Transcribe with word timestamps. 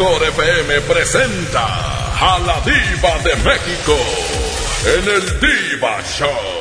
Mejor 0.00 0.24
FM 0.28 0.80
presenta 0.80 1.66
a 2.18 2.38
la 2.38 2.58
diva 2.62 3.18
de 3.22 3.36
México 3.44 3.98
en 4.86 5.06
el 5.06 5.40
Diva 5.40 6.02
Show. 6.02 6.59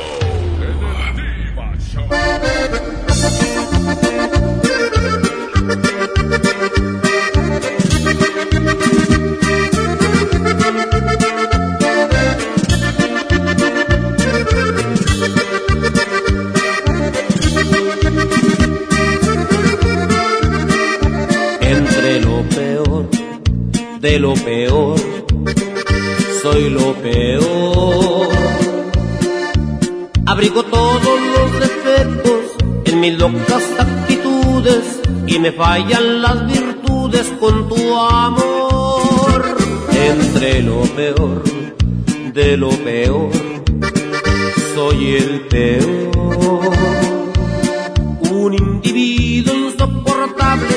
Fallan 35.60 36.22
las 36.22 36.48
virtudes 36.48 37.28
con 37.38 37.68
tu 37.68 37.98
amor. 37.98 39.58
Entre 39.92 40.64
lo 40.64 40.84
peor 40.96 41.44
de 42.34 42.56
lo 42.56 42.70
peor, 42.70 43.30
soy 44.74 45.16
el 45.18 45.42
peor 45.50 46.10
un 48.32 48.54
individuo 48.54 49.54
insoportable, 49.54 50.76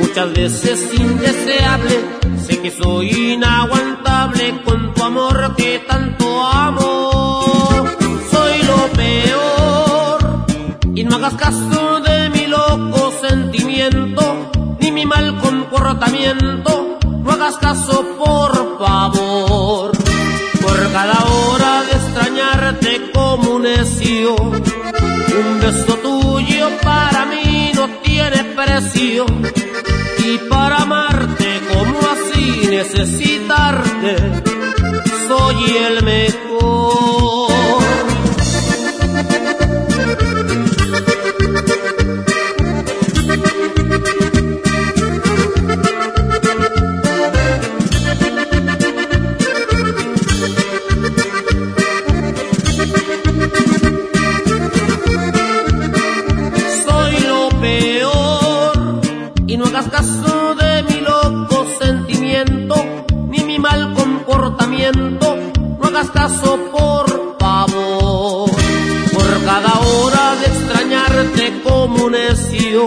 muchas 0.00 0.32
veces 0.32 0.78
indeseable. 0.96 1.94
Sé 2.46 2.60
que 2.60 2.70
soy 2.70 3.08
inaguantable 3.34 3.59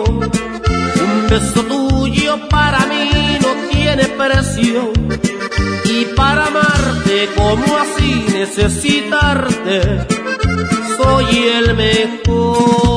un 0.10 1.28
beso 1.30 1.64
tuyo 1.64 2.50
para 2.50 2.80
mí 2.86 3.38
no 3.42 3.70
tiene 3.70 4.06
precio 4.06 4.92
y 5.86 6.06
para 6.16 6.48
amarte 6.48 7.30
como 7.36 7.78
así 7.78 8.26
necesitarte 8.34 10.06
soy 10.98 11.38
el 11.38 11.76
mejor. 11.76 12.93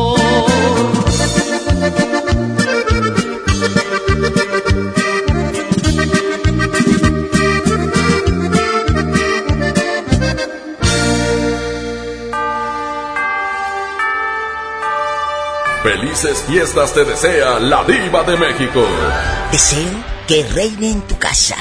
Felices 16.17 16.45
fiestas 16.49 16.95
te 16.95 17.05
desea 17.05 17.61
la 17.61 17.85
diva 17.85 18.23
de 18.23 18.39
México. 18.39 18.83
Deseo 19.53 20.03
que 20.27 20.45
reine 20.45 20.93
en 20.93 21.03
tu 21.03 21.19
casa 21.19 21.57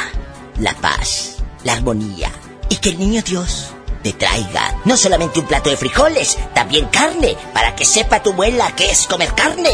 la 0.62 0.74
paz, 0.76 1.40
la 1.66 1.74
armonía 1.74 2.32
y 2.70 2.78
que 2.78 2.92
el 2.92 3.00
niño 3.00 3.22
Dios 3.22 3.72
te 4.02 4.14
traiga 4.14 4.80
no 4.86 4.96
solamente 4.96 5.42
un 5.42 5.46
plato 5.46 5.70
de 5.70 5.76
frijoles, 5.76 6.38
también 6.54 6.86
carne, 6.86 7.36
para 7.54 7.76
que 7.76 7.84
sepa 7.84 8.24
tu 8.24 8.32
abuela 8.32 8.74
que 8.78 8.90
es 8.90 9.08
comer 9.08 9.34
carne. 9.36 9.72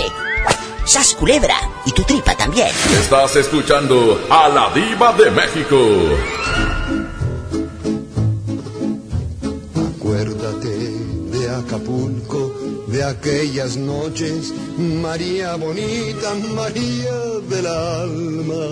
Sas 0.83 1.13
culebra 1.13 1.57
y 1.85 1.91
tu 1.91 2.01
tripa 2.01 2.35
también. 2.35 2.69
Estás 2.99 3.35
escuchando 3.35 4.19
a 4.31 4.49
la 4.49 4.71
diva 4.73 5.13
de 5.13 5.29
México. 5.29 5.77
Acuérdate 9.95 10.69
de 10.69 11.55
Acapulco, 11.55 12.40
de 12.91 13.03
aquellas 13.03 13.77
noches, 13.77 14.53
María 14.77 15.55
bonita, 15.55 16.33
María 16.53 17.15
del 17.49 17.65
alma. 17.65 18.65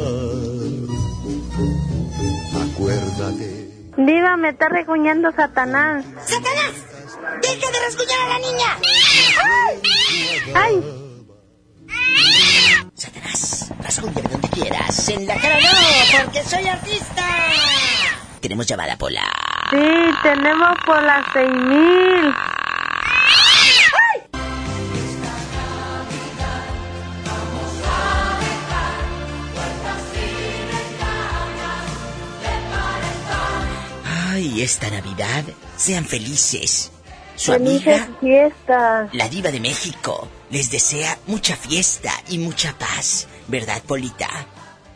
Acuérdate. 2.65 3.69
Diva, 3.97 4.37
me 4.37 4.49
está 4.49 4.69
reguñando 4.69 5.31
Satanás. 5.31 6.05
¡Satanás! 6.25 6.73
¡Deja 7.41 7.71
de 7.71 7.79
rasguñar 7.85 8.19
a 8.19 8.29
la 8.29 8.39
niña! 8.39 8.77
¡Ay! 10.55 10.83
¡Satanás! 12.95 13.71
vas 13.81 13.97
a 13.97 14.01
golpearme 14.01 14.31
donde 14.31 14.49
quieras. 14.49 15.09
En 15.09 15.27
la 15.27 15.35
cara 15.35 15.59
no, 15.59 16.23
porque 16.23 16.43
soy 16.43 16.67
artista. 16.67 17.25
Tenemos 18.41 18.67
llamada, 18.67 18.97
Pola. 18.97 19.23
Sí, 19.71 19.77
tenemos 20.23 20.77
por 20.85 21.01
las 21.03 21.25
seis 21.33 21.49
mil. 21.51 22.33
Ay, 34.39 34.61
esta 34.61 34.89
Navidad, 34.89 35.43
sean 35.75 36.05
felices. 36.05 36.93
Su 37.35 37.51
Felices 37.51 38.03
amiga, 38.03 38.17
fiestas. 38.21 39.09
la 39.13 39.27
diva 39.27 39.51
de 39.51 39.59
México, 39.59 40.29
les 40.49 40.71
desea 40.71 41.17
mucha 41.27 41.57
fiesta 41.57 42.13
y 42.29 42.37
mucha 42.37 42.71
paz. 42.77 43.27
¿Verdad, 43.49 43.81
Polita? 43.85 44.29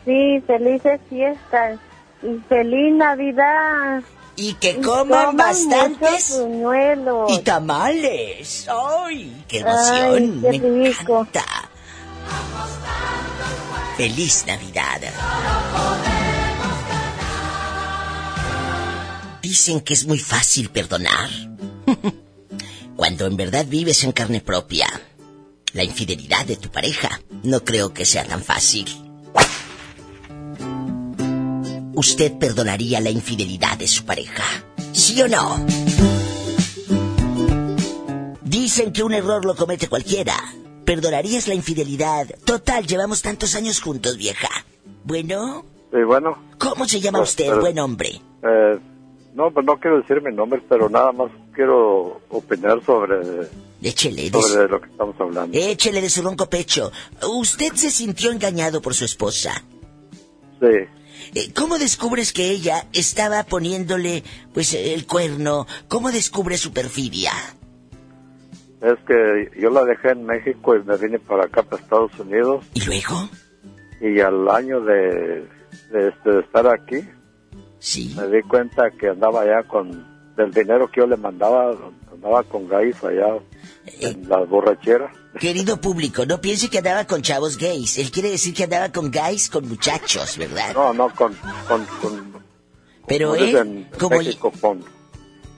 Sí, 0.06 0.42
felices 0.46 0.98
fiestas. 1.10 1.78
Y 2.22 2.40
feliz 2.48 2.94
Navidad. 2.94 4.02
Y 4.36 4.54
que 4.54 4.80
coman 4.80 5.36
bastantes 5.36 6.38
buñuelos. 6.40 7.30
y 7.30 7.40
tamales. 7.40 8.66
¡Ay, 8.70 9.44
qué 9.46 9.58
emoción! 9.58 10.40
Ay, 10.48 10.58
qué 10.58 10.58
Me 10.70 10.84
rico. 10.88 11.20
encanta. 11.20 11.44
Feliz 13.98 14.44
Navidad. 14.46 15.00
Dicen 19.54 19.82
que 19.82 19.94
es 19.94 20.04
muy 20.04 20.18
fácil 20.18 20.68
perdonar. 20.70 21.30
Cuando 22.96 23.24
en 23.26 23.36
verdad 23.36 23.64
vives 23.68 24.02
en 24.02 24.10
carne 24.10 24.40
propia. 24.40 24.88
La 25.74 25.84
infidelidad 25.84 26.44
de 26.44 26.56
tu 26.56 26.70
pareja 26.70 27.20
no 27.44 27.62
creo 27.62 27.94
que 27.94 28.04
sea 28.04 28.24
tan 28.24 28.42
fácil. 28.42 28.86
¿Usted 31.94 32.32
perdonaría 32.36 33.00
la 33.00 33.10
infidelidad 33.10 33.78
de 33.78 33.86
su 33.86 34.04
pareja? 34.04 34.42
¿Sí 34.92 35.22
o 35.22 35.28
no? 35.28 35.64
Dicen 38.42 38.92
que 38.92 39.04
un 39.04 39.14
error 39.14 39.44
lo 39.44 39.54
comete 39.54 39.86
cualquiera. 39.86 40.34
¿Perdonarías 40.84 41.46
la 41.46 41.54
infidelidad? 41.54 42.26
Total, 42.44 42.84
llevamos 42.88 43.22
tantos 43.22 43.54
años 43.54 43.80
juntos, 43.80 44.16
vieja. 44.16 44.48
Bueno, 45.04 45.64
Sí, 45.92 46.02
bueno, 46.02 46.36
¿cómo 46.58 46.88
se 46.88 47.00
llama 47.00 47.20
usted, 47.20 47.54
buen 47.60 47.78
hombre? 47.78 48.20
eh, 48.42 48.80
no, 49.34 49.50
pues 49.50 49.66
no 49.66 49.78
quiero 49.78 50.00
decir 50.00 50.22
mi 50.22 50.32
nombre, 50.34 50.62
pero 50.68 50.88
nada 50.88 51.12
más 51.12 51.30
quiero 51.54 52.20
opinar 52.30 52.82
sobre, 52.84 53.16
Échele 53.82 54.30
de, 54.30 54.40
su, 54.42 54.48
sobre 54.48 54.68
lo 54.68 54.80
que 54.80 54.88
estamos 54.90 55.16
hablando. 55.20 55.56
échele 55.58 56.00
de 56.00 56.08
su 56.10 56.22
ronco 56.22 56.48
pecho. 56.48 56.90
¿Usted 57.28 57.72
se 57.74 57.90
sintió 57.90 58.30
engañado 58.30 58.80
por 58.80 58.94
su 58.94 59.04
esposa? 59.04 59.62
Sí, 60.60 60.66
Eh, 61.34 61.52
¿Cómo 61.54 61.78
descubres 61.78 62.32
que 62.32 62.48
ella 62.50 62.86
estaba 62.92 63.42
poniéndole, 63.44 64.22
pues, 64.52 64.72
el 64.74 65.06
cuerno? 65.06 65.66
¿Cómo 65.88 66.10
descubre 66.12 66.56
su 66.56 66.72
perfidia? 66.72 67.32
es 68.82 68.98
que 69.06 69.50
yo 69.58 69.70
la 69.70 69.82
dejé 69.84 70.10
en 70.10 70.26
México 70.26 70.76
y 70.76 70.82
me 70.82 70.96
vine 70.98 71.18
para 71.18 71.44
acá, 71.46 71.62
para 71.62 71.82
Estados 71.82 72.12
Unidos, 72.18 72.64
¿Y 72.74 72.82
luego? 72.84 73.30
y 74.00 74.20
al 74.20 74.46
año 74.50 74.80
de, 74.82 75.46
de, 75.90 76.08
este, 76.08 76.30
de 76.30 76.40
estar 76.40 76.66
aquí, 76.66 76.96
Sí. 77.84 78.14
me 78.16 78.26
di 78.28 78.42
cuenta 78.42 78.90
que 78.92 79.10
andaba 79.10 79.42
allá 79.42 79.62
con, 79.64 80.06
del 80.38 80.50
dinero 80.52 80.90
que 80.90 81.02
yo 81.02 81.06
le 81.06 81.18
mandaba, 81.18 81.76
andaba 82.10 82.42
con 82.44 82.66
gays 82.66 83.04
allá 83.04 83.38
en 84.00 84.26
la 84.26 84.38
borrachera. 84.38 85.12
Querido 85.38 85.78
público, 85.78 86.24
no 86.24 86.40
piense 86.40 86.70
que 86.70 86.78
andaba 86.78 87.06
con 87.06 87.20
chavos 87.20 87.58
gays. 87.58 87.98
Él 87.98 88.10
quiere 88.10 88.30
decir 88.30 88.54
que 88.54 88.64
andaba 88.64 88.90
con 88.90 89.10
gays, 89.10 89.50
con 89.50 89.68
muchachos, 89.68 90.38
¿verdad? 90.38 90.72
No, 90.72 90.94
no, 90.94 91.14
con, 91.14 91.36
con, 91.68 91.84
con 92.00 92.32
Pero 93.06 93.34
él, 93.34 93.86
como 93.98 94.16
México, 94.16 94.50
con, 94.58 94.82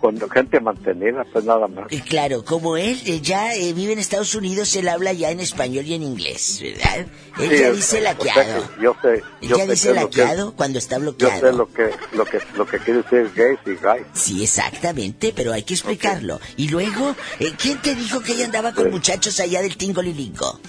con 0.01 0.19
gente 0.31 0.61
mantenida, 0.61 1.25
pues 1.33 1.45
nada 1.45 1.67
más. 1.69 1.87
Eh, 1.91 2.03
Claro, 2.07 2.45
como 2.45 2.77
él 2.77 3.01
eh, 3.07 3.21
ya 3.21 3.55
eh, 3.55 3.73
vive 3.73 3.93
en 3.95 3.99
Estados 3.99 4.35
Unidos, 4.35 4.75
él 4.77 4.89
habla 4.89 5.13
ya 5.13 5.31
en 5.31 5.41
español 5.41 5.85
y 5.87 5.95
en 5.95 6.03
inglés, 6.03 6.61
¿verdad? 6.63 7.07
Él 7.39 7.51
Sí, 7.51 7.59
ya 7.59 7.71
dice 7.73 7.73
o 7.73 7.83
sea 7.83 8.01
laqueado. 8.03 8.69
yo 8.81 8.97
sé, 9.03 9.23
yo 9.43 9.57
ya 9.57 9.65
sé 9.65 9.71
dice 9.71 9.89
lo 9.89 9.95
que 9.95 10.01
laqueado 10.19 10.53
cuando 10.55 10.79
está 10.79 10.97
Yo 10.97 11.01
bloqueado. 11.03 11.41
sé 11.41 11.53
lo 11.53 11.73
que, 11.73 11.91
lo 12.13 12.25
que, 12.25 12.39
lo 12.57 12.67
que 12.67 12.79
quiere 12.79 13.03
decir 13.03 13.33
gays 13.35 13.59
y 13.67 13.71
guys. 13.83 14.07
Sí, 14.15 14.43
exactamente, 14.45 15.33
pero 15.35 15.53
hay 15.53 15.63
que 15.63 15.75
explicarlo. 15.75 16.41
Y 16.57 16.69
luego, 16.69 17.15
eh, 17.41 17.53
¿quién 17.61 17.79
te 17.83 17.95
dijo 17.95 18.21
que 18.21 18.33
ella 18.33 18.45
andaba 18.47 18.73
con 18.73 18.85
Sí. 18.85 18.91
muchachos 18.91 19.41
allá 19.41 19.63
del 19.63 19.77
Tingolilingo? 19.77 20.61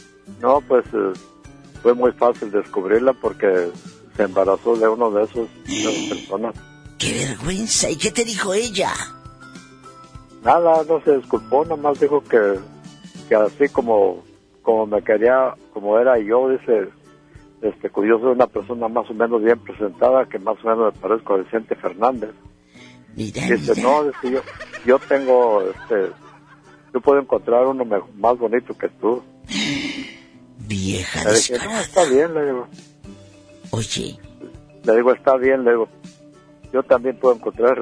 No, 0.42 0.62
pues 0.62 0.86
eh, 0.94 1.14
fue 1.84 1.94
muy 1.94 2.12
fácil 2.14 2.52
descubrirla 2.52 3.14
porque 3.14 3.70
se 4.16 4.24
embarazó 4.24 4.76
de 4.76 4.88
uno 4.88 5.12
de 5.12 5.24
esos 5.26 5.48
de 5.66 5.82
esas 5.82 5.94
personas. 6.18 6.56
¡Qué 6.98 7.14
vergüenza! 7.14 7.90
¿Y 7.92 7.96
qué 7.98 8.10
te 8.12 8.26
dijo 8.26 8.56
ella? 8.56 8.92
Nada, 10.44 10.84
no 10.84 11.01
se 11.01 11.16
disculpó, 11.18 11.66
nomás 11.66 12.00
dijo 12.00 12.22
que, 12.22 12.60
que 13.28 13.36
así 13.36 13.68
como, 13.69 14.24
como 14.62 14.86
me 14.86 15.01
quería, 15.01 15.56
como 15.74 15.98
era 16.00 16.18
yo, 16.19 16.50
dice, 16.50 16.89
este, 17.62 17.89
que 17.89 18.07
yo 18.07 18.19
soy 18.19 18.31
una 18.34 18.48
persona 18.48 18.88
más 18.88 19.10
o 19.10 19.13
menos 19.13 19.44
bien 19.44 19.60
presentada, 19.60 20.25
que 20.25 20.39
más 20.39 20.63
o 20.63 20.68
menos 20.69 20.94
me 20.94 21.00
parezco 21.01 21.34
a 21.34 21.38
Vicente 21.38 21.75
Fernández. 21.75 22.31
Mira, 23.16 23.42
Dice, 23.48 23.72
mira. 23.75 23.81
no, 23.81 24.04
dice, 24.06 24.31
yo, 24.31 24.39
yo 24.86 25.00
tengo, 25.00 25.63
este, 25.63 26.12
yo 26.94 27.01
puedo 27.01 27.19
encontrar 27.19 27.66
uno 27.66 27.83
me- 27.83 28.01
más 28.18 28.38
bonito 28.38 28.78
que 28.78 28.88
tú. 28.90 29.22
Vieja 30.68 31.24
Le 31.24 31.38
dije, 31.38 31.57
no, 31.66 31.81
está 31.81 32.04
bien, 32.06 32.33
le 32.33 32.45
digo. 32.45 32.68
Oye, 33.72 34.18
Le 34.86 34.95
digo, 34.95 35.12
está 35.13 35.36
bien, 35.38 35.63
le 35.66 35.72
digo, 35.72 35.88
yo 36.72 36.83
también 36.83 37.18
puedo 37.18 37.36
encontrar 37.36 37.78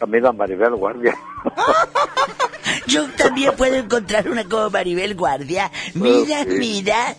también 0.00 0.24
a 0.26 0.32
Maribel 0.32 0.74
Guardia. 0.76 1.14
yo 2.86 3.06
también 3.18 3.52
puedo 3.54 3.76
encontrar 3.76 4.28
una 4.28 4.44
como 4.44 4.70
Maribel 4.70 5.14
Guardia. 5.14 5.70
Mira, 5.94 6.40
Ok. 6.40 6.48
mira. 6.58 7.14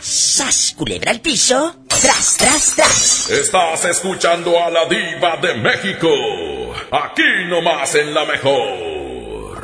¡Sas! 0.00 0.74
Culebra 0.76 1.12
al 1.12 1.20
piso. 1.20 1.76
¡Tras, 1.88 2.36
tras, 2.38 2.72
tras! 2.74 3.30
Estás 3.30 3.84
escuchando 3.84 4.58
a 4.62 4.70
la 4.70 4.86
diva 4.86 5.36
de 5.40 5.54
México. 5.54 6.08
Aquí 6.90 7.22
nomás 7.48 7.94
en 7.94 8.12
la 8.14 8.24
mejor. 8.24 9.60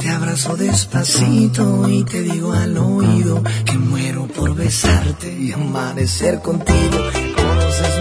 Te 0.00 0.08
abrazo 0.08 0.56
despacito 0.56 1.88
y 1.88 2.04
te 2.04 2.22
digo 2.22 2.52
al 2.52 2.78
oído 2.78 3.42
que 3.66 3.72
muero 3.72 4.26
por 4.28 4.54
besarte 4.54 5.30
y 5.32 5.52
amanecer 5.52 6.40
contigo. 6.40 6.98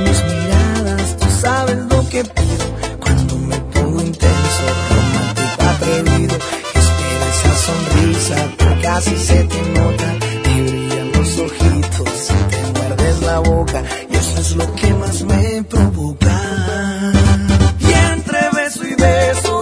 Mis 0.04 0.24
miradas, 0.24 1.18
tú 1.18 1.28
sabes 1.42 1.78
lo 1.78 2.10
que 2.10 2.24
pido 2.24 2.66
cuando 3.00 3.38
me 3.38 3.58
pongo 3.74 4.02
intenso, 4.02 4.64
romántico, 4.90 5.64
atrevido. 5.74 6.36
Espero 6.82 7.26
esa 7.34 7.54
sonrisa 7.68 8.36
que 8.58 8.82
casi 8.82 9.16
se 9.18 9.44
te 9.44 9.62
nota, 9.76 10.08
te 10.44 10.62
brillan 10.64 11.12
los 11.12 11.38
ojitos 11.38 12.32
y 12.32 12.50
te 12.52 12.80
muerdes 12.80 13.22
la 13.22 13.40
boca 13.40 13.84
y 14.10 14.16
eso 14.16 14.40
es 14.40 14.56
lo 14.56 14.76
que 14.76 14.94
más 14.96 15.22
me 15.24 15.64
provoca. 15.64 16.42
Y 17.80 17.94
entre 18.12 18.40
beso 18.56 18.84
y 18.88 18.96
beso 18.96 19.57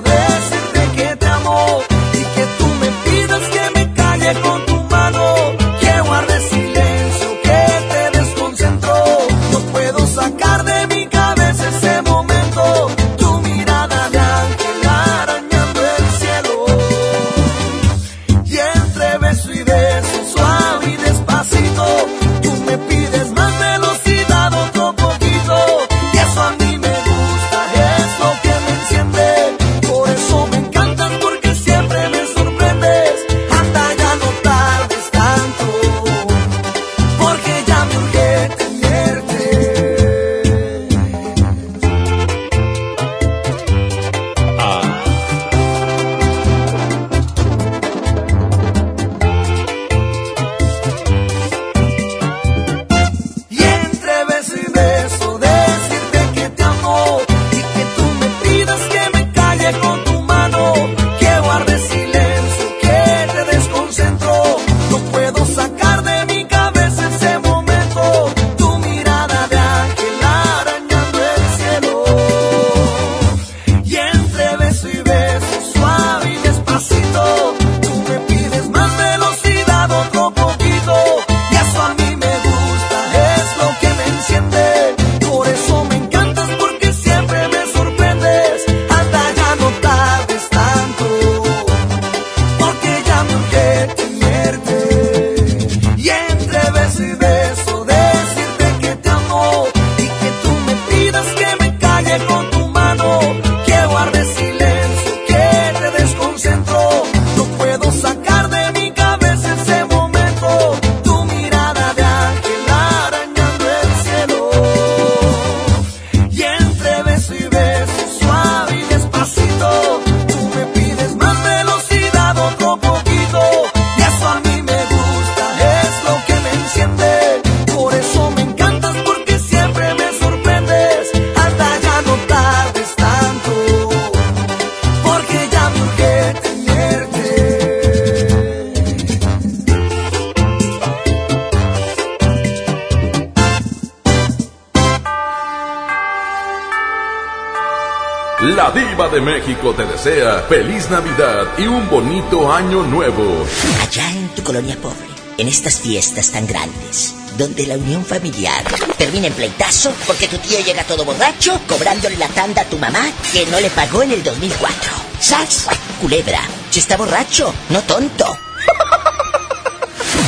La 148.66 148.72
Diva 148.72 149.08
de 149.10 149.22
México 149.22 149.76
te 149.76 149.86
desea 149.86 150.44
feliz 150.50 150.90
Navidad 150.90 151.46
y 151.56 151.68
un 151.68 151.88
bonito 151.88 152.52
año 152.52 152.82
nuevo. 152.82 153.46
Allá 153.80 154.10
en 154.10 154.28
tu 154.30 154.42
colonia 154.42 154.76
pobre, 154.82 155.06
en 155.38 155.48
estas 155.48 155.82
fiestas 155.82 156.32
tan 156.32 156.48
grandes, 156.48 157.14
donde 157.38 157.68
la 157.68 157.76
unión 157.76 158.04
familiar 158.04 158.64
termina 158.98 159.28
en 159.28 159.34
pleitazo 159.34 159.94
porque 160.08 160.28
tu 160.28 160.40
tío 160.40 160.60
llega 160.62 160.84
todo 160.84 161.06
borracho 161.06 161.62
cobrándole 161.68 162.18
la 162.18 162.28
tanda 162.30 162.64
a 162.64 162.66
tu 162.66 162.80
mamá 162.80 163.06
que 163.32 163.46
no 163.46 163.60
le 163.60 163.70
pagó 163.70 164.02
en 164.02 164.14
el 164.14 164.24
2004. 164.24 164.92
¿Sabes? 165.20 165.68
Culebra, 166.02 166.42
si 166.72 166.80
está 166.80 166.98
borracho, 166.98 167.54
no 167.70 167.84
tonto. 167.84 168.26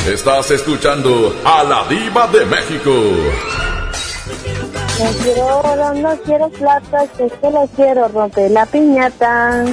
Estás 0.07 0.51
escuchando 0.51 1.41
a 1.43 1.63
la 1.63 1.85
Diva 1.85 2.27
de 2.27 2.45
México. 2.45 2.91
No 4.99 5.11
quiero 5.23 5.59
oro, 5.59 5.93
no 5.93 6.17
quiero 6.21 6.49
plata, 6.49 7.03
es 7.19 7.31
que 7.33 7.51
lo 7.51 7.67
quiero 7.75 8.07
romper 8.07 8.49
la 8.51 8.65
piñata. 8.65 9.63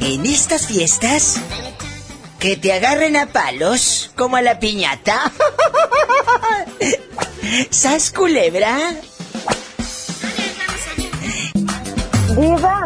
En 0.00 0.26
estas 0.26 0.66
fiestas, 0.66 1.36
que 2.38 2.56
te 2.56 2.72
agarren 2.72 3.16
a 3.16 3.26
palos 3.32 4.10
como 4.16 4.36
a 4.36 4.42
la 4.42 4.58
piñata. 4.60 5.32
¿Sas 7.70 8.10
culebra? 8.12 8.76
Diva, 12.36 12.84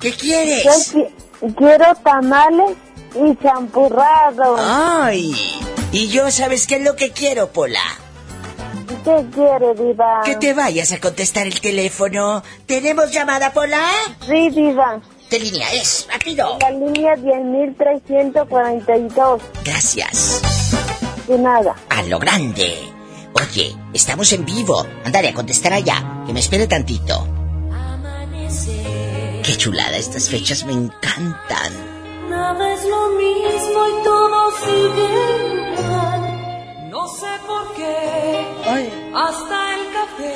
¿Qué 0.00 0.10
yo 0.12 0.16
quieres? 0.18 0.94
qui- 0.94 1.08
quiero 1.56 1.94
tamales 2.04 2.76
y 3.14 3.36
champurrado. 3.42 4.56
Ay, 4.58 5.34
y 5.92 6.08
yo 6.08 6.30
sabes 6.30 6.66
qué 6.66 6.76
es 6.76 6.82
lo 6.82 6.94
que 6.94 7.10
quiero, 7.10 7.48
Pola. 7.52 7.80
¿Qué 9.06 9.24
quiere, 9.32 9.72
Diva? 9.74 10.22
Que 10.24 10.34
te 10.34 10.52
vayas 10.52 10.90
a 10.90 10.98
contestar 10.98 11.46
el 11.46 11.60
teléfono. 11.60 12.42
¿Tenemos 12.66 13.12
llamada, 13.12 13.52
Pola? 13.52 13.88
Sí, 14.26 14.50
Diva. 14.50 15.00
¿Qué 15.30 15.38
línea 15.38 15.72
es? 15.74 16.08
Rápido. 16.12 16.58
La 16.60 16.72
línea 16.72 17.14
10.342. 17.14 19.40
Gracias. 19.64 20.42
De 21.28 21.38
nada. 21.38 21.76
A 21.88 22.02
lo 22.02 22.18
grande. 22.18 22.78
Oye, 23.32 23.76
estamos 23.92 24.32
en 24.32 24.44
vivo. 24.44 24.84
Ándale 25.04 25.28
a 25.28 25.34
contestar 25.34 25.72
allá. 25.72 26.24
Que 26.26 26.32
me 26.32 26.40
espere 26.40 26.66
tantito. 26.66 27.28
Qué 29.44 29.56
chulada, 29.56 29.96
estas 29.96 30.28
fechas 30.28 30.64
me 30.64 30.72
encantan. 30.72 31.72
Nada 32.28 32.74
es 32.74 32.84
lo 32.84 33.10
mismo 33.10 33.86
y 33.86 34.02
todo 34.02 34.50
sigue. 34.64 35.55
No 37.06 37.12
sé 37.12 37.38
por 37.46 37.72
qué. 37.76 37.94
Hasta 39.14 39.76
el 39.76 39.82
café 39.92 40.34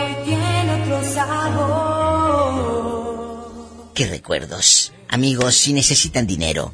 hoy 0.00 0.14
tiene 0.24 0.80
otro 0.80 1.02
sabor. 1.12 2.52
Qué 3.92 4.06
recuerdos. 4.06 4.92
Amigos, 5.08 5.56
si 5.56 5.72
necesitan 5.72 6.28
dinero, 6.28 6.72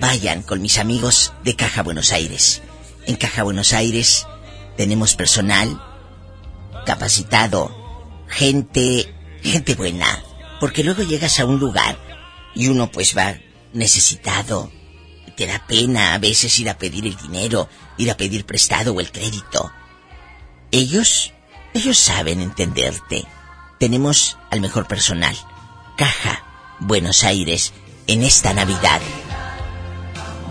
vayan 0.00 0.42
con 0.42 0.60
mis 0.60 0.78
amigos 0.78 1.32
de 1.44 1.54
Caja 1.54 1.84
Buenos 1.84 2.10
Aires. 2.10 2.60
En 3.06 3.14
Caja 3.14 3.44
Buenos 3.44 3.72
Aires 3.72 4.26
tenemos 4.76 5.14
personal 5.14 5.80
capacitado, 6.84 7.70
gente, 8.26 9.14
gente 9.40 9.76
buena. 9.76 10.24
Porque 10.58 10.82
luego 10.82 11.04
llegas 11.04 11.38
a 11.38 11.44
un 11.44 11.60
lugar 11.60 11.96
y 12.56 12.66
uno 12.66 12.90
pues 12.90 13.16
va 13.16 13.38
necesitado. 13.72 14.72
Te 15.38 15.46
da 15.46 15.64
pena 15.64 16.14
a 16.14 16.18
veces 16.18 16.58
ir 16.58 16.68
a 16.68 16.78
pedir 16.78 17.06
el 17.06 17.16
dinero, 17.16 17.68
ir 17.96 18.10
a 18.10 18.16
pedir 18.16 18.44
prestado 18.44 18.92
o 18.92 18.98
el 18.98 19.12
crédito. 19.12 19.70
Ellos, 20.72 21.32
ellos 21.74 21.96
saben 21.96 22.40
entenderte. 22.40 23.24
Tenemos 23.78 24.36
al 24.50 24.60
mejor 24.60 24.88
personal. 24.88 25.36
Caja 25.96 26.44
Buenos 26.80 27.22
Aires 27.22 27.72
en 28.08 28.24
esta 28.24 28.52
Navidad. 28.52 29.00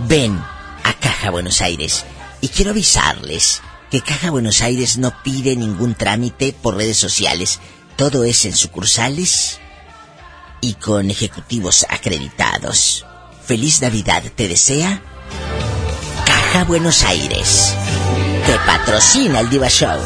Ven 0.08 0.42
a 0.86 0.94
Caja 0.94 1.32
Buenos 1.32 1.60
Aires 1.60 2.06
y 2.40 2.48
quiero 2.48 2.72
avisarles 2.72 3.62
que 3.92 4.00
Caja 4.00 4.32
Buenos 4.32 4.62
Aires 4.62 4.98
no 4.98 5.22
pide 5.22 5.58
ningún 5.58 5.96
trámite 5.96 6.54
por 6.54 6.78
redes 6.78 6.96
sociales. 6.96 7.60
Todo 7.98 8.24
es 8.24 8.46
en 8.46 8.56
sucursales 8.56 9.60
y 10.62 10.76
con 10.76 11.12
ejecutivos 11.12 11.86
acreditados. 11.90 13.06
Feliz 13.48 13.82
Navidad 13.82 14.24
te 14.36 14.50
desea 14.50 15.02
Caja 16.26 16.66
Buenos 16.66 17.06
Aires. 17.06 17.74
Te 18.46 18.60
patrocina 18.66 19.40
el 19.40 19.50
Diva 19.50 19.70
Show. 19.70 19.98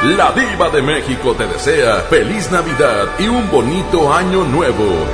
La 0.00 0.32
Diva 0.32 0.70
de 0.70 0.80
México 0.80 1.34
te 1.34 1.46
desea 1.46 2.00
feliz 2.08 2.50
Navidad 2.50 3.08
y 3.18 3.28
un 3.28 3.50
bonito 3.50 4.10
año 4.10 4.44
nuevo. 4.44 5.06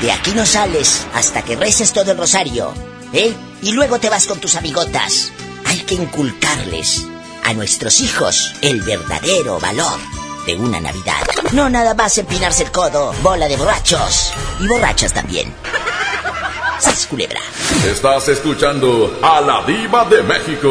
De 0.00 0.12
aquí 0.12 0.30
no 0.30 0.46
sales 0.46 1.08
hasta 1.12 1.42
que 1.42 1.56
reces 1.56 1.92
todo 1.92 2.12
el 2.12 2.18
rosario, 2.18 2.72
¿eh? 3.12 3.34
Y 3.62 3.72
luego 3.72 3.98
te 3.98 4.08
vas 4.08 4.28
con 4.28 4.38
tus 4.38 4.54
amigotas. 4.54 5.32
Hay 5.64 5.78
que 5.78 5.96
inculcarles 5.96 7.08
a 7.42 7.52
nuestros 7.52 8.00
hijos 8.00 8.54
el 8.62 8.80
verdadero 8.82 9.58
valor 9.58 9.98
de 10.46 10.56
una 10.56 10.80
Navidad. 10.80 11.22
No 11.52 11.68
nada 11.68 11.94
más 11.94 12.16
empinarse 12.18 12.64
el 12.64 12.72
codo, 12.72 13.12
bola 13.22 13.48
de 13.48 13.56
borrachos. 13.56 14.32
Y 14.60 14.66
borrachas 14.66 15.12
también. 15.12 15.54
¡Sas 16.78 17.06
culebra! 17.06 17.40
Estás 17.86 18.28
escuchando 18.28 19.18
a 19.22 19.40
la 19.40 19.62
Diva 19.64 20.04
de 20.04 20.22
México. 20.22 20.70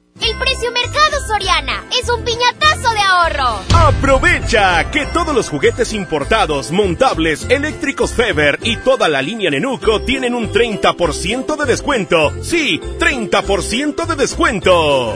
El 0.21 0.37
precio 0.37 0.71
mercado 0.71 1.25
Soriana 1.25 1.83
es 1.99 2.07
un 2.09 2.23
piñatazo 2.23 2.93
de 2.93 2.99
ahorro. 2.99 3.61
Aprovecha 3.73 4.91
que 4.91 5.07
todos 5.07 5.33
los 5.33 5.49
juguetes 5.49 5.93
importados, 5.93 6.71
montables, 6.71 7.47
eléctricos 7.49 8.13
Feber 8.13 8.59
y 8.61 8.77
toda 8.77 9.09
la 9.09 9.23
línea 9.23 9.49
Nenuco 9.49 10.01
tienen 10.01 10.35
un 10.35 10.51
30% 10.51 11.55
de 11.57 11.65
descuento. 11.65 12.31
Sí, 12.43 12.79
30% 12.99 14.05
de 14.05 14.15
descuento. 14.15 15.15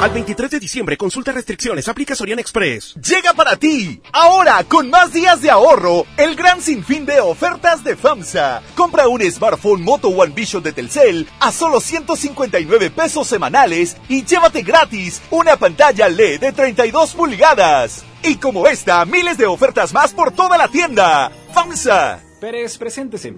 Al 0.00 0.10
23 0.10 0.50
de 0.50 0.60
diciembre, 0.60 0.98
consulta 0.98 1.32
restricciones, 1.32 1.88
aplica 1.88 2.14
Sorian 2.14 2.38
Express. 2.38 2.94
Llega 2.96 3.32
para 3.32 3.56
ti, 3.56 4.02
ahora 4.12 4.62
con 4.64 4.90
más 4.90 5.14
días 5.14 5.40
de 5.40 5.50
ahorro, 5.50 6.04
el 6.18 6.36
gran 6.36 6.60
sinfín 6.60 7.06
de 7.06 7.20
ofertas 7.20 7.82
de 7.82 7.96
FAMSA. 7.96 8.60
Compra 8.74 9.08
un 9.08 9.22
smartphone 9.22 9.82
Moto 9.82 10.08
One 10.08 10.34
Vision 10.34 10.62
de 10.62 10.72
Telcel 10.72 11.26
a 11.40 11.50
solo 11.52 11.80
159 11.80 12.90
pesos 12.90 13.26
semanales 13.26 13.96
y 14.08 14.24
llévate 14.24 14.62
gratis 14.62 15.22
una 15.30 15.56
pantalla 15.56 16.08
LED 16.08 16.40
de 16.40 16.52
32 16.52 17.14
pulgadas. 17.14 18.04
Y 18.22 18.36
como 18.36 18.66
esta, 18.66 19.04
miles 19.06 19.38
de 19.38 19.46
ofertas 19.46 19.94
más 19.94 20.12
por 20.12 20.32
toda 20.32 20.58
la 20.58 20.68
tienda. 20.68 21.32
FAMSA. 21.54 22.20
Pérez, 22.40 22.76
preséntese. 22.76 23.32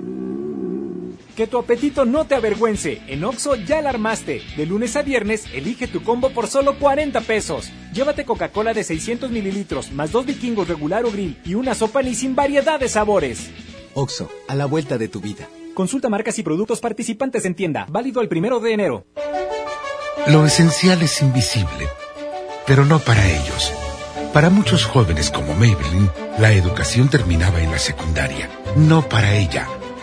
Que 1.37 1.47
tu 1.47 1.59
apetito 1.59 2.07
no 2.07 2.25
te 2.25 2.35
avergüence. 2.35 3.02
En 3.09 3.23
Oxo 3.23 3.57
ya 3.57 3.83
la 3.83 3.90
armaste. 3.90 4.40
De 4.57 4.64
lunes 4.64 4.97
a 4.97 5.02
viernes, 5.02 5.45
elige 5.52 5.87
tu 5.87 6.02
combo 6.02 6.31
por 6.31 6.47
solo 6.47 6.78
40 6.78 7.21
pesos. 7.21 7.71
Llévate 7.93 8.25
Coca-Cola 8.25 8.73
de 8.73 8.83
600 8.83 9.31
mililitros, 9.31 9.93
más 9.93 10.12
dos 10.12 10.25
vikingos 10.25 10.66
regular 10.66 11.05
o 11.05 11.11
grill 11.11 11.37
y 11.45 11.55
una 11.55 11.75
sopa 11.75 12.00
ni 12.00 12.14
sin 12.14 12.35
variedad 12.35 12.81
de 12.81 12.88
sabores. 12.88 13.50
Oxo, 13.93 14.31
a 14.49 14.55
la 14.55 14.64
vuelta 14.64 14.97
de 14.97 15.09
tu 15.09 15.21
vida. 15.21 15.47
Consulta 15.75 16.09
marcas 16.09 16.38
y 16.38 16.43
productos 16.43 16.81
participantes 16.81 17.45
en 17.45 17.55
tienda. 17.55 17.87
Válido 17.90 18.23
el 18.23 18.28
primero 18.28 18.59
de 18.59 18.73
enero. 18.73 19.05
Lo 20.28 20.46
esencial 20.46 21.03
es 21.03 21.20
invisible, 21.20 21.87
pero 22.66 22.87
no 22.87 22.99
para 22.99 23.22
ellos. 23.31 23.75
Para 24.33 24.49
muchos 24.49 24.87
jóvenes 24.87 25.31
como 25.31 25.53
Maybelline, 25.55 26.11
la 26.38 26.53
educación 26.53 27.11
terminaba 27.11 27.61
en 27.61 27.72
la 27.72 27.79
secundaria. 27.79 28.49
No 28.75 29.07
para 29.07 29.37
ella 29.37 29.68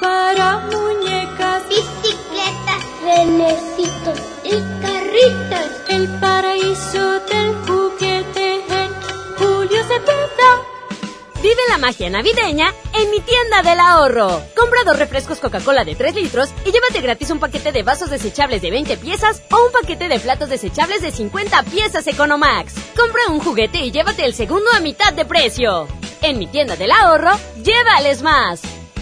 para 0.00 0.58
muñecas, 0.58 1.68
bicicletas, 1.68 2.82
renecitos 3.02 4.18
y 4.44 4.82
carritos. 4.82 5.68
El 5.88 6.08
paraíso 6.20 7.20
del 7.20 7.54
juguete 7.66 8.54
en 8.54 8.92
Julio 9.36 9.82
Cepeda. 9.84 10.78
Vive 11.42 11.62
la 11.70 11.78
magia 11.78 12.10
navideña 12.10 12.74
en 12.94 13.10
mi 13.10 13.20
tienda 13.20 13.62
del 13.62 13.78
ahorro. 13.78 14.42
Compra 14.56 14.82
dos 14.84 14.98
refrescos 14.98 15.38
Coca-Cola 15.38 15.84
de 15.84 15.94
3 15.94 16.14
litros 16.16 16.50
y 16.64 16.72
llévate 16.72 17.00
gratis 17.00 17.30
un 17.30 17.38
paquete 17.38 17.70
de 17.70 17.84
vasos 17.84 18.10
desechables 18.10 18.60
de 18.60 18.70
20 18.70 18.96
piezas 18.96 19.42
o 19.52 19.66
un 19.66 19.72
paquete 19.72 20.08
de 20.08 20.18
platos 20.18 20.48
desechables 20.48 21.00
de 21.00 21.12
50 21.12 21.62
piezas 21.64 22.06
Economax. 22.06 22.74
Compra 22.96 23.28
un 23.28 23.38
juguete 23.38 23.78
y 23.78 23.92
llévate 23.92 24.24
el 24.24 24.34
segundo 24.34 24.70
a 24.74 24.80
mitad 24.80 25.12
de 25.12 25.24
precio. 25.24 25.86
En 26.22 26.38
mi 26.38 26.48
tienda 26.48 26.74
del 26.74 26.90
ahorro, 26.90 27.30
llévales 27.62 28.22
más. 28.22 28.77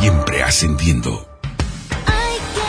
Siempre 0.00 0.42
ascendiendo. 0.42 1.26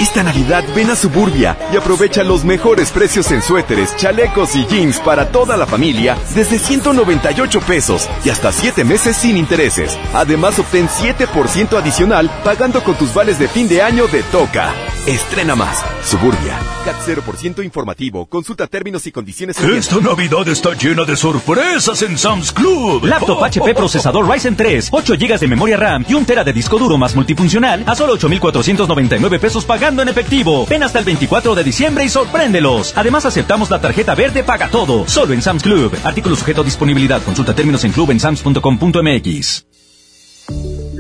Esta 0.01 0.21
Navidad 0.21 0.65
ven 0.75 0.89
a 0.89 0.97
Suburbia 0.97 1.57
y 1.71 1.77
aprovecha 1.77 2.25
los 2.25 2.43
mejores 2.43 2.91
precios 2.91 3.31
en 3.31 3.41
suéteres, 3.41 3.95
chalecos 3.95 4.53
y 4.53 4.65
jeans 4.65 4.99
para 4.99 5.31
toda 5.31 5.55
la 5.55 5.65
familia 5.65 6.17
desde 6.35 6.59
198 6.59 7.61
pesos 7.61 8.09
y 8.25 8.31
hasta 8.31 8.51
7 8.51 8.83
meses 8.83 9.15
sin 9.15 9.37
intereses. 9.37 9.97
Además 10.13 10.59
obtén 10.59 10.89
7% 10.89 11.77
adicional 11.77 12.29
pagando 12.43 12.83
con 12.83 12.95
tus 12.95 13.13
vales 13.13 13.39
de 13.39 13.47
fin 13.47 13.69
de 13.69 13.81
año 13.81 14.07
de 14.07 14.23
Toca. 14.23 14.73
Estrena 15.07 15.55
más. 15.55 15.81
Suburbia. 16.03 16.59
CAT 16.81 16.95
0% 17.05 17.63
informativo. 17.63 18.25
Consulta 18.25 18.67
términos 18.67 19.05
y 19.07 19.11
condiciones. 19.11 19.59
Esta 19.59 19.97
Navidad 19.99 20.47
está 20.47 20.73
llena 20.73 21.03
de 21.03 21.15
sorpresas 21.15 22.01
en 22.01 22.17
Sam's 22.17 22.51
Club. 22.51 23.05
Laptop 23.05 23.43
HP 23.43 23.73
procesador 23.73 24.29
Ryzen 24.29 24.55
3, 24.55 24.89
8 24.91 25.13
GB 25.19 25.39
de 25.39 25.47
memoria 25.47 25.77
RAM 25.77 26.05
y 26.07 26.13
un 26.13 26.25
tera 26.25 26.43
de 26.43 26.53
disco 26.53 26.77
duro 26.77 26.97
más 26.97 27.15
multifuncional 27.15 27.83
a 27.85 27.95
solo 27.95 28.13
8,499 28.13 29.39
pesos 29.39 29.65
pagando 29.65 30.01
en 30.01 30.09
efectivo. 30.09 30.65
Ven 30.67 30.83
hasta 30.83 30.99
el 30.99 31.05
24 31.05 31.55
de 31.55 31.63
diciembre 31.63 32.05
y 32.05 32.09
sorpréndelos. 32.09 32.93
Además 32.95 33.25
aceptamos 33.25 33.69
la 33.69 33.79
tarjeta 33.79 34.15
verde 34.15 34.43
paga 34.43 34.69
todo. 34.69 35.07
Solo 35.07 35.33
en 35.33 35.41
Sam's 35.41 35.63
Club. 35.63 35.95
Artículo 36.03 36.35
sujeto 36.35 36.61
a 36.61 36.63
disponibilidad. 36.63 37.21
Consulta 37.23 37.53
términos 37.55 37.83
en 37.83 37.91
club 37.91 38.11
en 38.11 38.19
sams.com.mx. 38.19 39.65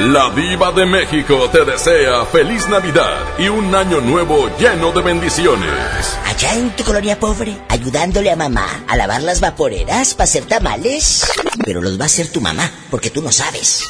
La 0.00 0.30
Diva 0.30 0.72
de 0.72 0.86
México 0.86 1.50
te 1.52 1.62
desea 1.62 2.24
feliz 2.24 2.66
Navidad 2.70 3.18
y 3.38 3.48
un 3.48 3.74
año 3.74 4.00
nuevo 4.00 4.48
lleno 4.58 4.92
de 4.92 5.02
bendiciones. 5.02 6.18
Allá 6.24 6.54
en 6.54 6.74
tu 6.74 6.84
colonia 6.84 7.20
pobre, 7.20 7.54
ayudándole 7.68 8.30
a 8.30 8.36
mamá 8.36 8.66
a 8.88 8.96
lavar 8.96 9.22
las 9.22 9.42
vaporeras 9.42 10.14
para 10.14 10.24
hacer 10.24 10.46
tamales. 10.46 11.30
Pero 11.66 11.82
los 11.82 12.00
va 12.00 12.04
a 12.04 12.06
hacer 12.06 12.32
tu 12.32 12.40
mamá, 12.40 12.70
porque 12.90 13.10
tú 13.10 13.20
no 13.20 13.30
sabes. 13.30 13.84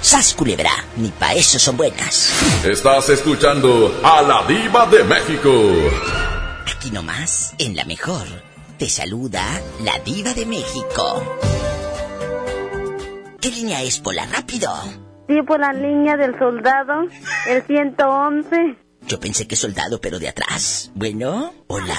¡Sas, 0.00 0.32
culebra! 0.32 0.72
Ni 0.96 1.10
pa' 1.10 1.34
eso 1.34 1.58
son 1.58 1.76
buenas. 1.76 2.32
Estás 2.64 3.10
escuchando 3.10 4.00
a 4.02 4.22
la 4.22 4.44
Diva 4.46 4.86
de 4.86 5.04
México. 5.04 5.52
Aquí 6.74 6.90
nomás, 6.90 7.52
en 7.58 7.76
la 7.76 7.84
mejor, 7.84 8.26
te 8.78 8.88
saluda 8.88 9.44
la 9.84 9.98
diva 9.98 10.32
de 10.32 10.46
México. 10.46 11.38
¿Qué 13.38 13.50
línea 13.50 13.82
es, 13.82 13.98
Pola? 13.98 14.26
¡Rápido! 14.32 15.01
Sí, 15.32 15.40
por 15.40 15.60
la 15.60 15.72
línea 15.72 16.18
del 16.18 16.38
soldado, 16.38 17.06
el 17.46 17.62
111. 17.62 18.76
Yo 19.06 19.18
pensé 19.18 19.46
que 19.48 19.56
soldado, 19.56 19.98
pero 19.98 20.18
de 20.18 20.28
atrás. 20.28 20.90
Bueno, 20.94 21.54
hola. 21.68 21.96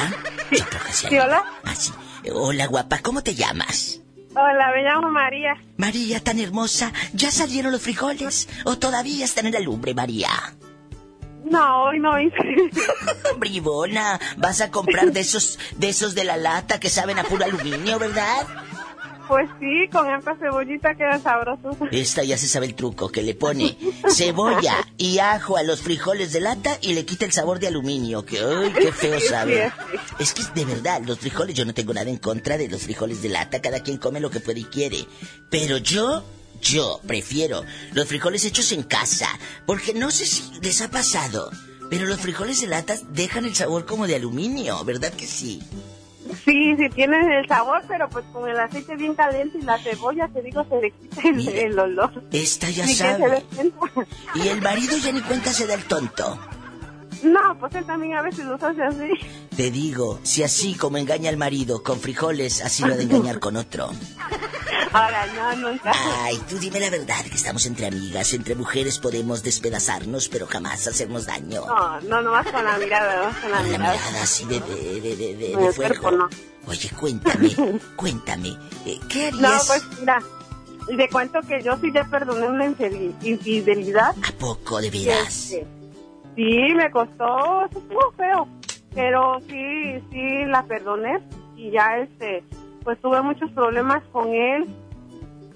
¿Sí, 0.92 1.18
hola? 1.18 1.44
Ah, 1.64 1.74
sí. 1.74 1.92
Hola, 2.32 2.68
guapa, 2.68 3.00
¿cómo 3.00 3.24
te 3.24 3.34
llamas? 3.34 4.02
Hola, 4.36 4.72
me 4.76 4.84
llamo 4.84 5.10
María. 5.10 5.56
María, 5.78 6.20
tan 6.20 6.40
hermosa. 6.40 6.94
¿Ya 7.14 7.32
salieron 7.32 7.72
los 7.72 7.82
frijoles? 7.82 8.48
¿O 8.66 8.78
todavía 8.78 9.26
están 9.26 9.48
en 9.48 9.54
la 9.54 9.60
lumbre, 9.62 9.96
María? 9.96 10.30
No, 11.44 11.86
hoy 11.86 12.00
no 12.00 12.20
hice. 12.20 12.38
Bribona, 13.38 14.20
vas 14.38 14.62
a 14.62 14.70
comprar 14.70 15.12
de 15.12 15.22
esos, 15.22 15.58
de 15.78 15.90
esos 15.90 16.14
de 16.14 16.24
la 16.24 16.38
lata 16.38 16.80
que 16.80 16.90
saben 16.90 17.18
a 17.18 17.24
puro 17.24 17.46
aluminio, 17.46 17.98
¿verdad? 17.98 18.46
Pues 19.28 19.50
sí, 19.60 19.88
con 19.92 20.14
esta 20.14 20.36
cebollita 20.36 20.96
queda 20.96 21.18
sabroso. 21.20 21.78
Esta 21.92 22.24
ya 22.24 22.38
se 22.38 22.48
sabe 22.48 22.66
el 22.66 22.76
truco, 22.76 23.10
que 23.10 23.22
le 23.22 23.36
pone 23.36 23.78
cebolla 24.10 24.76
y 24.98 25.20
ajo 25.20 25.56
a 25.56 25.64
los 25.64 25.82
frijoles 25.82 26.34
de 26.34 26.42
lata 26.42 26.78
y 26.82 26.94
le 26.94 27.06
quita 27.06 27.26
el 27.26 27.32
sabor 27.32 27.60
de 27.60 27.68
aluminio, 27.68 28.26
que 28.26 28.40
¡ay, 28.40 28.74
qué 28.74 28.92
feo 28.92 29.20
sabe! 29.20 29.72
Es 30.20 30.34
que 30.34 30.44
de 30.54 30.66
verdad, 30.66 31.02
los 31.06 31.20
frijoles, 31.20 31.56
yo 31.56 31.66
no 31.66 31.74
tengo 31.74 31.94
nada 31.94 32.10
en 32.10 32.18
contra 32.18 32.58
de 32.58 32.68
los 32.68 32.82
frijoles 32.82 33.22
de 33.22 33.30
lata, 33.30 33.62
cada 33.62 33.80
quien 33.80 33.98
come 33.98 34.20
lo 34.20 34.30
que 34.30 34.42
puede 34.42 34.60
y 34.60 34.66
quiere. 34.66 35.06
Pero 35.50 35.78
yo, 35.78 36.24
yo 36.62 37.00
prefiero 37.08 37.64
los 37.94 38.08
frijoles 38.08 38.44
hechos 38.46 38.72
en 38.74 38.84
casa, 38.84 39.28
porque 39.66 39.94
no 39.94 40.12
sé 40.12 40.26
si 40.26 40.44
les 40.62 40.82
ha 40.82 40.90
pasado, 40.90 41.50
pero 41.90 42.06
los 42.06 42.20
frijoles 42.20 42.60
de 42.62 42.68
lata 42.68 42.96
dejan 43.10 43.46
el 43.46 43.56
sabor 43.56 43.86
como 43.86 44.06
de 44.06 44.16
aluminio, 44.16 44.84
¿verdad 44.84 45.14
que 45.14 45.28
sí? 45.28 45.62
Sí, 46.34 46.76
sí 46.78 46.90
tienen 46.90 47.32
el 47.32 47.48
sabor, 47.48 47.84
pero 47.88 48.10
pues 48.10 48.26
con 48.34 48.50
el 48.50 48.60
aceite 48.60 48.96
bien 48.96 49.16
caliente 49.16 49.58
y 49.58 49.62
la 49.62 49.78
cebolla, 49.80 50.28
te 50.28 50.42
digo, 50.42 50.66
se 50.70 50.82
le 50.82 50.92
quita 50.92 51.22
el, 51.28 51.48
el 51.48 51.80
olor. 51.80 52.24
Esta 52.32 52.70
ya 52.70 52.86
Ni 52.86 52.94
sabe. 52.94 53.44
Y 54.36 54.48
el 54.48 54.62
marido 54.62 54.98
ya 54.98 55.12
ni 55.12 55.22
cuenta 55.22 55.52
se 55.52 55.68
da 55.68 55.74
el 55.76 55.84
tonto. 55.86 56.40
No, 57.24 57.58
pues 57.60 57.74
él 57.76 57.86
también 57.86 58.16
a 58.16 58.22
veces 58.22 58.46
los 58.46 58.62
hace 58.62 58.84
así. 58.84 59.10
Te 59.56 59.72
digo, 59.72 60.20
si 60.24 60.44
así 60.44 60.76
como 60.76 60.98
engaña 60.98 61.30
al 61.30 61.38
marido 61.38 61.82
con 61.84 62.00
frijoles, 62.00 62.62
así 62.62 62.84
lo 62.84 62.96
de 62.98 63.04
engañar 63.04 63.40
con 63.40 63.56
otro. 63.56 63.90
Ahora, 64.94 65.26
no, 65.34 65.70
nunca. 65.70 65.92
Ay, 66.24 66.38
tú 66.50 66.58
dime 66.60 66.80
la 66.80 66.90
verdad, 66.90 67.24
que 67.26 67.36
estamos 67.36 67.66
entre 67.66 67.88
amigas, 67.88 68.34
entre 68.34 68.56
mujeres 68.56 69.00
podemos 69.00 69.42
despedazarnos, 69.42 70.28
pero 70.30 70.46
jamás 70.48 70.86
hacernos 70.88 71.26
daño. 71.26 71.66
No, 71.66 72.02
no, 72.02 72.22
nomás 72.22 72.46
con 72.52 72.64
la 72.64 72.78
mirada, 72.78 73.16
nomás 73.24 73.38
con 73.38 73.52
la 73.52 73.58
Con 73.58 73.72
la 73.72 73.78
mirada. 73.78 73.94
mirada 73.96 74.24
así 74.24 74.46
de, 74.46 74.60
de, 74.60 75.02
de, 75.02 75.16
de, 75.16 75.36
de- 75.36 75.54
fuego. 75.74 75.74
cuerpo, 76.02 76.12
no. 76.12 76.30
Oye, 76.68 76.90
cuéntame, 77.00 77.56
cuéntame, 77.96 78.58
eh, 78.86 79.00
¿qué 79.10 79.32
No, 79.32 79.48
harías? 79.48 79.68
pues 79.68 80.00
mira, 80.00 80.20
te 80.96 81.10
cuento 81.10 81.40
que 81.42 81.62
yo 81.64 81.78
sí 81.82 81.92
ya 81.94 82.04
perdoné 82.06 82.48
una 82.48 82.66
infidelidad. 83.24 84.16
¿A 84.28 84.32
poco, 84.34 84.80
de 84.82 84.90
veras? 84.92 85.28
Este, 85.52 85.68
Sí, 86.36 86.74
me 86.76 86.90
costó, 86.92 87.66
estuvo 87.66 88.12
feo, 88.18 88.48
pero 88.94 89.40
sí, 89.48 90.00
sí 90.12 90.46
la 90.46 90.64
perdoné 90.64 91.20
y 91.56 91.72
ya 91.72 91.98
este, 91.98 92.44
pues 92.84 93.00
tuve 93.02 93.22
muchos 93.22 93.52
problemas 93.52 94.04
con 94.12 94.34
él, 94.34 94.66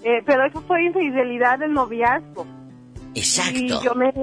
eh, 0.04 0.22
pero 0.26 0.46
eso 0.46 0.62
fue 0.62 0.84
infidelidad 0.84 1.60
del 1.60 1.74
noviazgo. 1.74 2.46
Exacto. 3.16 3.60
Y 3.60 3.70
yo 3.84 3.96
me, 3.96 4.14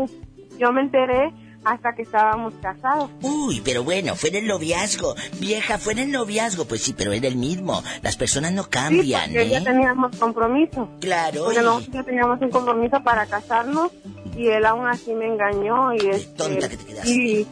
yo 0.59 0.73
me 0.73 0.83
enteré 0.83 1.33
hasta 1.65 1.95
que 1.95 2.03
estábamos 2.03 2.55
casados. 2.61 3.11
Uy, 3.23 3.61
pero 3.65 3.83
bueno, 3.83 4.15
fue 4.15 4.29
en 4.29 4.37
el 4.37 4.47
noviazgo. 4.47 5.15
Vieja, 5.41 5.79
fue 5.79 5.95
en 5.95 6.01
el 6.01 6.13
noviazgo. 6.13 6.67
Pues 6.67 6.83
sí, 6.83 6.95
pero 6.97 7.13
era 7.13 7.27
el 7.27 7.37
mismo. 7.37 7.83
Las 8.03 8.17
personas 8.17 8.53
no 8.53 8.65
cambian, 8.69 9.31
sí, 9.31 9.35
porque 9.35 9.49
ya 9.49 9.59
¿eh? 9.59 9.65
teníamos 9.65 10.17
compromiso. 10.17 10.89
Claro. 11.01 11.51
Y- 11.51 11.57
nosotros 11.57 11.89
ya 11.91 12.03
teníamos 12.03 12.41
un 12.41 12.51
compromiso 12.51 13.03
para 13.03 13.27
casarnos 13.27 13.91
y 14.37 14.49
él 14.49 14.65
aún 14.67 14.87
así 14.87 15.13
me 15.15 15.27
engañó 15.27 15.93
y 15.95 16.09
este, 16.09 16.37
tonta 16.37 16.69
que 16.69 16.77
te 16.77 16.85
quedaste. 16.85 17.11
y, 17.11 17.47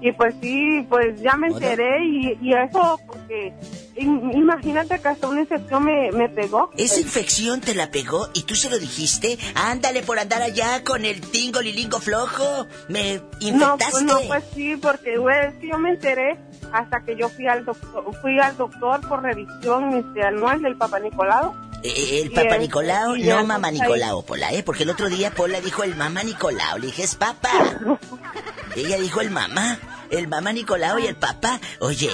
y 0.00 0.12
pues 0.12 0.34
sí, 0.42 0.84
pues 0.88 1.20
ya 1.22 1.34
me 1.36 1.48
enteré 1.48 2.04
y, 2.04 2.38
y 2.42 2.52
eso 2.52 2.98
porque 3.06 3.54
im- 3.96 4.34
imagínate 4.36 4.98
que 5.00 5.08
hasta 5.08 5.28
una 5.28 5.40
infección 5.40 5.84
me, 5.84 6.12
me 6.12 6.28
pegó. 6.28 6.70
Esa 6.76 7.00
infección 7.00 7.60
te 7.62 7.74
la 7.74 7.90
pegó 7.90 8.28
y 8.34 8.42
tú 8.42 8.54
se 8.54 8.68
lo 8.68 8.78
dijiste. 8.78 9.38
Ándale 9.54 10.02
por 10.02 10.18
andar 10.18 10.42
allá 10.42 10.82
con 10.84 11.04
el 11.06 11.20
tingo 11.22 11.62
lilingo 11.62 12.00
flojo. 12.00 12.66
Me 12.88 13.16
No, 13.16 13.24
infectaste. 13.40 13.90
pues 13.92 14.02
no, 14.02 14.20
pues 14.26 14.44
sí, 14.54 14.76
porque 14.76 15.16
güey, 15.16 15.46
es 15.48 15.54
que 15.54 15.68
yo 15.68 15.78
me 15.78 15.90
enteré 15.90 16.36
hasta 16.74 17.04
que 17.04 17.16
yo 17.16 17.28
fui 17.28 17.46
al 17.46 17.64
doctor, 17.64 18.04
fui 18.20 18.38
al 18.40 18.56
doctor 18.56 19.00
por 19.08 19.22
revisión 19.22 19.94
este, 19.94 20.22
anual 20.24 20.60
del 20.60 20.76
Papa 20.76 20.98
Nicolau. 20.98 21.54
Eh, 21.84 22.22
el 22.24 22.32
Papa 22.32 22.56
es- 22.56 22.60
Nicolau, 22.62 23.14
y 23.14 23.22
ya 23.24 23.36
no 23.36 23.46
Mamá. 23.46 23.70
Nicolau, 23.70 24.24
Pola, 24.24 24.52
¿eh? 24.52 24.62
Porque 24.64 24.82
el 24.82 24.90
otro 24.90 25.08
día 25.08 25.30
Pola 25.30 25.60
dijo 25.60 25.84
el 25.84 25.94
Mamá 25.94 26.24
Nicolau. 26.24 26.78
Le 26.78 26.86
dije, 26.86 27.04
es 27.04 27.14
Papa. 27.14 27.50
Ella 28.76 28.98
dijo 28.98 29.20
el 29.20 29.30
Mamá, 29.30 29.78
el 30.10 30.26
Mamá 30.26 30.52
Nicolau 30.52 30.98
y 30.98 31.06
el 31.06 31.14
Papá. 31.16 31.60
Oye, 31.78 32.10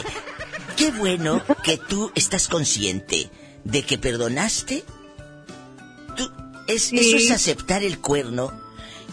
qué 0.76 0.90
bueno 0.90 1.42
que 1.64 1.78
tú 1.78 2.12
estás 2.14 2.46
consciente 2.48 3.30
de 3.64 3.82
que 3.82 3.96
perdonaste. 3.96 4.84
Tú, 6.16 6.30
es, 6.66 6.92
Eso 6.92 7.16
es 7.16 7.30
aceptar 7.30 7.82
el 7.82 7.98
cuerno. 7.98 8.52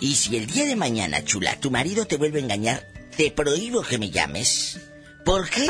Y 0.02 0.16
si 0.16 0.36
el 0.36 0.46
día 0.48 0.66
de 0.66 0.76
mañana, 0.76 1.24
chula, 1.24 1.58
tu 1.60 1.72
marido 1.72 2.06
te 2.06 2.18
vuelve 2.18 2.40
a 2.40 2.44
engañar, 2.44 2.84
te 3.16 3.32
prohíbo 3.32 3.82
que 3.82 3.98
me 3.98 4.10
llames. 4.12 4.82
¿Por 5.28 5.50
qué? 5.50 5.68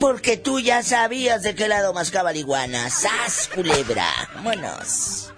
Porque 0.00 0.36
tú 0.38 0.58
ya 0.58 0.82
sabías 0.82 1.44
de 1.44 1.54
qué 1.54 1.68
lado 1.68 1.92
mascaba 1.92 2.32
la 2.32 2.38
iguana. 2.38 2.90
¡Sas, 2.90 3.48
culebra! 3.54 4.04
¡Vámonos! 4.34 5.32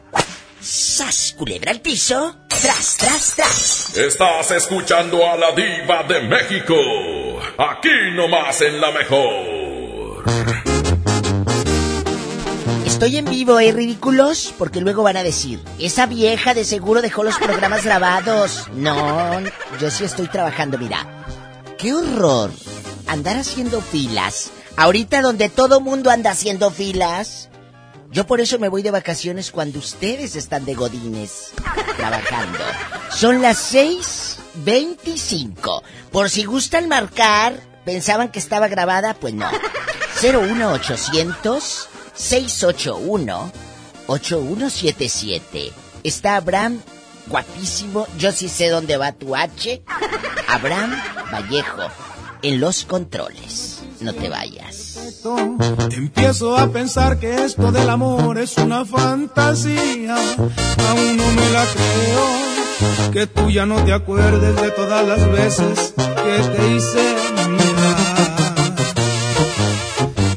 ¡Sas, 0.62 1.34
culebra 1.36 1.70
al 1.70 1.82
piso! 1.82 2.38
¡Tras, 2.48 2.96
tras, 2.96 3.34
tras! 3.36 3.96
Estás 3.98 4.50
escuchando 4.52 5.18
a 5.30 5.36
la 5.36 5.52
diva 5.52 6.02
de 6.04 6.20
México. 6.22 6.74
Aquí 7.58 7.90
nomás 8.14 8.62
en 8.62 8.80
la 8.80 8.92
mejor. 8.92 10.24
Estoy 12.86 13.18
en 13.18 13.26
vivo, 13.26 13.60
¿eh, 13.60 13.72
ridículos? 13.72 14.54
Porque 14.56 14.80
luego 14.80 15.02
van 15.02 15.18
a 15.18 15.22
decir, 15.22 15.60
esa 15.78 16.06
vieja 16.06 16.54
de 16.54 16.64
seguro 16.64 17.02
dejó 17.02 17.24
los 17.24 17.36
programas 17.36 17.84
grabados. 17.84 18.68
No, 18.72 19.38
yo 19.78 19.90
sí 19.90 20.04
estoy 20.04 20.28
trabajando, 20.28 20.78
mira. 20.78 21.06
¡Qué 21.76 21.92
horror! 21.92 22.50
Andar 23.10 23.36
haciendo 23.38 23.80
filas. 23.80 24.52
Ahorita 24.76 25.20
donde 25.20 25.48
todo 25.48 25.80
mundo 25.80 26.10
anda 26.10 26.30
haciendo 26.30 26.70
filas. 26.70 27.48
Yo 28.12 28.24
por 28.24 28.40
eso 28.40 28.60
me 28.60 28.68
voy 28.68 28.82
de 28.82 28.92
vacaciones 28.92 29.50
cuando 29.50 29.80
ustedes 29.80 30.36
están 30.36 30.64
de 30.64 30.74
godines 30.74 31.50
trabajando. 31.96 32.60
Son 33.10 33.42
las 33.42 33.74
6.25. 33.74 35.82
Por 36.12 36.30
si 36.30 36.44
gustan 36.44 36.88
marcar, 36.88 37.54
pensaban 37.84 38.30
que 38.30 38.38
estaba 38.38 38.68
grabada, 38.68 39.14
pues 39.14 39.34
no. 39.34 39.50
01800 40.22 41.88
681 42.14 43.52
8177. 44.06 45.72
Está 46.04 46.36
Abraham, 46.36 46.80
guapísimo. 47.26 48.06
Yo 48.18 48.30
sí 48.30 48.48
sé 48.48 48.68
dónde 48.68 48.96
va 48.96 49.10
tu 49.10 49.34
H. 49.34 49.82
Abraham 50.48 50.94
Vallejo, 51.32 51.90
en 52.42 52.60
los 52.60 52.84
controles. 52.84 53.82
No 54.00 54.14
te 54.14 54.28
vayas. 54.28 55.20
Empiezo 55.90 56.56
a 56.56 56.68
pensar 56.68 57.18
que 57.18 57.44
esto 57.44 57.70
del 57.70 57.88
amor 57.90 58.38
es 58.38 58.56
una 58.56 58.84
fantasía. 58.84 60.16
Aún 60.16 61.16
no 61.16 61.26
me 61.32 61.50
la 61.50 61.64
creo. 61.66 63.10
Que 63.12 63.26
tú 63.26 63.50
ya 63.50 63.66
no 63.66 63.84
te 63.84 63.92
acuerdes 63.92 64.56
de 64.56 64.70
todas 64.70 65.06
las 65.06 65.30
veces 65.30 65.94
que 65.96 66.38
te 66.56 66.76
hice 66.76 67.16
mirar. 67.50 67.96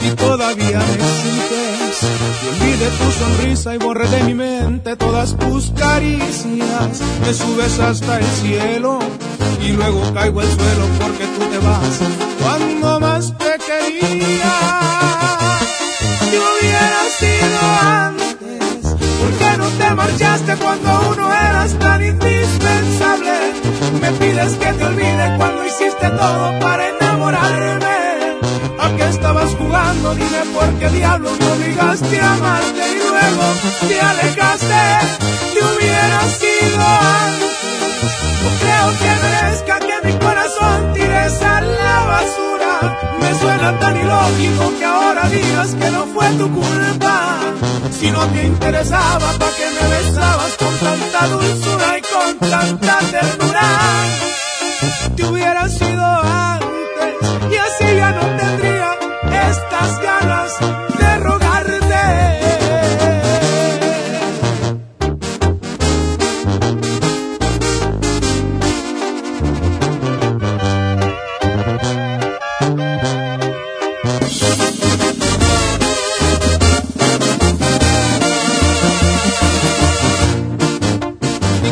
Y 0.02 0.10
todavía 0.16 0.80
me 0.80 1.03
que 2.04 2.50
olvide 2.50 2.90
tu 2.90 3.12
sonrisa 3.12 3.76
y 3.76 3.78
borre 3.78 4.08
de 4.10 4.24
mi 4.24 4.34
mente 4.34 4.96
todas 4.96 5.36
tus 5.38 5.72
caricias. 5.72 7.02
Me 7.22 7.34
subes 7.34 7.80
hasta 7.80 8.20
el 8.20 8.26
cielo 8.26 9.00
y 9.62 9.72
luego 9.72 10.14
caigo 10.14 10.42
al 10.42 10.48
suelo 10.48 10.86
porque 11.00 11.26
tú 11.26 11.46
te 11.46 11.58
vas 11.60 12.00
cuando 12.42 13.00
más 13.00 13.34
te 13.38 13.52
quería. 13.68 14.54
Si 16.30 16.38
hubiera 16.38 17.02
sido 17.20 17.60
antes, 17.82 18.86
¿por 19.20 19.32
qué 19.40 19.58
no 19.58 19.68
te 19.70 19.94
marchaste 19.94 20.56
cuando 20.58 20.90
aún 20.90 21.18
no 21.18 21.34
eras 21.34 21.74
tan 21.80 22.04
indispensable? 22.04 23.32
Me 24.02 24.12
pides 24.12 24.54
que 24.54 24.74
te 24.74 24.86
olvide 24.86 25.36
cuando 25.38 25.66
hiciste 25.66 26.10
todo 26.10 26.60
para 26.60 26.90
enamorarme. 26.90 27.83
¿A 29.44 29.46
qué 29.46 29.52
estabas 29.52 29.56
jugando? 29.56 30.16
Dime 30.16 30.42
por 30.54 30.70
qué 30.80 30.90
diablos 30.90 31.38
me 31.38 31.52
obligaste 31.52 32.20
a 32.20 32.34
amarte 32.34 32.84
y 32.92 33.00
luego 33.00 33.46
te 33.88 34.00
alejaste. 34.00 34.84
Si 35.52 35.60
hubiera 35.60 36.22
sido 36.40 36.86
antes, 37.20 37.58
no 38.42 38.50
creo 38.62 38.88
que 39.00 39.12
merezca 39.24 39.80
que 39.80 40.08
mi 40.08 40.14
corazón 40.20 40.94
tires 40.94 41.42
a 41.42 41.62
la 41.62 42.06
basura. 42.06 42.98
Me 43.20 43.40
suena 43.40 43.80
tan 43.80 43.98
ilógico 43.98 44.74
que 44.80 44.86
ahora 44.86 45.30
digas 45.30 45.76
que 45.76 45.92
no 45.92 46.06
fue 46.08 46.30
tu 46.38 46.50
culpa. 46.50 47.40
Si 47.92 48.12
no 48.12 48.26
te 48.28 48.46
interesaba, 48.46 49.28
¿para 49.40 49.52
qué 49.58 49.68
me 49.78 49.88
besabas 49.90 50.54
con 50.58 50.78
tanta 50.78 51.28
dulzura 51.28 51.98
y 51.98 52.02
con 52.02 52.50
tanta 52.50 53.00
ternura? 53.12 53.68
Te 55.18 55.26
hubiera 55.26 55.68
sido 55.68 56.06
antes 56.06 56.64
y 57.52 57.56
así 57.58 57.96
ya 57.96 58.12
no 58.12 58.26
tendría 58.38 58.83
las 59.84 60.02
ganas 60.02 60.60
de 61.00 61.18
rogarte. 61.18 62.04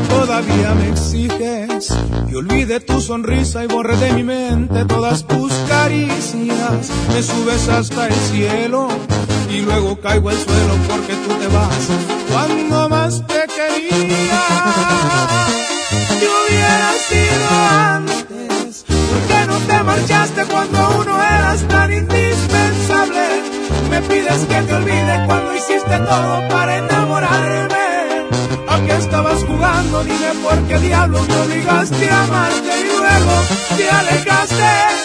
Todavía 0.10 0.74
me 0.74 0.90
exiges 0.90 1.94
que 2.30 2.36
olvide 2.36 2.80
tu 2.82 3.00
sonrisa 3.00 3.64
y 3.64 3.68
Subes 7.22 7.70
hasta 7.70 8.08
el 8.08 8.14
cielo 8.16 8.88
y 9.48 9.62
luego 9.62 9.96
caigo 10.00 10.30
al 10.30 10.38
suelo 10.38 10.74
porque 10.88 11.14
tú 11.14 11.30
te 11.36 11.48
vas 11.50 11.88
cuando 12.32 12.90
más 12.90 13.22
te 13.28 13.46
quería. 13.48 14.42
Te 16.20 16.28
hubiera 16.28 16.94
sido 17.08 17.48
antes, 17.80 18.86
porque 18.88 19.46
no 19.48 19.58
te 19.60 19.84
marchaste 19.84 20.46
cuando 20.46 20.98
uno 21.00 21.22
eras 21.22 21.62
tan 21.68 21.94
indispensable. 21.94 23.44
Me 23.92 24.02
pides 24.02 24.46
que 24.46 24.62
te 24.64 24.74
olvide 24.74 25.24
cuando 25.28 25.56
hiciste 25.56 25.98
todo 26.00 26.48
para 26.50 26.78
enamorarme. 26.78 28.30
¿A 28.68 28.80
qué 28.88 28.96
estabas 28.98 29.44
jugando? 29.44 30.04
Dime 30.06 30.34
por 30.42 30.58
qué 30.68 30.80
diablos 30.80 31.28
me 31.28 31.36
obligaste 31.36 32.10
a 32.10 32.24
amarte 32.24 32.80
y 32.80 32.98
luego 32.98 33.34
te 33.78 33.90
alejaste. 33.92 35.01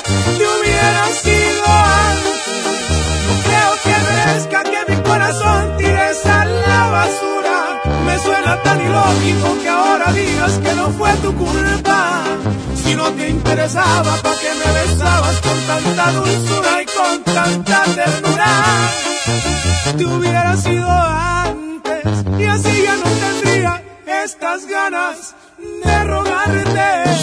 Corazón 5.27 5.77
a 6.25 6.45
la 6.45 6.87
basura. 6.91 7.83
Me 8.05 8.19
suena 8.19 8.63
tan 8.63 8.81
ilógico 8.81 9.59
que 9.61 9.69
ahora 9.69 10.13
digas 10.13 10.59
que 10.59 10.75
no 10.75 10.91
fue 10.91 11.13
tu 11.15 11.35
culpa. 11.35 12.23
Si 12.85 12.95
no 12.95 13.11
te 13.13 13.31
interesaba, 13.31 14.17
¿para 14.23 14.37
qué 14.39 14.51
me 14.55 14.73
besabas 14.81 15.41
con 15.41 15.59
tanta 15.67 16.13
dulzura 16.13 16.83
y 16.83 16.87
con 16.87 17.35
tanta 17.35 17.83
ternura? 17.95 18.47
Te 19.97 20.05
hubiera 20.05 20.57
sido 20.57 20.89
antes 20.89 22.05
y 22.39 22.45
así 22.45 22.83
ya 22.83 22.97
no 22.97 23.11
tendría 23.25 23.83
estas 24.25 24.67
ganas 24.67 25.35
de 25.85 26.05
rogarte. 26.05 27.16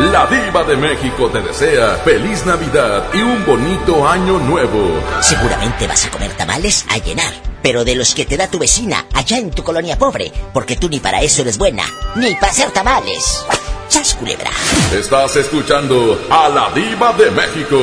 La 0.00 0.26
diva 0.26 0.64
de 0.64 0.78
México 0.78 1.28
te 1.28 1.42
desea 1.42 1.96
feliz 1.96 2.46
Navidad 2.46 3.12
y 3.12 3.20
un 3.20 3.44
bonito 3.44 4.08
año 4.08 4.38
nuevo. 4.38 4.98
Seguramente 5.20 5.86
vas 5.86 6.06
a 6.06 6.10
comer 6.10 6.32
tamales 6.38 6.86
a 6.88 6.96
llenar, 6.96 7.34
pero 7.62 7.84
de 7.84 7.94
los 7.94 8.14
que 8.14 8.24
te 8.24 8.38
da 8.38 8.50
tu 8.50 8.58
vecina 8.58 9.04
allá 9.12 9.36
en 9.36 9.50
tu 9.50 9.62
colonia 9.62 9.98
pobre, 9.98 10.32
porque 10.54 10.76
tú 10.76 10.88
ni 10.88 11.00
para 11.00 11.20
eso 11.20 11.42
eres 11.42 11.58
buena, 11.58 11.84
ni 12.16 12.34
para 12.36 12.50
hacer 12.50 12.70
tamales. 12.70 13.44
¡Sas 13.88 14.14
culebra! 14.14 14.50
Estás 14.90 15.36
escuchando 15.36 16.18
a 16.30 16.48
la 16.48 16.70
diva 16.70 17.12
de 17.12 17.30
México. 17.32 17.78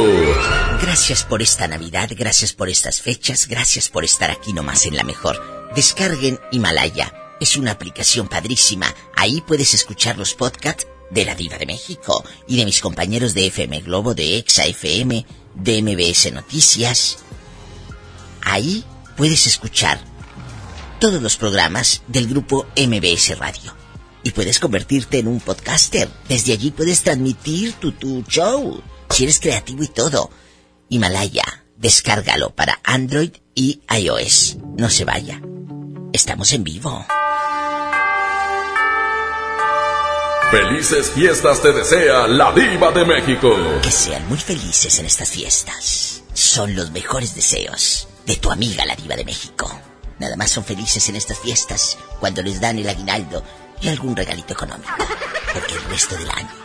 Gracias 0.81 1.21
por 1.23 1.43
esta 1.43 1.67
Navidad, 1.67 2.09
gracias 2.17 2.51
por 2.51 2.67
estas 2.67 2.99
fechas, 2.99 3.47
gracias 3.47 3.89
por 3.89 4.03
estar 4.03 4.31
aquí 4.31 4.53
nomás 4.53 4.87
en 4.87 4.97
la 4.97 5.03
mejor. 5.03 5.69
Descarguen 5.75 6.39
Himalaya. 6.49 7.13
Es 7.39 7.57
una 7.57 7.73
aplicación 7.73 8.27
padrísima. 8.27 8.87
Ahí 9.15 9.41
puedes 9.41 9.75
escuchar 9.75 10.17
los 10.17 10.33
podcasts 10.33 10.87
de 11.09 11.25
la 11.25 11.35
Diva 11.35 11.57
de 11.57 11.65
México 11.65 12.23
y 12.47 12.57
de 12.57 12.65
mis 12.65 12.81
compañeros 12.81 13.33
de 13.33 13.47
FM 13.47 13.81
Globo, 13.81 14.13
de 14.13 14.37
Exa 14.37 14.65
FM, 14.65 15.25
de 15.55 15.81
MBS 15.81 16.31
Noticias. 16.33 17.17
Ahí 18.41 18.83
puedes 19.15 19.47
escuchar 19.47 19.99
todos 20.99 21.21
los 21.21 21.37
programas 21.37 22.01
del 22.07 22.27
grupo 22.27 22.65
MBS 22.75 23.37
Radio. 23.37 23.75
Y 24.23 24.31
puedes 24.31 24.59
convertirte 24.59 25.19
en 25.19 25.27
un 25.27 25.39
podcaster. 25.39 26.09
Desde 26.27 26.53
allí 26.53 26.71
puedes 26.71 27.03
transmitir 27.03 27.73
tu, 27.73 27.93
tu 27.93 28.23
show. 28.23 28.81
Si 29.09 29.23
eres 29.23 29.39
creativo 29.39 29.83
y 29.83 29.87
todo. 29.87 30.29
Himalaya, 30.89 31.63
descárgalo 31.77 32.53
para 32.53 32.79
Android 32.83 33.31
y 33.55 33.81
iOS. 33.89 34.57
No 34.77 34.89
se 34.89 35.05
vaya. 35.05 35.41
Estamos 36.13 36.51
en 36.53 36.63
vivo. 36.63 37.05
Felices 40.51 41.11
fiestas 41.11 41.61
te 41.61 41.73
desea 41.73 42.25
la 42.25 42.53
diva 42.53 42.89
de 42.91 43.03
México. 43.03 43.53
Que 43.81 43.91
sean 43.91 44.25
muy 44.29 44.37
felices 44.37 44.97
en 44.97 45.05
estas 45.05 45.29
fiestas. 45.29 46.23
Son 46.33 46.73
los 46.73 46.91
mejores 46.91 47.35
deseos 47.35 48.07
de 48.25 48.37
tu 48.37 48.49
amiga 48.49 48.85
la 48.85 48.95
diva 48.95 49.17
de 49.17 49.25
México. 49.25 49.69
Nada 50.19 50.37
más 50.37 50.49
son 50.49 50.63
felices 50.63 51.09
en 51.09 51.17
estas 51.17 51.37
fiestas 51.39 51.97
cuando 52.21 52.41
les 52.41 52.61
dan 52.61 52.79
el 52.79 52.87
aguinaldo 52.87 53.43
y 53.81 53.89
algún 53.89 54.15
regalito 54.15 54.53
económico. 54.53 54.89
Porque 55.53 55.73
el 55.73 55.83
resto 55.89 56.15
del 56.15 56.29
año, 56.31 56.55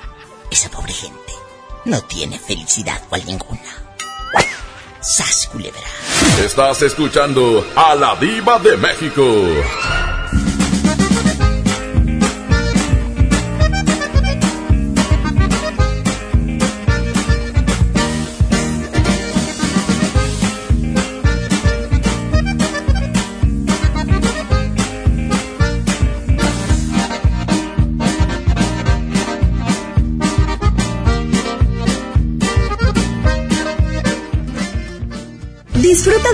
esa 0.48 0.70
pobre 0.70 0.92
gente 0.92 1.32
no 1.84 2.00
tiene 2.02 2.38
felicidad 2.38 3.02
cual 3.08 3.24
ninguna. 3.26 3.60
¡Sas, 5.00 5.48
culebra! 5.50 5.80
Estás 6.38 6.82
escuchando 6.82 7.66
a 7.74 7.96
la 7.96 8.14
diva 8.14 8.60
de 8.60 8.76
México. 8.76 9.24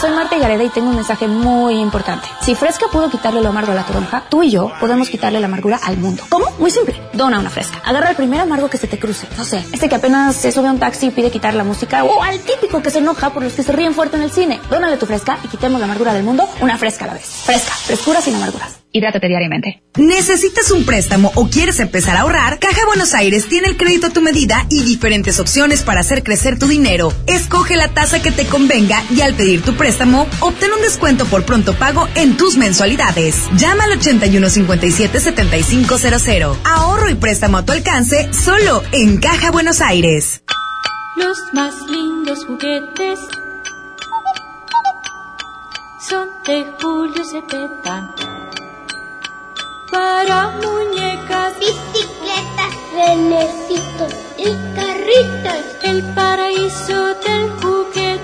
Soy 0.00 0.10
Marta 0.10 0.36
Gareda 0.36 0.62
y 0.62 0.68
tengo 0.68 0.90
un 0.90 0.96
mensaje 0.96 1.26
muy 1.26 1.80
importante. 1.80 2.28
Si 2.42 2.54
Fresca 2.54 2.86
pudo 2.92 3.08
quitarle 3.08 3.40
lo 3.40 3.48
amargo 3.48 3.72
a 3.72 3.74
la 3.74 3.84
toronja, 3.84 4.24
tú 4.28 4.42
y 4.42 4.50
yo 4.50 4.70
podemos 4.78 5.08
quitarle 5.08 5.40
la 5.40 5.46
amargura 5.46 5.80
al 5.82 5.96
mundo. 5.96 6.22
¿Cómo? 6.28 6.44
Muy 6.58 6.70
simple. 6.70 7.00
Dona 7.14 7.38
una 7.38 7.48
Fresca. 7.48 7.80
Agarra 7.82 8.10
el 8.10 8.16
primer 8.16 8.40
amargo 8.40 8.68
que 8.68 8.76
se 8.76 8.88
te 8.88 8.98
cruce. 8.98 9.26
No 9.38 9.44
sé, 9.44 9.64
este 9.72 9.88
que 9.88 9.94
apenas 9.94 10.36
se 10.36 10.52
sube 10.52 10.68
a 10.68 10.72
un 10.72 10.78
taxi 10.78 11.06
y 11.06 11.10
pide 11.12 11.30
quitar 11.30 11.54
la 11.54 11.64
música. 11.64 12.04
O 12.04 12.22
al 12.22 12.40
típico 12.40 12.82
que 12.82 12.90
se 12.90 12.98
enoja 12.98 13.30
por 13.32 13.42
los 13.42 13.54
que 13.54 13.62
se 13.62 13.72
ríen 13.72 13.94
fuerte 13.94 14.16
en 14.16 14.22
el 14.24 14.30
cine. 14.30 14.60
Dónale 14.68 14.98
tu 14.98 15.06
Fresca 15.06 15.38
y 15.42 15.48
quitemos 15.48 15.80
la 15.80 15.86
amargura 15.86 16.12
del 16.12 16.24
mundo 16.24 16.46
una 16.60 16.76
Fresca 16.76 17.04
a 17.04 17.08
la 17.08 17.14
vez. 17.14 17.24
Fresca. 17.44 17.72
Frescura 17.72 18.20
sin 18.20 18.34
amarguras. 18.34 18.80
Hidrátate 18.92 19.28
diariamente. 19.28 19.82
¿Necesitas 19.96 20.70
un 20.70 20.86
préstamo 20.86 21.30
o 21.34 21.48
quieres 21.48 21.80
empezar 21.80 22.16
a 22.16 22.20
ahorrar? 22.20 22.58
Caja 22.58 22.86
Buenos 22.86 23.12
Aires 23.14 23.46
tiene 23.46 23.68
el 23.68 23.76
crédito 23.76 24.06
a 24.06 24.10
tu 24.10 24.22
medida 24.22 24.64
y 24.70 24.84
diferentes 24.84 25.38
opciones 25.38 25.82
para 25.82 26.00
hacer 26.00 26.22
crecer 26.22 26.58
tu 26.58 26.66
dinero. 26.66 27.12
Escoge 27.26 27.76
la 27.76 27.88
tasa 27.88 28.22
que 28.22 28.30
te 28.30 28.46
convenga 28.46 29.02
y 29.14 29.20
al 29.20 29.34
pedir 29.34 29.62
tu 29.62 29.75
préstamo, 29.76 30.26
obtén 30.40 30.72
un 30.72 30.80
descuento 30.82 31.26
por 31.26 31.44
pronto 31.44 31.74
pago 31.74 32.08
en 32.14 32.36
tus 32.36 32.56
mensualidades. 32.56 33.36
Llama 33.56 33.84
al 33.84 34.00
8157-7500. 34.00 36.56
Ahorro 36.64 37.08
y 37.08 37.14
préstamo 37.14 37.58
a 37.58 37.64
tu 37.64 37.70
alcance 37.72 38.32
solo 38.32 38.82
en 38.92 39.18
Caja 39.18 39.50
Buenos 39.50 39.80
Aires. 39.80 40.42
Los 41.16 41.38
más 41.52 41.74
lindos 41.88 42.44
juguetes 42.44 43.18
son 46.08 46.28
de 46.46 46.64
Julio 46.80 47.24
Cepeda. 47.24 48.14
Para 49.90 50.50
muñecas, 50.62 51.54
bicicletas, 51.58 52.72
renecitos 52.94 54.14
y 54.38 54.54
carritas. 54.76 55.64
El 55.82 56.04
paraíso 56.14 57.14
del 57.24 57.50
juguete 57.62 58.15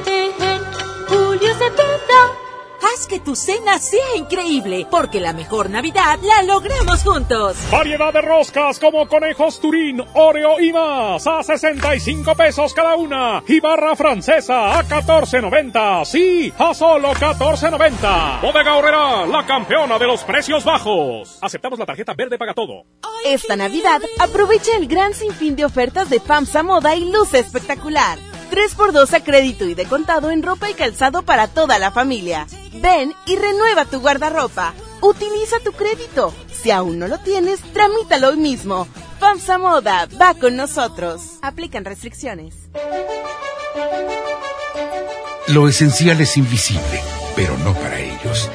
Julio 1.32 1.54
Cepeda. 1.54 2.30
Haz 2.82 3.06
que 3.06 3.18
tu 3.18 3.34
cena 3.34 3.78
sea 3.78 4.16
increíble, 4.16 4.86
porque 4.90 5.18
la 5.18 5.32
mejor 5.32 5.70
Navidad 5.70 6.18
la 6.20 6.42
logramos 6.42 7.02
juntos. 7.02 7.56
Variedad 7.70 8.12
de 8.12 8.20
roscas 8.20 8.78
como 8.78 9.08
conejos 9.08 9.58
Turín, 9.58 10.04
Oreo 10.12 10.60
y 10.60 10.74
más 10.74 11.26
a 11.26 11.42
65 11.42 12.34
pesos 12.34 12.74
cada 12.74 12.96
una 12.96 13.42
y 13.48 13.60
barra 13.60 13.96
francesa 13.96 14.78
a 14.78 14.84
14.90. 14.84 16.04
Sí, 16.04 16.52
a 16.58 16.74
solo 16.74 17.14
14.90. 17.14 18.42
Bodega 18.42 18.76
Horrera, 18.76 19.24
la 19.24 19.46
campeona 19.46 19.98
de 19.98 20.08
los 20.08 20.22
precios 20.24 20.64
bajos. 20.64 21.38
Aceptamos 21.40 21.78
la 21.78 21.86
tarjeta 21.86 22.12
verde 22.12 22.36
paga 22.36 22.52
todo. 22.52 22.84
Esta 23.24 23.56
Navidad 23.56 24.02
aprovecha 24.18 24.76
el 24.76 24.86
gran 24.86 25.14
sinfín 25.14 25.56
de 25.56 25.64
ofertas 25.64 26.10
de 26.10 26.20
FAMSA 26.20 26.62
Moda 26.62 26.94
y 26.94 27.10
luce 27.10 27.38
espectacular. 27.38 28.18
3x2 28.52 29.14
a 29.14 29.24
crédito 29.24 29.64
y 29.64 29.74
de 29.74 29.86
contado 29.86 30.30
en 30.30 30.42
ropa 30.42 30.68
y 30.68 30.74
calzado 30.74 31.22
para 31.22 31.48
toda 31.48 31.78
la 31.78 31.90
familia. 31.90 32.46
Ven 32.74 33.14
y 33.24 33.36
renueva 33.36 33.86
tu 33.86 34.00
guardarropa. 34.00 34.74
Utiliza 35.00 35.56
tu 35.64 35.72
crédito. 35.72 36.34
Si 36.52 36.70
aún 36.70 36.98
no 36.98 37.08
lo 37.08 37.18
tienes, 37.18 37.60
tramítalo 37.72 38.28
hoy 38.28 38.36
mismo. 38.36 38.86
FAMSA 39.20 39.56
Moda, 39.56 40.06
va 40.20 40.34
con 40.34 40.56
nosotros. 40.56 41.38
Aplican 41.40 41.86
restricciones. 41.86 42.54
Lo 45.48 45.66
esencial 45.66 46.20
es 46.20 46.36
invisible, 46.36 47.00
pero 47.34 47.56
no 47.56 47.72
para 47.72 48.00
ellos. 48.00 48.50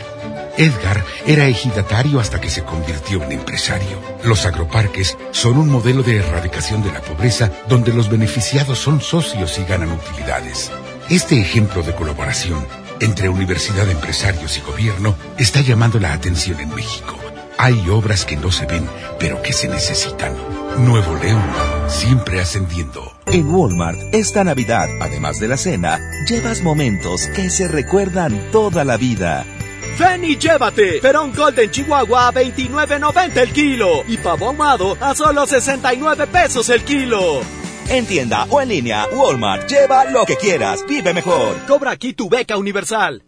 Edgar 0.57 1.03
era 1.25 1.47
ejidatario 1.47 2.19
hasta 2.19 2.41
que 2.41 2.49
se 2.49 2.63
convirtió 2.63 3.23
en 3.23 3.31
empresario. 3.31 4.01
Los 4.23 4.45
agroparques 4.45 5.17
son 5.31 5.57
un 5.57 5.69
modelo 5.69 6.03
de 6.03 6.17
erradicación 6.17 6.83
de 6.83 6.91
la 6.91 7.01
pobreza 7.01 7.51
donde 7.69 7.93
los 7.93 8.09
beneficiados 8.09 8.79
son 8.79 8.99
socios 9.01 9.57
y 9.59 9.63
ganan 9.65 9.91
utilidades. 9.91 10.71
Este 11.09 11.39
ejemplo 11.39 11.83
de 11.83 11.93
colaboración 11.93 12.65
entre 12.99 13.29
universidad, 13.29 13.89
empresarios 13.89 14.57
y 14.57 14.61
gobierno 14.61 15.15
está 15.37 15.61
llamando 15.61 15.99
la 15.99 16.13
atención 16.13 16.59
en 16.59 16.73
México. 16.73 17.15
Hay 17.59 17.89
obras 17.89 18.25
que 18.25 18.35
no 18.35 18.51
se 18.51 18.65
ven, 18.65 18.87
pero 19.19 19.41
que 19.41 19.53
se 19.53 19.67
necesitan. 19.67 20.33
Nuevo 20.79 21.15
León, 21.15 21.41
siempre 21.87 22.39
ascendiendo. 22.39 23.11
En 23.25 23.49
Walmart, 23.49 23.97
esta 24.13 24.43
Navidad, 24.43 24.89
además 25.01 25.39
de 25.39 25.47
la 25.47 25.57
cena, 25.57 25.99
llevas 26.27 26.61
momentos 26.61 27.27
que 27.35 27.49
se 27.49 27.67
recuerdan 27.67 28.51
toda 28.51 28.83
la 28.83 28.97
vida. 28.97 29.45
Ven 29.99 30.23
y 30.25 30.37
llévate 30.37 30.99
Perón 31.01 31.33
Golden 31.35 31.71
Chihuahua 31.71 32.27
a 32.27 32.33
29.90 32.33 33.37
el 33.37 33.51
kilo 33.51 34.03
y 34.07 34.17
pavo 34.17 34.47
ahumado 34.47 34.97
a 34.99 35.15
solo 35.15 35.45
69 35.45 36.27
pesos 36.27 36.69
el 36.69 36.83
kilo. 36.83 37.41
En 37.89 38.05
tienda 38.05 38.45
o 38.49 38.61
en 38.61 38.69
línea, 38.69 39.07
Walmart, 39.13 39.69
lleva 39.69 40.05
lo 40.05 40.25
que 40.25 40.35
quieras, 40.35 40.85
vive 40.87 41.13
mejor. 41.13 41.55
Cobra 41.67 41.91
aquí 41.91 42.13
tu 42.13 42.29
beca 42.29 42.57
universal. 42.57 43.23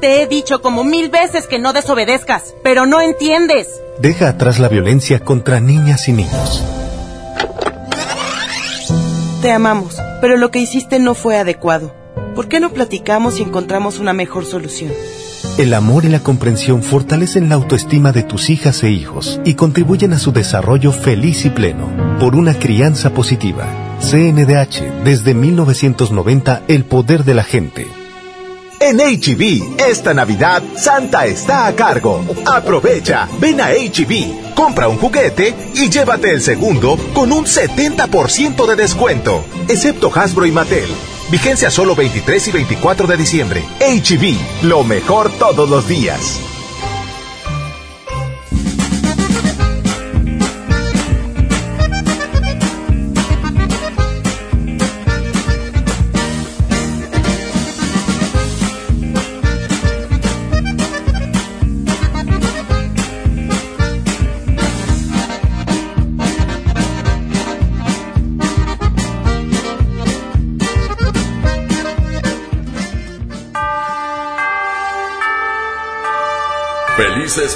Te 0.00 0.20
he 0.20 0.26
dicho 0.26 0.60
como 0.60 0.84
mil 0.84 1.08
veces 1.08 1.46
que 1.46 1.58
no 1.58 1.72
desobedezcas, 1.72 2.54
pero 2.62 2.84
no 2.84 3.00
entiendes. 3.00 3.68
Deja 3.98 4.28
atrás 4.28 4.58
la 4.58 4.68
violencia 4.68 5.20
contra 5.20 5.60
niñas 5.60 6.08
y 6.08 6.12
niños. 6.12 6.62
Te 9.40 9.50
amamos, 9.50 9.96
pero 10.20 10.36
lo 10.36 10.50
que 10.50 10.58
hiciste 10.58 10.98
no 10.98 11.14
fue 11.14 11.38
adecuado. 11.38 11.94
¿Por 12.34 12.48
qué 12.48 12.60
no 12.60 12.70
platicamos 12.70 13.38
y 13.38 13.42
encontramos 13.42 13.98
una 13.98 14.12
mejor 14.12 14.44
solución? 14.44 14.92
El 15.58 15.72
amor 15.72 16.04
y 16.04 16.08
la 16.08 16.20
comprensión 16.20 16.82
fortalecen 16.82 17.48
la 17.48 17.54
autoestima 17.54 18.12
de 18.12 18.22
tus 18.22 18.50
hijas 18.50 18.82
e 18.82 18.90
hijos 18.90 19.40
y 19.42 19.54
contribuyen 19.54 20.12
a 20.12 20.18
su 20.18 20.30
desarrollo 20.30 20.92
feliz 20.92 21.46
y 21.46 21.50
pleno 21.50 21.88
por 22.20 22.36
una 22.36 22.58
crianza 22.58 23.14
positiva. 23.14 23.66
CNDH, 23.98 25.02
desde 25.02 25.32
1990, 25.32 26.64
el 26.68 26.84
poder 26.84 27.24
de 27.24 27.32
la 27.32 27.42
gente. 27.42 27.86
En 28.80 28.98
HB, 28.98 29.80
esta 29.88 30.12
Navidad, 30.12 30.62
Santa 30.76 31.24
está 31.24 31.66
a 31.66 31.74
cargo. 31.74 32.22
Aprovecha, 32.44 33.26
ven 33.40 33.58
a 33.62 33.70
HB, 33.70 34.54
compra 34.54 34.88
un 34.88 34.98
juguete 34.98 35.54
y 35.74 35.88
llévate 35.88 36.32
el 36.32 36.42
segundo 36.42 36.98
con 37.14 37.32
un 37.32 37.46
70% 37.46 38.68
de 38.68 38.76
descuento, 38.76 39.42
excepto 39.68 40.12
Hasbro 40.14 40.44
y 40.44 40.52
Mattel. 40.52 41.15
Vigencia 41.30 41.70
solo 41.70 41.96
23 41.96 42.48
y 42.48 42.52
24 42.52 43.06
de 43.06 43.16
diciembre. 43.16 43.64
HB, 43.80 44.64
lo 44.64 44.84
mejor 44.84 45.30
todos 45.38 45.68
los 45.68 45.88
días. 45.88 46.55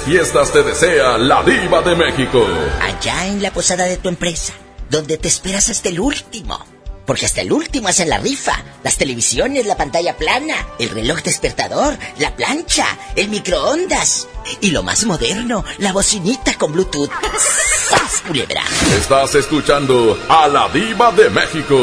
Felices 0.01 0.31
fiestas 0.31 0.51
te 0.51 0.63
desea 0.63 1.17
la 1.17 1.43
diva 1.43 1.81
de 1.81 1.95
México. 1.95 2.45
Allá 2.81 3.27
en 3.27 3.41
la 3.41 3.51
posada 3.51 3.85
de 3.85 3.97
tu 3.97 4.09
empresa, 4.09 4.53
donde 4.89 5.17
te 5.17 5.27
esperas 5.27 5.69
hasta 5.69 5.89
el 5.89 5.99
último. 5.99 6.63
Porque 7.05 7.25
hasta 7.25 7.41
el 7.41 7.51
último 7.51 7.87
hacen 7.87 8.09
la 8.09 8.17
rifa. 8.19 8.63
Las 8.83 8.97
televisiones, 8.97 9.65
la 9.65 9.75
pantalla 9.75 10.15
plana, 10.17 10.55
el 10.79 10.89
reloj 10.89 11.21
despertador, 11.23 11.97
la 12.19 12.35
plancha, 12.35 12.85
el 13.15 13.29
microondas. 13.29 14.27
Y 14.61 14.71
lo 14.71 14.83
más 14.83 15.05
moderno, 15.05 15.63
la 15.79 15.91
bocinita 15.93 16.55
con 16.57 16.71
Bluetooth. 16.71 17.11
¡Sas, 17.89 18.21
culebra! 18.25 18.63
Estás 18.97 19.35
escuchando 19.35 20.17
a 20.29 20.47
la 20.47 20.69
diva 20.69 21.11
de 21.11 21.29
México. 21.29 21.75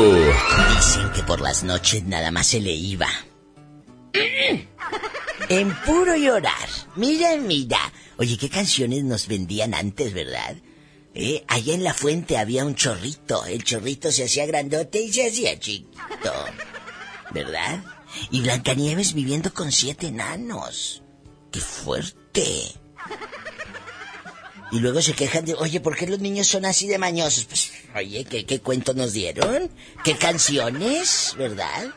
Dicen 0.76 1.10
que 1.14 1.22
por 1.22 1.40
las 1.40 1.62
noches 1.62 2.04
nada 2.04 2.30
más 2.30 2.46
se 2.46 2.60
le 2.60 2.72
iba. 2.72 3.08
En 5.48 5.74
puro 5.82 6.16
llorar. 6.16 6.68
Mira, 6.96 7.36
mira. 7.36 7.78
Oye, 8.18 8.36
¿qué 8.36 8.48
canciones 8.50 9.04
nos 9.04 9.28
vendían 9.28 9.74
antes, 9.74 10.12
verdad? 10.12 10.56
Eh, 11.14 11.44
allá 11.46 11.74
en 11.74 11.84
la 11.84 11.94
fuente 11.94 12.36
había 12.36 12.64
un 12.64 12.74
chorrito. 12.74 13.44
El 13.46 13.62
chorrito 13.62 14.10
se 14.10 14.24
hacía 14.24 14.44
grandote 14.44 15.00
y 15.00 15.12
se 15.12 15.28
hacía 15.28 15.58
chiquito. 15.58 16.32
¿Verdad? 17.30 17.84
Y 18.32 18.40
Blancanieves 18.40 19.14
viviendo 19.14 19.54
con 19.54 19.70
siete 19.70 20.08
enanos. 20.08 21.04
¡Qué 21.52 21.60
fuerte! 21.60 22.44
Y 24.72 24.80
luego 24.80 25.00
se 25.00 25.14
quejan 25.14 25.44
de, 25.44 25.54
oye, 25.54 25.80
¿por 25.80 25.96
qué 25.96 26.06
los 26.08 26.18
niños 26.18 26.48
son 26.48 26.64
así 26.64 26.88
de 26.88 26.98
mañosos? 26.98 27.44
Pues, 27.44 27.70
oye, 27.94 28.24
¿qué, 28.24 28.44
qué 28.44 28.60
cuentos 28.60 28.96
nos 28.96 29.12
dieron? 29.12 29.70
¿Qué 30.04 30.16
canciones? 30.16 31.34
¿Verdad? 31.38 31.94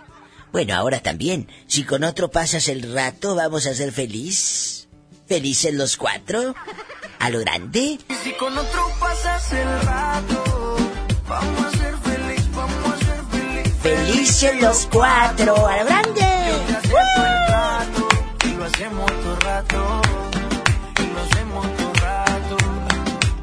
Bueno, 0.52 0.76
ahora 0.76 1.02
también, 1.02 1.48
si 1.68 1.84
con 1.84 2.04
otro 2.04 2.30
pasas 2.30 2.68
el 2.68 2.94
rato, 2.94 3.36
vamos 3.36 3.66
a 3.66 3.74
ser 3.74 3.92
feliz. 3.92 4.81
¿Felices 5.32 5.74
los 5.74 5.96
cuatro? 5.96 6.54
¿A 7.20 7.30
lo 7.30 7.40
grande? 7.40 7.98
Si 8.22 8.34
con 8.34 8.52
otro 8.58 8.92
pasas 9.00 9.54
el 9.54 9.82
rato, 9.88 10.76
vamos 11.26 11.64
a 11.64 11.72
ser 11.72 11.96
feliz, 12.00 12.52
vamos 12.54 12.94
a 12.94 12.98
ser 12.98 13.24
feliz. 13.32 13.74
¡Felices 13.82 14.62
los 14.62 14.88
cuatro! 14.92 15.68
¡A 15.68 15.78
lo 15.78 15.86
grande! 15.86 16.22
Y 18.44 18.54
lo 18.56 18.66
hacemos 18.66 19.06
todo 19.06 19.36
rato, 19.40 20.02
y 21.00 21.14
lo 21.14 21.22
hacemos 21.22 21.78
todo 21.78 21.94
rato. 21.94 22.58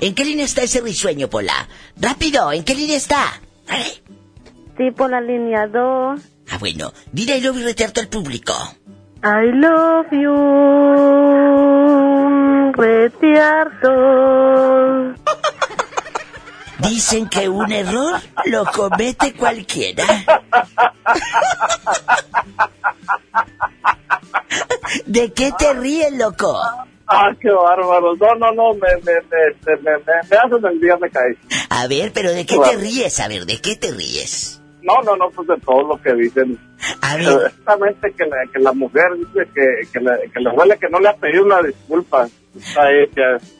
¿En 0.00 0.14
qué 0.14 0.26
línea 0.26 0.44
está 0.44 0.64
ese 0.64 0.82
risueño, 0.82 1.30
Pola? 1.30 1.66
Rápido, 1.96 2.52
¿en 2.52 2.64
qué 2.64 2.74
línea 2.74 2.98
está? 2.98 3.40
Dale. 3.66 4.02
Sí, 4.76 4.90
por 4.94 5.08
la 5.10 5.22
línea 5.22 5.66
2. 5.66 6.20
Ah, 6.50 6.58
bueno, 6.58 6.92
dile 7.12 7.38
I 7.38 7.40
love 7.40 7.56
you 7.56 7.64
retearto 7.64 8.02
al 8.02 8.08
público. 8.08 8.52
I 9.20 9.50
love 9.52 10.06
you, 10.12 10.32
retiarto. 12.78 13.90
Dicen 16.78 17.28
que 17.28 17.48
un 17.48 17.72
error 17.72 18.20
lo 18.46 18.64
comete 18.66 19.34
cualquiera. 19.34 20.04
¿De 25.06 25.32
qué 25.32 25.50
te 25.58 25.74
ríes, 25.74 26.12
loco? 26.12 26.56
Ah, 27.08 27.30
qué 27.40 27.50
bárbaro. 27.50 28.14
No, 28.16 28.34
no, 28.36 28.52
no, 28.52 28.74
me, 28.74 28.88
me, 29.02 29.14
me, 29.30 29.50
me, 29.66 29.76
me, 29.82 29.98
me 30.30 30.36
hacen 30.36 30.66
el 30.66 30.80
día, 30.80 30.96
me 31.00 31.10
caí. 31.10 31.34
A 31.70 31.86
ver, 31.88 32.12
pero 32.12 32.30
¿de 32.32 32.46
qué 32.46 32.58
te 32.58 32.76
ríes? 32.76 33.18
A 33.20 33.28
ver, 33.28 33.44
¿de 33.44 33.60
qué 33.60 33.76
te 33.76 33.90
ríes? 33.90 34.60
No, 34.82 35.02
no, 35.02 35.16
no, 35.16 35.30
pues 35.30 35.48
de 35.48 35.56
todo 35.58 35.82
lo 35.82 36.00
que 36.00 36.14
dicen. 36.14 36.58
A 37.02 37.16
ver. 37.16 37.26
Exactamente 37.26 38.12
que 38.12 38.24
la, 38.24 38.36
que 38.52 38.58
la 38.60 38.72
mujer 38.72 39.08
dice 39.16 39.48
que, 39.54 39.88
que, 39.92 40.00
le, 40.00 40.30
que 40.30 40.40
le 40.40 40.50
duele 40.54 40.78
que 40.78 40.88
no 40.88 41.00
le 41.00 41.08
ha 41.08 41.16
pedido 41.16 41.44
una 41.44 41.60
disculpa. 41.62 42.28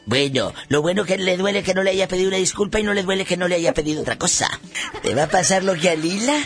Bueno, 0.05 0.53
lo 0.69 0.81
bueno 0.81 1.05
que 1.05 1.17
le 1.17 1.37
duele 1.37 1.63
que 1.63 1.73
no 1.73 1.83
le 1.83 1.91
haya 1.91 2.07
pedido 2.07 2.29
una 2.29 2.37
disculpa 2.37 2.79
y 2.79 2.83
no 2.83 2.93
le 2.93 3.03
duele 3.03 3.25
que 3.25 3.37
no 3.37 3.47
le 3.47 3.55
haya 3.55 3.73
pedido 3.73 4.01
otra 4.01 4.17
cosa. 4.17 4.47
¿Te 5.01 5.15
va 5.15 5.23
a 5.23 5.29
pasar 5.29 5.63
lo 5.63 5.75
que 5.75 5.89
a 5.89 5.95
Lila? 5.95 6.37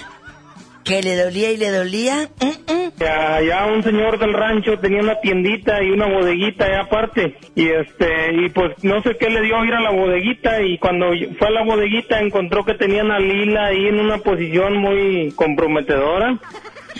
¿Que 0.84 1.01
le 1.01 1.16
dolía 1.16 1.51
y 1.51 1.58
le 1.58 1.70
dolía? 1.70 2.30
Mm, 2.41 2.74
mm. 2.74 2.84
Allá 3.04 3.66
un 3.66 3.84
señor 3.84 4.20
del 4.20 4.34
rancho 4.34 4.78
tenía 4.80 5.01
una 5.01 5.20
tiendita 5.20 5.82
y 5.82 5.91
una 5.91 6.08
bodeguita 6.08 6.66
allá 6.66 6.82
aparte. 6.82 7.38
Y 7.56 7.70
este, 7.70 8.34
y 8.34 8.49
pues 8.49 8.84
no 8.84 9.01
sé 9.01 9.16
qué 9.18 9.30
le 9.30 9.41
dio 9.41 9.64
ir 9.64 9.74
a 9.74 9.82
la 9.82 9.91
bodeguita 9.91 10.62
y 10.62 10.78
cuando 10.78 11.12
fue 11.39 11.47
a 11.47 11.51
la 11.51 11.64
bodeguita 11.64 12.20
encontró 12.20 12.66
que 12.66 12.74
tenían 12.74 13.12
a 13.12 13.20
Lila 13.20 13.68
ahí 13.68 13.88
en 13.88 13.99
una 13.99 14.18
posición 14.18 14.78
muy 14.78 15.32
comprometedora. 15.36 16.38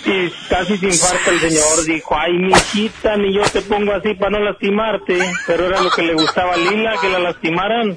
Y 0.06 0.30
casi 0.48 0.76
sin 0.78 0.92
falta 0.92 1.30
el 1.30 1.40
señor 1.40 1.84
dijo, 1.86 2.14
ay, 2.16 2.32
mijita, 2.34 3.16
ni 3.16 3.34
yo 3.34 3.42
te 3.50 3.62
pongo 3.62 3.92
así 3.92 4.14
para 4.14 4.32
no 4.32 4.40
lastimarte. 4.40 5.18
Pero 5.46 5.66
era 5.66 5.80
lo 5.80 5.90
que 5.90 6.02
le 6.02 6.14
gustaba 6.14 6.52
a 6.54 6.56
Lila, 6.58 6.94
que 7.00 7.08
la 7.08 7.18
lastimaran. 7.20 7.96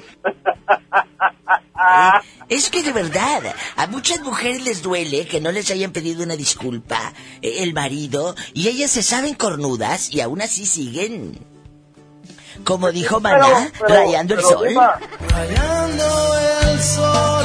Es 2.48 2.70
que 2.70 2.82
de 2.82 2.92
verdad, 2.92 3.42
a 3.76 3.86
muchas 3.86 4.20
mujeres 4.22 4.62
les 4.64 4.82
duele 4.82 5.26
que 5.26 5.40
no 5.40 5.52
les 5.52 5.70
hayan 5.70 5.92
pedido 5.92 6.24
una 6.24 6.34
disculpa 6.36 7.12
eh, 7.42 7.62
el 7.62 7.72
marido 7.74 8.34
y 8.54 8.68
ellas 8.68 8.90
se 8.90 9.02
saben 9.02 9.34
cornudas 9.34 10.10
y 10.12 10.20
aún 10.20 10.40
así 10.42 10.64
siguen. 10.66 11.38
Como 12.64 12.90
dijo 12.90 13.20
Maná, 13.20 13.38
Pero- 13.46 13.86
pero- 13.86 13.94
rayando 13.94 14.34
el 14.34 14.40
pero, 14.40 14.48
sol. 14.50 14.68
Rayando 15.28 16.38
el 16.72 16.80
sol, 16.80 17.44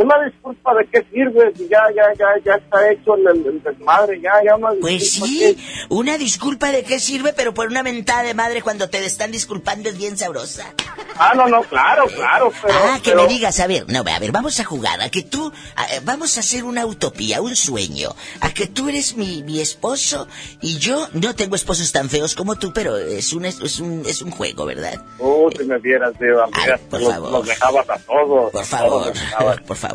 Una 0.00 0.14
disculpa 0.24 0.74
de 0.74 0.86
qué 0.86 1.04
sirve, 1.12 1.52
si 1.56 1.68
ya, 1.68 1.80
ya, 1.94 2.04
ya, 2.16 2.26
ya 2.44 2.54
está 2.54 2.88
hecho 2.90 3.16
el, 3.16 3.26
el- 3.46 3.62
desmadre, 3.62 4.20
ya, 4.20 4.30
ya 4.44 4.54
una 4.54 4.68
Pues 4.80 5.10
sí, 5.10 5.38
que- 5.56 5.56
una 5.88 6.16
disculpa 6.16 6.70
de 6.70 6.84
qué 6.84 7.00
sirve, 7.00 7.32
pero 7.32 7.52
por 7.52 7.66
una 7.66 7.82
mentada 7.82 8.22
de 8.22 8.32
madre 8.32 8.62
cuando 8.62 8.88
te 8.88 9.04
están 9.04 9.32
disculpando 9.32 9.88
es 9.88 9.98
bien 9.98 10.16
sabrosa. 10.16 10.72
Ah, 11.18 11.32
no, 11.34 11.48
no, 11.48 11.62
claro, 11.64 12.06
claro, 12.06 12.52
pero... 12.62 12.74
ah, 12.78 13.00
que 13.02 13.10
pero- 13.10 13.22
me 13.24 13.28
digas, 13.28 13.58
a 13.58 13.66
ver, 13.66 13.86
no, 13.88 14.04
a 14.06 14.18
ver, 14.20 14.30
vamos 14.30 14.60
a 14.60 14.64
jugar, 14.64 15.00
a 15.02 15.10
que 15.10 15.22
tú, 15.24 15.52
a- 15.74 15.86
eh, 15.96 16.00
vamos 16.04 16.36
a 16.36 16.40
hacer 16.40 16.62
una 16.62 16.86
utopía, 16.86 17.42
un 17.42 17.56
sueño, 17.56 18.14
a 18.40 18.54
que 18.54 18.68
tú 18.68 18.88
eres 18.88 19.16
mi, 19.16 19.42
mi 19.42 19.60
esposo 19.60 20.28
y 20.60 20.78
yo 20.78 21.08
no 21.14 21.34
tengo 21.34 21.56
esposos 21.56 21.90
tan 21.90 22.08
feos 22.08 22.36
como 22.36 22.54
tú, 22.54 22.72
pero 22.72 22.96
es 22.96 23.32
un, 23.32 23.44
es 23.46 23.80
un, 23.80 24.04
es 24.06 24.22
un 24.22 24.30
juego, 24.30 24.64
¿verdad? 24.64 25.02
Oh, 25.18 25.50
si 25.58 25.64
me 25.64 25.76
vieras, 25.78 26.12
Diva, 26.20 26.46
por 26.88 27.00
los, 27.00 27.12
favor. 27.12 27.32
los 27.32 27.46
dejabas 27.48 27.90
a 27.90 27.98
todos. 27.98 28.52
Por 28.52 28.52
todos 28.52 28.68
favor, 28.68 29.12
por 29.66 29.76
favor. 29.76 29.87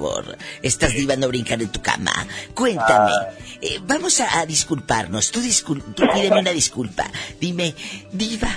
Estas 0.62 0.94
divas 0.94 1.18
no 1.18 1.28
brincan 1.28 1.62
en 1.62 1.72
tu 1.72 1.82
cama. 1.82 2.12
Cuéntame. 2.54 3.12
Ah. 3.12 3.30
eh, 3.62 3.80
vamos 3.86 4.20
a, 4.20 4.40
a 4.40 4.46
disculparnos. 4.46 5.32
Tú, 5.32 5.42
discul 5.42 5.82
tú 5.96 6.04
pídeme 6.14 6.40
una 6.40 6.52
disculpa. 6.52 7.06
Dime, 7.40 7.74
diva, 8.12 8.50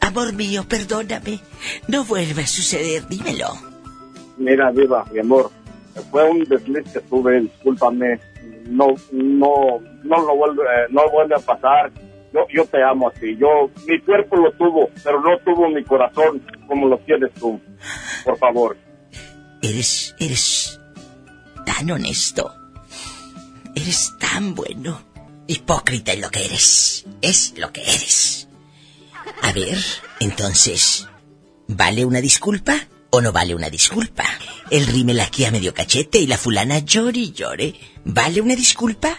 amor 0.00 0.32
mío, 0.32 0.64
perdóname. 0.68 1.40
No 1.88 2.04
vuelve 2.04 2.42
a 2.42 2.46
suceder, 2.46 3.06
dímelo. 3.08 3.48
Mira, 4.36 4.70
Diva, 4.70 5.04
mi 5.12 5.20
amor, 5.20 5.50
fue 6.10 6.28
un 6.28 6.44
desliz 6.44 6.92
que 6.92 7.00
tuve, 7.00 7.40
discúlpame, 7.40 8.20
no, 8.66 8.94
no, 9.12 9.80
no 10.04 10.16
lo 10.26 10.36
vuelve, 10.36 10.62
eh, 10.62 10.86
no 10.90 11.10
vuelve 11.10 11.34
a 11.34 11.38
pasar. 11.38 11.90
Yo, 12.32 12.46
yo 12.52 12.66
te 12.66 12.82
amo 12.82 13.08
así, 13.08 13.34
yo, 13.36 13.70
mi 13.86 13.98
cuerpo 14.00 14.36
lo 14.36 14.52
tuvo, 14.52 14.90
pero 15.02 15.22
no 15.22 15.38
tuvo 15.38 15.68
mi 15.70 15.82
corazón 15.84 16.42
como 16.66 16.86
lo 16.86 16.98
tienes 16.98 17.32
tú. 17.34 17.58
Por 18.24 18.36
favor. 18.36 18.76
Eres, 19.68 20.14
eres 20.20 20.78
tan 21.64 21.90
honesto. 21.90 22.54
Eres 23.74 24.12
tan 24.20 24.54
bueno. 24.54 25.02
Hipócrita 25.48 26.12
es 26.12 26.20
lo 26.20 26.30
que 26.30 26.44
eres. 26.44 27.04
Es 27.20 27.52
lo 27.56 27.72
que 27.72 27.82
eres. 27.82 28.46
A 29.42 29.52
ver, 29.52 29.76
entonces, 30.20 31.08
¿vale 31.66 32.04
una 32.04 32.20
disculpa 32.20 32.86
o 33.10 33.20
no 33.20 33.32
vale 33.32 33.56
una 33.56 33.68
disculpa? 33.68 34.24
El 34.70 34.86
rímel 34.86 35.18
aquí 35.18 35.44
a 35.44 35.50
medio 35.50 35.74
cachete 35.74 36.18
y 36.18 36.28
la 36.28 36.38
fulana 36.38 36.78
llore 36.78 37.18
y 37.18 37.32
llore. 37.32 37.74
¿Vale 38.04 38.40
una 38.40 38.54
disculpa? 38.54 39.18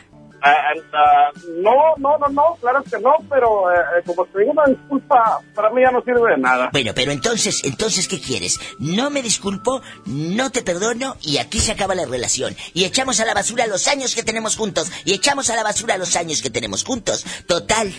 Ah, 0.49 1.31
no, 1.61 1.95
no, 1.97 2.17
no, 2.17 2.27
no, 2.29 2.57
claro 2.59 2.83
que 2.83 2.99
no, 2.99 3.15
pero 3.29 3.71
eh, 3.71 3.75
eh, 3.75 4.03
como 4.05 4.25
te 4.25 4.39
digo, 4.39 4.51
una 4.51 4.65
disculpa 4.65 5.39
para 5.53 5.69
mí 5.71 5.81
ya 5.81 5.91
no 5.91 6.01
sirve 6.01 6.31
de 6.31 6.37
nada. 6.37 6.69
Bueno, 6.71 6.91
pero 6.95 7.11
entonces, 7.11 7.63
entonces, 7.63 8.07
¿qué 8.07 8.19
quieres? 8.19 8.59
No 8.79 9.09
me 9.09 9.21
disculpo, 9.21 9.81
no 10.05 10.51
te 10.51 10.61
perdono 10.61 11.15
y 11.21 11.37
aquí 11.37 11.59
se 11.59 11.71
acaba 11.71 11.95
la 11.95 12.05
relación. 12.05 12.55
Y 12.73 12.85
echamos 12.85 13.19
a 13.19 13.25
la 13.25 13.33
basura 13.33 13.67
los 13.67 13.87
años 13.87 14.15
que 14.15 14.23
tenemos 14.23 14.55
juntos. 14.55 14.91
Y 15.05 15.13
echamos 15.13 15.49
a 15.49 15.55
la 15.55 15.63
basura 15.63 15.97
los 15.97 16.15
años 16.15 16.41
que 16.41 16.49
tenemos 16.49 16.83
juntos. 16.83 17.25
Total. 17.47 17.91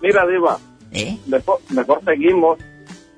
Mira, 0.00 0.26
Diva, 0.26 0.58
¿Eh? 0.92 1.18
mejor, 1.26 1.60
mejor 1.70 2.00
seguimos, 2.04 2.58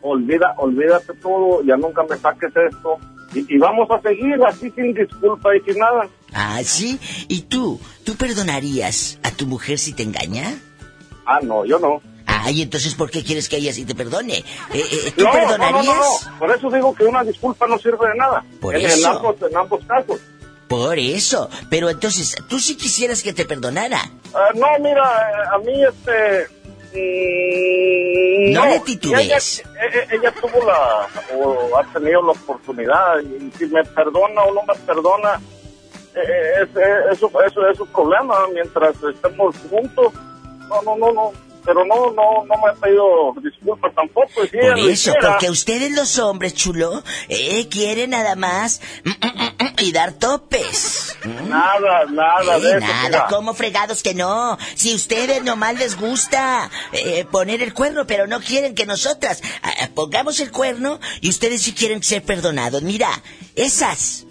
olvida, 0.02 0.54
olvídate 0.58 1.14
todo, 1.14 1.62
ya 1.64 1.76
nunca 1.76 2.04
me 2.08 2.16
saques 2.16 2.52
esto, 2.56 2.98
y, 3.34 3.54
y 3.54 3.58
vamos 3.58 3.90
a 3.90 4.00
seguir 4.00 4.38
así 4.46 4.70
sin 4.70 4.94
disculpa 4.94 5.54
y 5.56 5.60
sin 5.60 5.78
nada. 5.78 6.08
Ah, 6.38 6.60
sí. 6.62 6.98
¿Y 7.28 7.42
tú? 7.42 7.80
¿Tú 8.04 8.14
perdonarías 8.16 9.18
a 9.22 9.30
tu 9.30 9.46
mujer 9.46 9.78
si 9.78 9.94
te 9.94 10.02
engaña? 10.02 10.58
Ah, 11.24 11.38
no, 11.42 11.64
yo 11.64 11.78
no. 11.78 12.02
Ah, 12.26 12.50
y 12.50 12.60
entonces 12.60 12.94
¿por 12.94 13.10
qué 13.10 13.24
quieres 13.24 13.48
que 13.48 13.56
ella 13.56 13.72
sí 13.72 13.84
te 13.86 13.94
perdone? 13.94 14.38
Eh, 14.38 14.44
eh, 14.74 15.12
¿Tú 15.16 15.24
No, 15.24 15.32
no, 15.32 15.40
no, 15.40 15.48
perdonarías? 15.48 15.86
no, 15.86 15.94
no, 16.32 16.38
por 16.38 16.50
eso 16.54 16.70
digo 16.70 16.94
que 16.94 17.04
una 17.04 17.24
disculpa 17.24 17.66
no 17.66 17.78
sirve 17.78 18.08
de 18.10 18.16
nada. 18.16 18.44
Por 18.60 18.74
en, 18.74 18.82
en 18.82 18.86
eso. 18.90 19.08
ambos, 19.10 19.36
en 19.48 19.56
ambos 19.56 19.80
casos. 19.86 20.20
Por 20.68 20.98
eso. 20.98 21.48
Pero 21.70 21.88
entonces, 21.88 22.36
¿tú 22.48 22.58
sí 22.58 22.76
quisieras 22.76 23.22
que 23.22 23.32
te 23.32 23.44
perdonara? 23.46 24.00
Ah, 24.34 24.48
no, 24.54 24.66
mira, 24.80 25.04
eh, 25.04 25.54
a 25.54 25.58
mí 25.58 25.72
este... 25.84 26.48
mm, 28.48 28.52
No 28.52 28.66
le 28.66 28.76
y 28.76 28.80
titubees. 28.80 29.62
Ella, 29.80 29.86
ella- 29.88 30.06
ella 30.14 30.34
tuvo 30.40 30.64
la, 30.66 31.08
o 31.36 31.78
ha 31.78 31.84
tenido 31.92 32.22
la 32.22 32.32
oportunidad, 32.32 33.20
y 33.20 33.50
si 33.56 33.66
me 33.66 33.82
perdona 33.84 34.42
o 34.42 34.54
no 34.54 34.62
me 34.64 34.74
perdona, 34.84 35.34
eh, 35.34 35.38
eh, 35.38 35.40
eh, 35.40 35.55
eso, 37.12 37.30
eso 37.42 37.68
es 37.68 37.76
su 37.76 37.86
problema, 37.86 38.34
mientras 38.52 38.94
estemos 39.02 39.54
juntos, 39.70 40.12
no, 40.68 40.82
no, 40.82 40.96
no, 40.96 41.12
no, 41.12 41.32
pero 41.64 41.84
no, 41.84 42.12
no, 42.12 42.44
no 42.44 42.54
me 42.62 42.70
ha 42.70 42.74
pedido 42.74 43.34
disculpas 43.42 43.92
tampoco. 43.94 44.28
si 44.50 44.56
Por 44.56 44.78
eso, 44.78 45.12
porque 45.20 45.50
ustedes 45.50 45.92
los 45.96 46.18
hombres, 46.18 46.54
chulo, 46.54 47.02
eh, 47.28 47.68
quieren 47.68 48.10
nada 48.10 48.36
más 48.36 48.80
mm, 49.04 49.10
mm, 49.10 49.64
mm, 49.64 49.66
y 49.80 49.92
dar 49.92 50.12
topes. 50.12 51.16
Nada, 51.48 52.04
nada 52.08 52.56
Eh, 52.56 52.60
de 52.60 52.68
eso, 52.70 52.80
nada, 52.80 53.08
mira. 53.08 53.26
como 53.28 53.52
fregados 53.52 54.02
que 54.04 54.14
no. 54.14 54.56
Si 54.76 54.94
ustedes 54.94 55.42
nomás 55.42 55.76
les 55.76 55.98
gusta 55.98 56.70
eh, 56.92 57.24
poner 57.30 57.62
el 57.62 57.74
cuerno, 57.74 58.06
pero 58.06 58.26
no 58.28 58.40
quieren 58.40 58.74
que 58.76 58.86
nosotras 58.86 59.42
ah, 59.62 59.88
pongamos 59.94 60.38
el 60.40 60.52
cuerno 60.52 61.00
y 61.20 61.28
ustedes 61.30 61.62
sí 61.62 61.72
quieren 61.74 62.00
ser 62.02 62.22
perdonados. 62.22 62.82
Mira, 62.82 63.08
esas. 63.56 64.24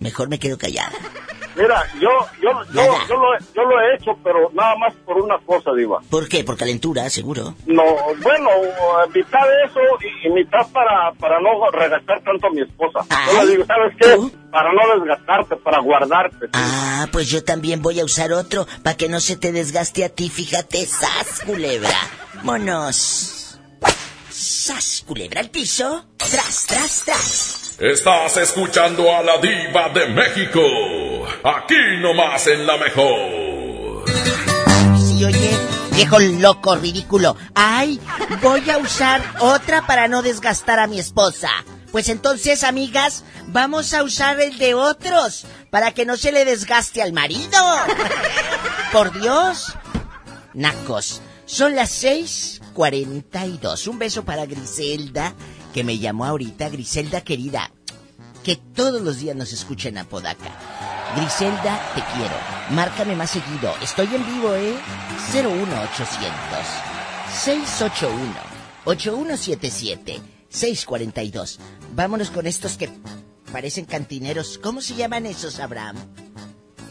Mejor 0.00 0.28
me 0.28 0.38
quedo 0.38 0.58
callada. 0.58 0.92
Mira, 1.56 1.84
yo, 2.00 2.08
yo, 2.40 2.50
yo, 2.72 2.82
yo, 3.08 3.16
lo, 3.16 3.34
he- 3.34 3.44
yo 3.54 3.62
lo 3.64 3.80
he 3.80 3.94
hecho, 3.96 4.12
pero 4.24 4.50
nada 4.54 4.76
más 4.76 4.94
por 5.04 5.20
una 5.20 5.36
cosa, 5.44 5.72
Diva. 5.76 5.98
¿Por 6.08 6.28
qué? 6.28 6.42
Por 6.44 6.56
calentura, 6.56 7.10
seguro. 7.10 7.54
No, 7.66 7.82
bueno, 8.22 8.48
mitad 9.14 9.40
de 9.46 9.64
eso 9.66 9.80
y, 10.00 10.28
y 10.28 10.30
mitad 10.30 10.66
para, 10.72 11.12
para 11.18 11.38
no 11.40 11.70
regastar 11.72 12.22
tanto 12.22 12.46
a 12.46 12.50
mi 12.50 12.62
esposa. 12.62 13.00
yo 13.34 13.44
le 13.44 13.50
digo, 13.52 13.66
¿sabes 13.66 13.92
qué? 14.00 14.36
Para 14.50 14.72
no 14.72 15.00
desgastarte, 15.00 15.56
para 15.56 15.80
guardarte. 15.80 16.46
Ah, 16.54 17.06
pues 17.12 17.28
yo 17.28 17.44
también 17.44 17.82
voy 17.82 18.00
a 18.00 18.04
usar 18.04 18.32
otro 18.32 18.66
para 18.82 18.96
que 18.96 19.08
no 19.08 19.20
se 19.20 19.36
te 19.36 19.52
desgaste 19.52 20.04
a 20.04 20.08
ti, 20.08 20.30
fíjate. 20.30 20.86
¡Sas, 20.86 21.40
culebra! 21.44 21.90
¡Monos! 22.42 23.58
¡Sas, 24.30 25.04
culebra 25.06 25.40
al 25.40 25.50
piso! 25.50 26.06
¡Tras, 26.16 26.66
tras, 26.66 27.02
tras! 27.04 27.69
Estás 27.80 28.36
escuchando 28.36 29.10
a 29.10 29.22
la 29.22 29.38
diva 29.38 29.88
de 29.88 30.06
México. 30.08 30.60
Aquí 31.42 31.78
nomás 31.98 32.46
en 32.46 32.66
la 32.66 32.76
mejor. 32.76 34.04
Sí, 34.98 35.24
oye, 35.24 35.58
viejo 35.92 36.18
loco, 36.18 36.76
ridículo. 36.76 37.38
¡Ay! 37.54 37.98
Voy 38.42 38.68
a 38.68 38.76
usar 38.76 39.22
otra 39.40 39.86
para 39.86 40.08
no 40.08 40.20
desgastar 40.20 40.78
a 40.78 40.88
mi 40.88 41.00
esposa. 41.00 41.48
Pues 41.90 42.10
entonces, 42.10 42.64
amigas, 42.64 43.24
vamos 43.46 43.94
a 43.94 44.02
usar 44.02 44.38
el 44.42 44.58
de 44.58 44.74
otros 44.74 45.46
para 45.70 45.92
que 45.92 46.04
no 46.04 46.18
se 46.18 46.32
le 46.32 46.44
desgaste 46.44 47.00
al 47.00 47.14
marido. 47.14 47.58
Por 48.92 49.18
Dios. 49.18 49.74
Nacos, 50.52 51.22
son 51.46 51.76
las 51.76 51.90
6:42. 52.04 53.88
Un 53.88 53.98
beso 53.98 54.22
para 54.22 54.44
Griselda, 54.44 55.32
que 55.72 55.84
me 55.84 55.98
llamó 55.98 56.24
ahorita. 56.24 56.68
Griselda 56.68 57.22
querida, 57.22 57.70
que 58.44 58.56
todos 58.56 59.02
los 59.02 59.18
días 59.18 59.36
nos 59.36 59.52
escuchen 59.52 59.98
a 59.98 60.04
Podaca. 60.04 60.50
Griselda, 61.16 61.80
te 61.94 62.02
quiero. 62.14 62.34
Márcame 62.70 63.16
más 63.16 63.30
seguido. 63.30 63.74
Estoy 63.82 64.14
en 64.14 64.24
vivo, 64.26 64.54
¿eh? 64.54 64.74
01800 65.32 66.30
681 67.32 68.34
8177 68.84 70.20
642. 70.48 71.58
Vámonos 71.94 72.30
con 72.30 72.46
estos 72.46 72.76
que 72.76 72.90
parecen 73.52 73.84
cantineros. 73.84 74.58
¿Cómo 74.62 74.80
se 74.80 74.94
llaman 74.94 75.26
esos, 75.26 75.58
Abraham? 75.58 75.96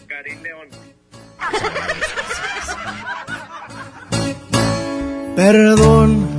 Karim 0.07 0.41
León. 0.43 0.69
Perdón 5.35 6.38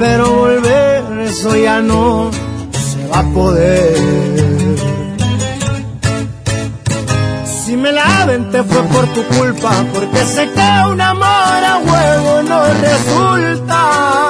pero 0.00 0.32
volver 0.32 1.04
eso 1.26 1.54
ya 1.54 1.82
no 1.82 2.30
se 2.72 3.06
va 3.08 3.18
a 3.18 3.24
poder. 3.34 3.94
Si 7.44 7.76
me 7.76 7.92
la 7.92 8.26
te 8.50 8.62
fue 8.64 8.82
por 8.94 9.06
tu 9.08 9.22
culpa, 9.36 9.70
porque 9.92 10.24
sé 10.24 10.48
que 10.54 10.70
un 10.90 11.00
amor 11.00 11.60
a 11.72 11.78
huevo 11.84 12.42
no 12.48 12.60
resulta. 12.88 14.28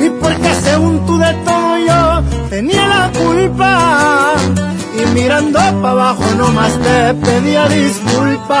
Y 0.00 0.10
porque 0.10 0.54
según 0.62 1.04
tú 1.06 1.18
de 1.18 1.34
todo 1.44 1.78
yo 1.88 2.22
tenía 2.48 2.86
la 2.86 3.10
culpa. 3.18 4.34
Y 4.96 5.04
mirando 5.14 5.58
para 5.58 5.90
abajo 5.90 6.24
nomás 6.38 6.72
te 6.78 7.14
pedía 7.14 7.68
disculpas. 7.68 8.60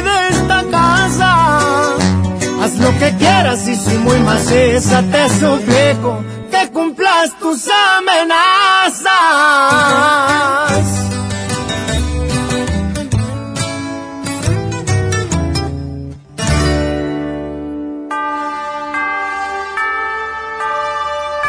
casa. 0.69 1.95
Haz 2.61 2.77
lo 2.77 2.91
que 2.99 3.15
quieras 3.17 3.67
y 3.67 3.75
si 3.75 3.97
muy 3.97 4.19
maciza 4.19 5.01
te 5.11 5.29
suplico 5.29 6.23
que 6.51 6.69
cumplas 6.71 7.37
tus 7.39 7.67
amenazas. 7.97 9.07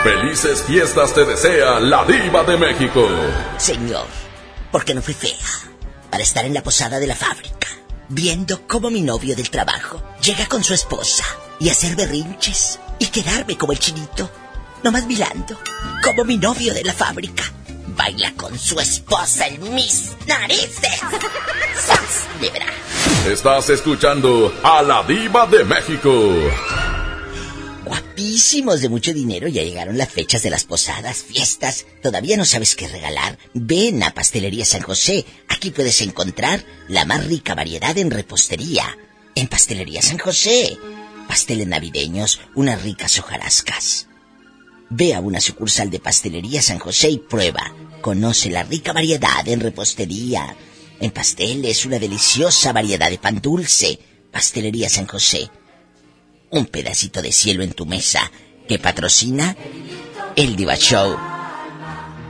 Felices 0.02 0.62
fiestas 0.62 1.14
te 1.14 1.24
desea 1.24 1.78
la 1.78 2.04
diva 2.04 2.42
de 2.42 2.56
México. 2.56 3.06
Señor, 3.58 4.06
¿por 4.72 4.84
qué 4.84 4.94
no 4.94 5.02
fui 5.02 5.14
fea? 5.14 5.36
Para 6.10 6.22
estar 6.22 6.44
en 6.44 6.54
la 6.54 6.62
posada 6.62 6.98
de 6.98 7.06
la 7.06 7.14
fábrica 7.14 7.68
viendo 8.08 8.66
cómo 8.66 8.90
mi 8.90 9.02
novio 9.02 9.34
del 9.36 9.50
trabajo 9.50 10.02
llega 10.22 10.46
con 10.46 10.62
su 10.62 10.74
esposa 10.74 11.24
y 11.58 11.68
hacer 11.68 11.96
berrinches 11.96 12.78
y 12.98 13.06
quedarme 13.06 13.56
como 13.56 13.72
el 13.72 13.78
chinito, 13.78 14.30
nomás 14.82 15.06
mirando 15.06 15.58
como 16.02 16.24
mi 16.24 16.36
novio 16.36 16.74
de 16.74 16.84
la 16.84 16.92
fábrica 16.92 17.44
baila 17.96 18.32
con 18.36 18.58
su 18.58 18.78
esposa 18.80 19.46
en 19.46 19.74
mis 19.74 20.12
narices. 20.26 21.00
¡Sas, 21.86 22.26
Estás 23.26 23.70
escuchando 23.70 24.52
a 24.62 24.82
la 24.82 25.02
diva 25.04 25.46
de 25.46 25.64
México 25.64 26.10
guapísimos 27.84 28.80
de 28.80 28.88
mucho 28.88 29.12
dinero. 29.12 29.48
Ya 29.48 29.62
llegaron 29.62 29.98
las 29.98 30.10
fechas 30.10 30.42
de 30.42 30.50
las 30.50 30.64
posadas, 30.64 31.22
fiestas. 31.22 31.86
Todavía 32.02 32.36
no 32.36 32.44
sabes 32.44 32.76
qué 32.76 32.88
regalar. 32.88 33.38
Ven 33.54 34.02
a 34.02 34.14
Pastelería 34.14 34.64
San 34.64 34.82
José. 34.82 35.24
Aquí 35.48 35.70
puedes 35.70 36.00
encontrar 36.00 36.64
la 36.88 37.04
más 37.04 37.26
rica 37.26 37.54
variedad 37.54 37.96
en 37.98 38.10
repostería. 38.10 38.96
En 39.34 39.48
Pastelería 39.48 40.02
San 40.02 40.18
José. 40.18 40.76
Pasteles 41.28 41.66
navideños, 41.66 42.40
unas 42.54 42.82
ricas 42.82 43.18
hojarascas. 43.18 44.08
Ve 44.90 45.14
a 45.14 45.20
una 45.20 45.40
sucursal 45.40 45.90
de 45.90 46.00
Pastelería 46.00 46.60
San 46.60 46.78
José 46.78 47.10
y 47.10 47.18
prueba. 47.18 47.74
Conoce 48.00 48.50
la 48.50 48.62
rica 48.62 48.92
variedad 48.92 49.46
en 49.48 49.60
repostería. 49.60 50.56
En 51.00 51.10
pasteles, 51.10 51.86
una 51.86 51.98
deliciosa 51.98 52.72
variedad 52.72 53.10
de 53.10 53.18
pan 53.18 53.40
dulce. 53.40 53.98
Pastelería 54.30 54.88
San 54.88 55.06
José 55.06 55.50
un 56.52 56.66
pedacito 56.66 57.22
de 57.22 57.32
cielo 57.32 57.62
en 57.62 57.72
tu 57.72 57.86
mesa 57.86 58.20
que 58.68 58.78
patrocina 58.78 59.56
el 60.36 60.54
Diva 60.54 60.76
Show. 60.76 61.16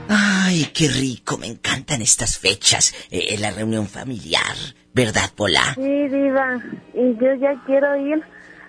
Ay, 0.09 0.71
qué 0.73 0.87
rico, 0.87 1.37
me 1.37 1.47
encantan 1.47 2.01
estas 2.01 2.37
fechas, 2.37 2.93
eh, 3.11 3.37
la 3.39 3.51
reunión 3.51 3.87
familiar, 3.87 4.55
¿verdad, 4.93 5.29
Pola? 5.35 5.73
Sí, 5.75 6.07
Diva, 6.07 6.61
y 6.93 7.15
yo 7.17 7.33
ya 7.35 7.61
quiero 7.65 7.95
ir 7.97 8.21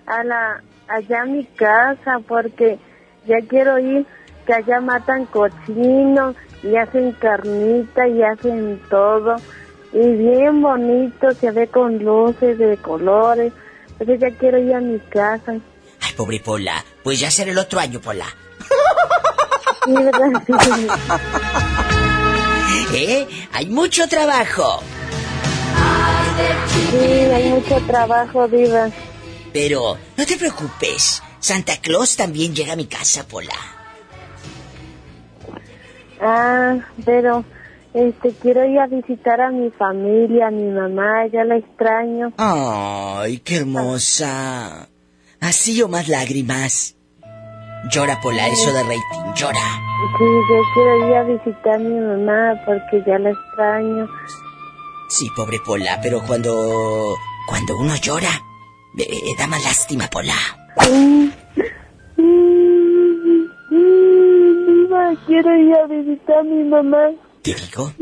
a 0.07 0.25
la, 0.25 0.63
allá 0.89 1.23
a 1.23 1.27
mi 1.27 1.45
casa 1.45 2.21
porque 2.27 2.79
ya 3.27 3.37
quiero 3.49 3.79
ir, 3.79 4.07
que 4.47 4.55
allá 4.55 4.81
matan 4.81 5.27
cochino 5.27 6.35
y 6.63 6.77
hacen 6.77 7.13
carnita 7.13 8.09
y 8.09 8.23
hacen 8.23 8.81
todo, 8.91 9.37
y 9.93 10.13
bien 10.17 10.63
bonito, 10.63 11.31
se 11.33 11.51
ve 11.53 11.69
con 11.69 11.99
luces 11.99 12.59
de 12.59 12.77
colores, 12.77 13.53
entonces 13.99 14.21
ya 14.21 14.31
quiero 14.39 14.59
ir 14.59 14.75
a 14.75 14.81
mi 14.81 14.99
casa. 14.99 15.53
Ay, 16.01 16.13
pobre 16.17 16.41
Pola. 16.41 16.85
Pues 17.03 17.21
ya 17.21 17.31
será 17.31 17.51
el 17.51 17.59
otro 17.59 17.81
año, 17.81 18.01
Pola. 18.01 18.27
¿Eh? 22.95 23.27
Hay 23.53 23.67
mucho 23.67 24.09
trabajo. 24.09 24.81
Sí, 26.91 26.97
hay 26.97 27.49
mucho 27.51 27.77
trabajo, 27.87 28.49
Diva. 28.49 28.89
Pero 29.53 29.99
no 30.17 30.27
te 30.27 30.37
preocupes. 30.37 31.23
Santa 31.39 31.77
Claus 31.81 32.17
también 32.17 32.55
llega 32.55 32.73
a 32.73 32.77
mi 32.77 32.87
casa, 32.87 33.27
Pola. 33.27 33.55
Ah, 36.21 36.77
pero 37.05 37.45
este, 37.95 38.33
quiero 38.43 38.65
ir 38.65 38.79
a 38.79 38.87
visitar 38.87 39.41
a 39.41 39.51
mi 39.51 39.71
familia, 39.71 40.49
a 40.49 40.51
mi 40.51 40.71
mamá, 40.71 41.27
ya 41.33 41.45
la 41.45 41.57
extraño. 41.57 42.33
Ay, 42.37 43.39
qué 43.39 43.57
hermosa. 43.59 44.89
Así 45.41 45.81
o 45.83 45.89
más 45.89 46.09
lágrimas. 46.09 46.97
Llora, 47.91 48.21
Pola, 48.21 48.49
eso 48.49 48.73
de 48.73 48.83
rating, 48.83 49.33
llora. 49.35 49.61
Sí, 50.19 50.25
yo 50.25 50.63
quiero 50.75 51.09
ir 51.09 51.15
a 51.17 51.23
visitar 51.23 51.75
a 51.75 51.79
mi 51.79 52.01
mamá 52.01 52.61
porque 52.67 53.03
ya 53.07 53.19
la 53.19 53.31
extraño. 53.31 54.09
Sí, 55.09 55.29
pobre 55.37 55.59
Pola, 55.65 55.99
pero 56.03 56.21
cuando... 56.27 57.15
cuando 57.47 57.77
uno 57.79 57.95
llora, 57.97 58.31
eh, 58.99 59.35
da 59.39 59.47
más 59.47 59.63
lástima, 59.65 60.09
Pola. 60.09 60.35
quiero 65.27 65.57
ir 65.57 65.77
a 65.77 65.87
visitar 65.87 66.39
a 66.39 66.43
mi 66.43 66.65
mamá. 66.65 67.11
¿Te 67.45 67.53
digo? 67.53 67.93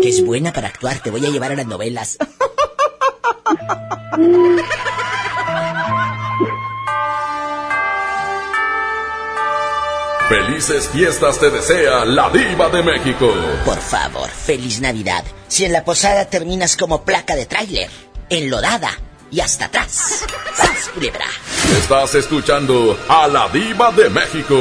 Que 0.00 0.08
es 0.08 0.24
buena 0.24 0.50
para 0.50 0.68
actuar. 0.68 0.98
Te 1.00 1.10
voy 1.10 1.24
a 1.26 1.28
llevar 1.28 1.52
a 1.52 1.54
las 1.54 1.66
novelas. 1.66 2.16
Felices 10.30 10.88
fiestas 10.88 11.38
te 11.38 11.50
desea 11.50 12.06
la 12.06 12.30
diva 12.30 12.70
de 12.70 12.82
México. 12.82 13.30
Por 13.66 13.78
favor, 13.78 14.30
feliz 14.30 14.80
Navidad. 14.80 15.24
Si 15.46 15.66
en 15.66 15.72
la 15.74 15.84
posada 15.84 16.24
terminas 16.30 16.78
como 16.78 17.04
placa 17.04 17.36
de 17.36 17.44
tráiler, 17.44 17.90
enlodada, 18.30 18.98
y 19.30 19.40
hasta 19.40 19.66
atrás. 19.66 20.24
¡Sas, 20.54 20.88
culebra! 20.94 21.26
Estás 21.76 22.14
escuchando 22.14 22.96
a 23.08 23.26
la 23.26 23.48
diva 23.48 23.90
de 23.90 24.08
México. 24.08 24.56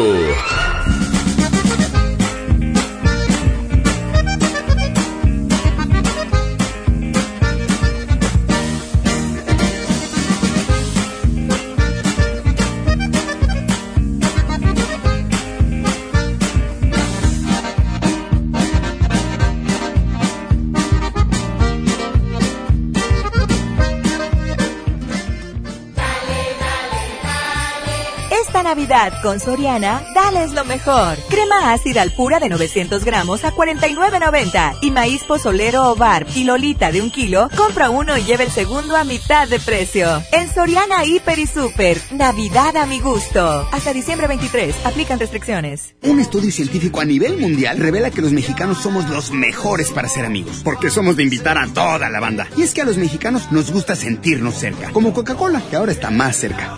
Con 29.24 29.40
Soriana, 29.40 30.04
dales 30.14 30.54
lo 30.54 30.66
mejor. 30.66 31.18
Crema 31.28 31.74
ácida 31.74 32.04
al 32.04 32.12
pura 32.12 32.40
de 32.40 32.48
900 32.48 33.04
gramos 33.04 33.44
a 33.44 33.52
49.90 33.52 34.78
y 34.84 34.92
maíz 34.92 35.24
pozolero 35.24 35.90
o 35.90 35.96
barb 35.96 36.28
y 36.36 36.44
lolita 36.44 36.92
de 36.92 37.02
un 37.02 37.10
kilo, 37.10 37.50
compra 37.58 37.90
uno 37.90 38.16
y 38.20 38.24
lleva 38.24 38.44
el 38.44 38.52
segundo 38.52 38.96
a 38.96 39.04
mitad 39.04 39.48
de 39.48 39.60
precio. 39.60 40.22
En 40.32 40.48
Soriana 40.54 41.06
Hiper 41.06 41.40
y 41.40 41.48
Super, 41.48 42.00
Navidad 42.12 42.78
a 42.78 42.86
mi 42.86 43.00
gusto. 43.00 43.68
Hasta 43.72 43.94
diciembre 43.94 44.28
23, 44.28 44.76
aplican 44.86 45.20
restricciones. 45.20 45.96
Un 46.04 46.20
estudio 46.20 46.52
científico 46.52 47.02
a 47.02 47.06
nivel 47.06 47.40
mundial 47.40 47.80
revela 47.80 48.12
que 48.12 48.22
los 48.22 48.32
mexicanos 48.32 48.78
somos 48.84 49.10
los 49.10 49.32
mejores 49.32 49.90
para 49.90 50.08
ser 50.08 50.24
amigos, 50.24 50.62
porque 50.64 50.92
somos 50.92 51.16
de 51.16 51.24
invitar 51.24 51.58
a 51.58 51.66
toda 51.66 52.12
la 52.12 52.20
banda. 52.20 52.48
Y 52.56 52.62
es 52.62 52.76
que 52.76 52.84
a 52.84 52.86
los 52.86 52.98
mexicanos 52.98 53.52
nos 53.52 53.72
gusta 53.72 53.96
sentirnos 53.96 54.54
cerca, 54.54 54.92
como 54.92 55.14
Coca-Cola, 55.14 55.64
que 55.68 55.78
ahora 55.78 55.92
está 55.92 56.12
más 56.12 56.38
cerca. 56.38 56.78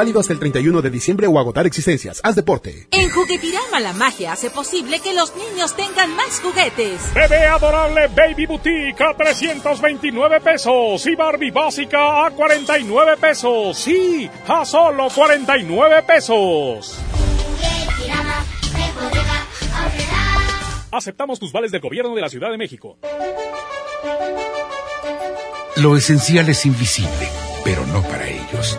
Válido 0.00 0.18
hasta 0.18 0.32
el 0.32 0.38
31 0.38 0.80
de 0.80 0.88
diciembre 0.88 1.26
o 1.26 1.38
agotar 1.38 1.66
existencias. 1.66 2.22
Haz 2.24 2.34
deporte. 2.34 2.88
En 2.90 3.10
Juguetirama 3.10 3.80
la 3.80 3.92
magia 3.92 4.32
hace 4.32 4.48
posible 4.48 4.98
que 4.98 5.12
los 5.12 5.36
niños 5.36 5.76
tengan 5.76 6.16
más 6.16 6.40
juguetes. 6.40 7.12
Bebé 7.12 7.44
adorable 7.44 8.08
Baby 8.16 8.46
Boutique 8.46 8.98
a 8.98 9.14
329 9.14 10.40
pesos 10.40 11.06
y 11.06 11.14
Barbie 11.14 11.50
básica 11.50 12.24
a 12.24 12.30
49 12.30 13.18
pesos. 13.18 13.76
Sí, 13.76 14.30
a 14.48 14.64
solo 14.64 15.10
49 15.14 16.02
pesos. 16.04 16.98
Aceptamos 20.92 21.38
tus 21.38 21.52
vales 21.52 21.72
del 21.72 21.82
gobierno 21.82 22.14
de 22.14 22.22
la 22.22 22.30
Ciudad 22.30 22.50
de 22.50 22.56
México. 22.56 22.96
Lo 25.76 25.94
esencial 25.94 26.48
es 26.48 26.64
invisible, 26.64 27.28
pero 27.64 27.84
no 27.84 28.02
para 28.02 28.26
ellos. 28.26 28.78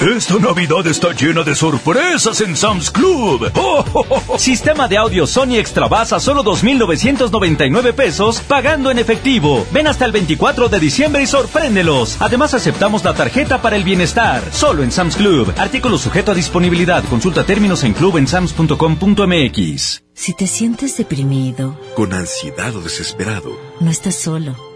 Esta 0.00 0.38
Navidad 0.38 0.86
está 0.86 1.12
llena 1.14 1.42
de 1.42 1.54
sorpresas 1.54 2.42
en 2.42 2.54
Sam's 2.54 2.90
Club. 2.90 3.50
¡Oh, 3.54 3.82
oh, 3.94 4.22
oh! 4.28 4.38
Sistema 4.38 4.88
de 4.88 4.98
audio 4.98 5.26
Sony 5.26 5.56
Extra 5.56 5.88
Bass 5.88 6.12
a 6.12 6.20
solo 6.20 6.44
2.999 6.44 7.94
pesos 7.94 8.40
pagando 8.40 8.90
en 8.90 8.98
efectivo. 8.98 9.66
Ven 9.72 9.86
hasta 9.86 10.04
el 10.04 10.12
24 10.12 10.68
de 10.68 10.80
diciembre 10.80 11.22
y 11.22 11.26
sorpréndelos. 11.26 12.18
Además 12.20 12.52
aceptamos 12.52 13.04
la 13.04 13.14
tarjeta 13.14 13.62
para 13.62 13.76
el 13.76 13.84
bienestar. 13.84 14.42
Solo 14.52 14.82
en 14.82 14.92
Sam's 14.92 15.16
Club. 15.16 15.54
Artículo 15.56 15.96
sujeto 15.96 16.32
a 16.32 16.34
disponibilidad. 16.34 17.02
Consulta 17.04 17.44
términos 17.44 17.82
en 17.82 17.94
clubensams.com.mx. 17.94 20.02
Si 20.12 20.34
te 20.34 20.46
sientes 20.46 20.98
deprimido, 20.98 21.80
con 21.94 22.12
ansiedad 22.12 22.76
o 22.76 22.82
desesperado, 22.82 23.58
no 23.80 23.90
estás 23.90 24.16
solo. 24.16 24.75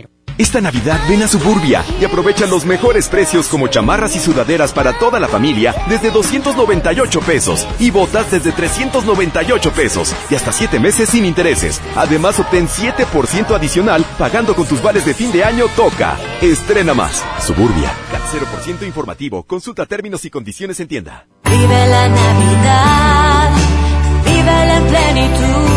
Esta 0.37 0.59
Navidad 0.59 0.99
ven 1.07 1.21
a 1.21 1.27
Suburbia 1.27 1.85
y 1.99 2.05
aprovecha 2.05 2.47
los 2.47 2.65
mejores 2.65 3.09
precios 3.09 3.47
como 3.47 3.67
chamarras 3.67 4.15
y 4.15 4.19
sudaderas 4.19 4.73
para 4.73 4.97
toda 4.97 5.19
la 5.19 5.27
familia 5.27 5.75
desde 5.87 6.09
298 6.09 7.19
pesos 7.21 7.67
y 7.79 7.91
botas 7.91 8.31
desde 8.31 8.51
398 8.51 9.71
pesos 9.71 10.15
y 10.31 10.35
hasta 10.35 10.51
7 10.51 10.79
meses 10.79 11.09
sin 11.09 11.25
intereses. 11.25 11.79
Además 11.95 12.39
obtén 12.39 12.67
7% 12.67 13.55
adicional 13.55 14.03
pagando 14.17 14.55
con 14.55 14.65
tus 14.65 14.81
vales 14.81 15.05
de 15.05 15.13
fin 15.13 15.31
de 15.31 15.43
año 15.43 15.67
Toca. 15.75 16.17
Estrena 16.41 16.95
más. 16.95 17.23
Suburbia. 17.45 17.93
CAT 18.11 18.21
0% 18.79 18.85
informativo. 18.87 19.43
Consulta 19.43 19.85
términos 19.85 20.25
y 20.25 20.31
condiciones 20.31 20.79
en 20.79 20.87
tienda. 20.87 21.27
Vive 21.43 21.87
la 21.87 22.09
Navidad. 22.09 23.51
Vive 24.25 24.65
la 24.65 24.79
plenitud. 24.87 25.70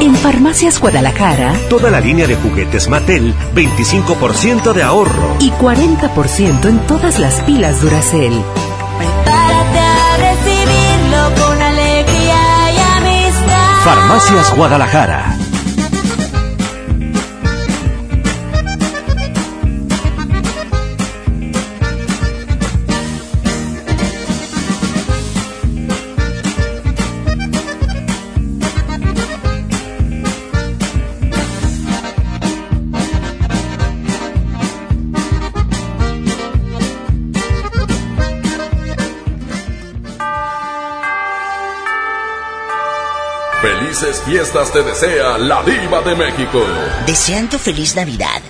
En 0.00 0.14
Farmacias 0.14 0.80
Guadalajara, 0.80 1.54
toda 1.68 1.90
la 1.90 2.00
línea 2.00 2.26
de 2.26 2.36
juguetes 2.36 2.88
Mattel, 2.88 3.34
25% 3.54 4.72
de 4.72 4.82
ahorro. 4.84 5.36
Y 5.40 5.50
40% 5.50 6.68
en 6.68 6.78
todas 6.86 7.18
las 7.18 7.40
pilas 7.42 7.82
Duracell. 7.82 8.40
Prepárate 8.98 9.78
a 9.78 10.16
recibirlo 10.18 11.44
con 11.44 11.62
alegría 11.62 12.72
y 12.72 12.78
amistad. 12.98 13.84
Farmacias 13.84 14.56
Guadalajara. 14.56 15.36
Felices 43.88 44.20
fiestas 44.26 44.70
te 44.70 44.82
desea 44.82 45.38
la 45.38 45.62
diva 45.62 46.02
de 46.02 46.14
México. 46.14 46.62
Deseando 47.06 47.58
feliz 47.58 47.96
Navidad. 47.96 48.42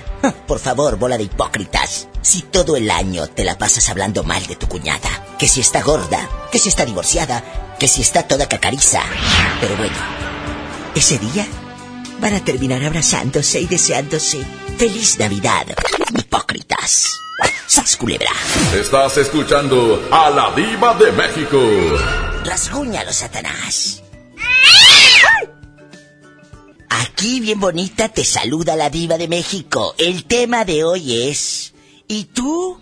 Por 0.48 0.58
favor, 0.58 0.96
bola 0.96 1.16
de 1.16 1.22
hipócritas. 1.22 2.08
Si 2.22 2.42
todo 2.42 2.74
el 2.74 2.90
año 2.90 3.28
te 3.28 3.44
la 3.44 3.56
pasas 3.56 3.88
hablando 3.88 4.24
mal 4.24 4.44
de 4.48 4.56
tu 4.56 4.66
cuñada, 4.66 5.08
que 5.38 5.46
si 5.46 5.60
está 5.60 5.80
gorda, 5.82 6.28
que 6.50 6.58
si 6.58 6.68
está 6.68 6.84
divorciada, 6.84 7.76
que 7.78 7.86
si 7.86 8.02
está 8.02 8.24
toda 8.24 8.48
cacariza. 8.48 9.00
Pero 9.60 9.76
bueno, 9.76 9.94
ese 10.96 11.18
día 11.18 11.46
van 12.20 12.34
a 12.34 12.44
terminar 12.44 12.82
abrazándose 12.82 13.60
y 13.60 13.66
deseándose 13.66 14.44
feliz 14.76 15.20
Navidad. 15.20 15.66
Hipócritas. 16.18 17.06
¡Sas 17.68 17.96
culebra! 17.96 18.32
Estás 18.74 19.18
escuchando 19.18 20.04
a 20.10 20.30
la 20.30 20.52
diva 20.56 20.94
de 20.94 21.12
México. 21.12 21.60
Rasguñalo, 22.44 23.12
Satanás. 23.12 24.02
Aquí 26.88 27.40
bien 27.40 27.60
bonita 27.60 28.08
te 28.08 28.24
saluda 28.24 28.76
la 28.76 28.90
diva 28.90 29.18
de 29.18 29.28
México. 29.28 29.94
El 29.98 30.24
tema 30.24 30.64
de 30.64 30.84
hoy 30.84 31.28
es... 31.28 31.74
¿Y 32.06 32.24
tú? 32.24 32.80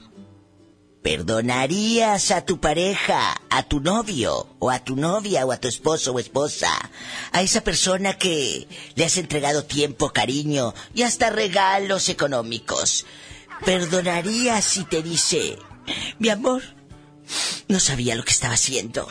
¿Perdonarías 1.03 2.31
a 2.33 2.45
tu 2.45 2.61
pareja, 2.61 3.41
a 3.49 3.63
tu 3.63 3.81
novio, 3.81 4.49
o 4.59 4.71
a 4.71 4.81
tu 4.81 4.97
novia, 4.97 5.47
o 5.47 5.53
a 5.53 5.57
tu 5.57 5.69
esposo 5.69 6.13
o 6.13 6.19
esposa? 6.19 6.69
A 7.33 7.43
esa 7.43 7.63
persona 7.63 8.19
que 8.19 8.69
le 8.95 9.05
has 9.05 9.17
entregado 9.17 9.65
tiempo, 9.65 10.13
cariño 10.13 10.75
y 10.95 11.03
hasta 11.03 11.31
regalos 11.31 12.09
económicos. 12.09 13.07
¿Perdonarías 13.65 14.65
si 14.65 14.85
te 14.85 15.03
dice, 15.03 15.57
mi 16.19 16.29
amor, 16.29 16.63
no 17.69 17.81
sabía 17.81 18.17
lo 18.17 18.25
que 18.25 18.33
estaba 18.33 18.55
haciendo? 18.55 19.09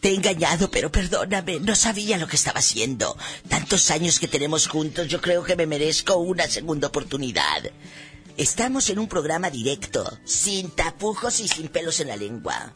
Te 0.00 0.08
he 0.10 0.14
engañado, 0.14 0.70
pero 0.70 0.90
perdóname, 0.90 1.60
no 1.60 1.74
sabía 1.74 2.16
lo 2.16 2.26
que 2.26 2.36
estaba 2.36 2.60
haciendo. 2.60 3.16
Tantos 3.48 3.90
años 3.90 4.18
que 4.18 4.28
tenemos 4.28 4.66
juntos, 4.66 5.08
yo 5.08 5.20
creo 5.20 5.44
que 5.44 5.56
me 5.56 5.66
merezco 5.66 6.16
una 6.16 6.44
segunda 6.44 6.88
oportunidad. 6.88 7.64
Estamos 8.38 8.88
en 8.88 8.98
un 8.98 9.08
programa 9.08 9.50
directo, 9.50 10.10
sin 10.24 10.70
tapujos 10.70 11.40
y 11.40 11.48
sin 11.48 11.68
pelos 11.68 12.00
en 12.00 12.08
la 12.08 12.16
lengua. 12.16 12.72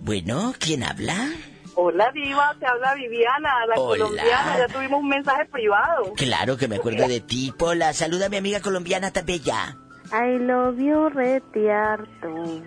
Bueno, 0.00 0.54
¿quién 0.58 0.82
habla? 0.82 1.30
Hola, 1.74 2.10
Diva, 2.12 2.54
te 2.60 2.66
habla 2.66 2.94
Viviana, 2.94 3.48
la 3.66 3.80
Hola. 3.80 4.04
colombiana. 4.04 4.58
Ya 4.58 4.66
tuvimos 4.68 5.00
un 5.00 5.08
mensaje 5.08 5.46
privado. 5.46 6.12
Claro 6.14 6.58
que 6.58 6.68
me 6.68 6.76
acuerdo 6.76 7.08
de 7.08 7.20
ti, 7.20 7.52
Pola. 7.56 7.94
Saluda 7.94 8.26
a 8.26 8.28
mi 8.28 8.36
amiga 8.36 8.60
colombiana 8.60 9.10
tan 9.10 9.24
bella. 9.24 9.78
I 10.12 10.38
love 10.38 10.78
you, 10.78 11.08
retiarto. 11.08 12.62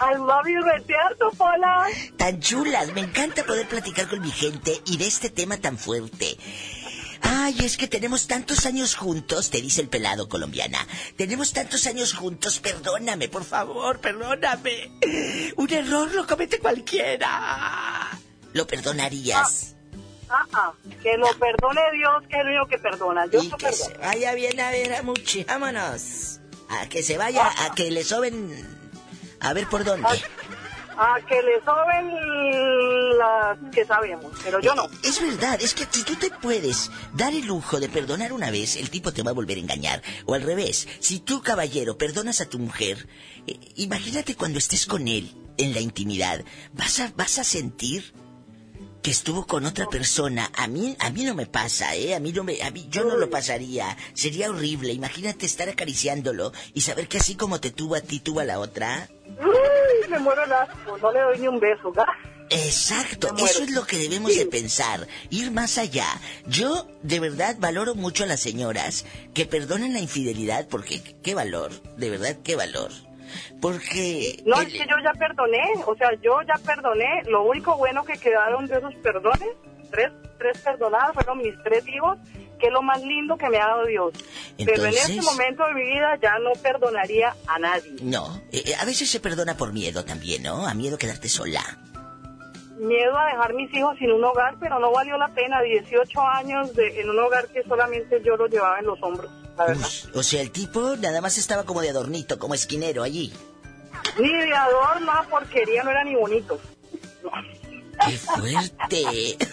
I 0.00 0.14
love 0.16 0.46
you, 0.48 0.62
retiarto, 0.62 1.30
Pola. 1.36 1.86
Tan 2.16 2.40
chulas, 2.40 2.92
me 2.92 3.00
encanta 3.02 3.44
poder 3.44 3.68
platicar 3.68 4.08
con 4.08 4.20
mi 4.20 4.30
gente 4.30 4.80
y 4.86 4.96
de 4.96 5.06
este 5.06 5.30
tema 5.30 5.56
tan 5.58 5.76
fuerte. 5.78 6.36
Ay, 7.20 7.56
es 7.64 7.76
que 7.76 7.88
tenemos 7.88 8.28
tantos 8.28 8.64
años 8.64 8.94
juntos, 8.94 9.50
te 9.50 9.60
dice 9.60 9.80
el 9.80 9.88
pelado 9.88 10.28
colombiana. 10.28 10.86
Tenemos 11.16 11.52
tantos 11.52 11.86
años 11.86 12.14
juntos, 12.14 12.60
perdóname, 12.60 13.28
por 13.28 13.44
favor, 13.44 13.98
perdóname. 13.98 14.92
Un 15.56 15.72
error 15.72 16.14
lo 16.14 16.26
comete 16.26 16.58
cualquiera. 16.60 18.08
¿Lo 18.52 18.66
perdonarías? 18.66 19.74
Ah, 20.30 20.46
ah, 20.52 20.72
que 21.02 21.16
lo 21.16 21.26
perdone 21.38 21.80
Dios, 21.94 22.22
que 22.28 22.36
es 22.36 22.40
el 22.42 22.48
único 22.48 22.66
que 22.68 22.78
perdona. 22.78 23.26
Yo 23.26 23.42
Y 23.42 23.48
lo 23.48 23.56
que 23.56 23.64
perdono. 23.66 23.84
se 23.92 23.98
vaya 23.98 24.34
bien 24.34 24.60
a 24.60 24.70
ver 24.70 24.94
a 24.94 25.02
Muchi. 25.02 25.44
Vámonos. 25.44 26.40
A 26.68 26.86
que 26.88 27.02
se 27.02 27.16
vaya, 27.16 27.50
a 27.64 27.74
que 27.74 27.90
le 27.90 28.04
soben. 28.04 28.77
A 29.40 29.52
ver 29.52 29.68
por 29.68 29.84
dónde. 29.84 30.08
A 31.00 31.20
que 31.28 31.40
le 31.42 31.62
soben 31.64 33.18
las 33.18 33.58
que 33.72 33.84
sabemos, 33.84 34.32
pero 34.42 34.58
yo 34.60 34.74
no. 34.74 34.88
Es 35.04 35.20
verdad, 35.20 35.56
es 35.62 35.72
que 35.72 35.86
si 35.88 36.02
tú 36.02 36.16
te 36.16 36.28
puedes 36.30 36.90
dar 37.14 37.32
el 37.32 37.46
lujo 37.46 37.78
de 37.78 37.88
perdonar 37.88 38.32
una 38.32 38.50
vez, 38.50 38.74
el 38.74 38.90
tipo 38.90 39.12
te 39.12 39.22
va 39.22 39.30
a 39.30 39.34
volver 39.34 39.58
a 39.58 39.60
engañar. 39.60 40.02
O 40.26 40.34
al 40.34 40.42
revés, 40.42 40.88
si 40.98 41.20
tú, 41.20 41.40
caballero, 41.40 41.96
perdonas 41.96 42.40
a 42.40 42.48
tu 42.48 42.58
mujer, 42.58 43.08
eh, 43.46 43.60
imagínate 43.76 44.34
cuando 44.34 44.58
estés 44.58 44.86
con 44.86 45.06
él 45.06 45.32
en 45.56 45.72
la 45.72 45.80
intimidad, 45.80 46.44
vas 46.72 46.98
a, 46.98 47.12
vas 47.16 47.38
a 47.38 47.44
sentir 47.44 48.12
que 49.08 49.12
estuvo 49.12 49.46
con 49.46 49.64
otra 49.64 49.86
persona. 49.86 50.50
A 50.54 50.66
mí, 50.66 50.94
a 50.98 51.08
mí 51.08 51.24
no 51.24 51.34
me 51.34 51.46
pasa, 51.46 51.94
¿eh? 51.94 52.14
A 52.14 52.20
mí 52.20 52.30
no 52.30 52.44
me, 52.44 52.60
a 52.60 52.70
mí, 52.70 52.88
yo 52.90 53.04
no 53.04 53.16
lo 53.16 53.30
pasaría. 53.30 53.96
Sería 54.12 54.50
horrible. 54.50 54.92
Imagínate 54.92 55.46
estar 55.46 55.66
acariciándolo 55.66 56.52
y 56.74 56.82
saber 56.82 57.08
que 57.08 57.16
así 57.16 57.34
como 57.34 57.58
te 57.58 57.70
tuvo 57.70 57.94
a 57.94 58.02
ti, 58.02 58.20
tuvo 58.20 58.40
a 58.40 58.44
la 58.44 58.58
otra. 58.58 59.08
Uy, 59.24 60.10
me 60.10 60.18
muero 60.18 60.44
el 60.44 60.52
asco, 60.52 60.98
no 60.98 61.10
le 61.10 61.20
doy 61.20 61.38
ni 61.38 61.48
un 61.48 61.58
beso, 61.58 61.90
¿ga? 61.90 62.04
Exacto, 62.50 63.34
eso 63.38 63.62
es 63.62 63.70
lo 63.70 63.86
que 63.86 63.96
debemos 63.96 64.36
de 64.36 64.44
pensar, 64.44 65.08
ir 65.30 65.52
más 65.52 65.78
allá. 65.78 66.06
Yo 66.46 66.86
de 67.02 67.18
verdad 67.18 67.56
valoro 67.58 67.94
mucho 67.94 68.24
a 68.24 68.26
las 68.26 68.40
señoras 68.40 69.06
que 69.32 69.46
perdonan 69.46 69.94
la 69.94 70.00
infidelidad 70.00 70.68
porque 70.68 71.16
qué 71.22 71.34
valor, 71.34 71.70
de 71.96 72.10
verdad 72.10 72.36
qué 72.44 72.56
valor. 72.56 72.90
Porque 73.60 74.42
No, 74.46 74.60
el- 74.60 74.66
es 74.68 74.72
que 74.72 74.78
yo 74.88 74.96
ya 75.02 75.12
perdoné, 75.18 75.62
o 75.86 75.94
sea, 75.96 76.10
yo 76.22 76.40
ya 76.42 76.54
perdoné. 76.64 77.22
Lo 77.26 77.42
único 77.44 77.76
bueno 77.76 78.04
que 78.04 78.14
quedaron 78.18 78.66
de 78.66 78.78
esos 78.78 78.94
perdones, 78.96 79.48
tres, 79.90 80.10
tres 80.38 80.58
perdonadas, 80.58 81.14
fueron 81.14 81.38
mis 81.38 81.54
tres 81.64 81.86
hijos, 81.88 82.18
que 82.58 82.66
es 82.66 82.72
lo 82.72 82.82
más 82.82 83.00
lindo 83.02 83.36
que 83.36 83.48
me 83.48 83.56
ha 83.58 83.66
dado 83.68 83.86
Dios. 83.86 84.12
Pero 84.56 84.84
en 84.84 84.88
este 84.94 85.12
Entonces- 85.12 85.24
momento 85.24 85.64
de 85.66 85.74
mi 85.74 85.82
vida 85.84 86.18
ya 86.20 86.38
no 86.40 86.50
perdonaría 86.60 87.34
a 87.46 87.58
nadie. 87.58 87.94
no, 88.02 88.40
eh, 88.52 88.62
eh, 88.66 88.74
a 88.78 88.84
veces 88.84 89.08
se 89.10 89.20
perdona 89.20 89.56
por 89.56 89.72
miedo 89.72 90.04
también, 90.04 90.42
¿no? 90.42 90.66
A 90.66 90.74
miedo 90.74 90.98
quedarte 90.98 91.28
sola. 91.28 91.62
Miedo 92.78 93.18
a 93.18 93.26
dejar 93.26 93.54
mis 93.54 93.72
hijos 93.74 93.96
sin 93.98 94.12
un 94.12 94.24
hogar, 94.24 94.56
pero 94.60 94.78
no 94.78 94.92
valió 94.92 95.18
la 95.18 95.28
pena. 95.28 95.60
18 95.60 96.20
años 96.20 96.74
de, 96.74 97.00
en 97.00 97.10
un 97.10 97.18
hogar 97.18 97.48
que 97.48 97.62
solamente 97.64 98.22
yo 98.24 98.36
los 98.36 98.48
llevaba 98.50 98.78
en 98.78 98.86
los 98.86 99.02
hombros, 99.02 99.30
la 99.56 99.66
verdad. 99.66 99.88
O 100.14 100.22
sea, 100.22 100.40
el 100.40 100.52
tipo 100.52 100.94
nada 100.96 101.20
más 101.20 101.36
estaba 101.38 101.64
como 101.64 101.80
de 101.80 101.90
adornito, 101.90 102.38
como 102.38 102.54
esquinero 102.54 103.02
allí. 103.02 103.32
Ni 104.18 104.32
de 104.32 104.54
adorno, 104.54 105.12
porquería, 105.28 105.82
no 105.82 105.90
era 105.90 106.04
ni 106.04 106.14
bonito. 106.14 106.60
¡Qué 108.06 108.16
fuerte! 108.16 109.36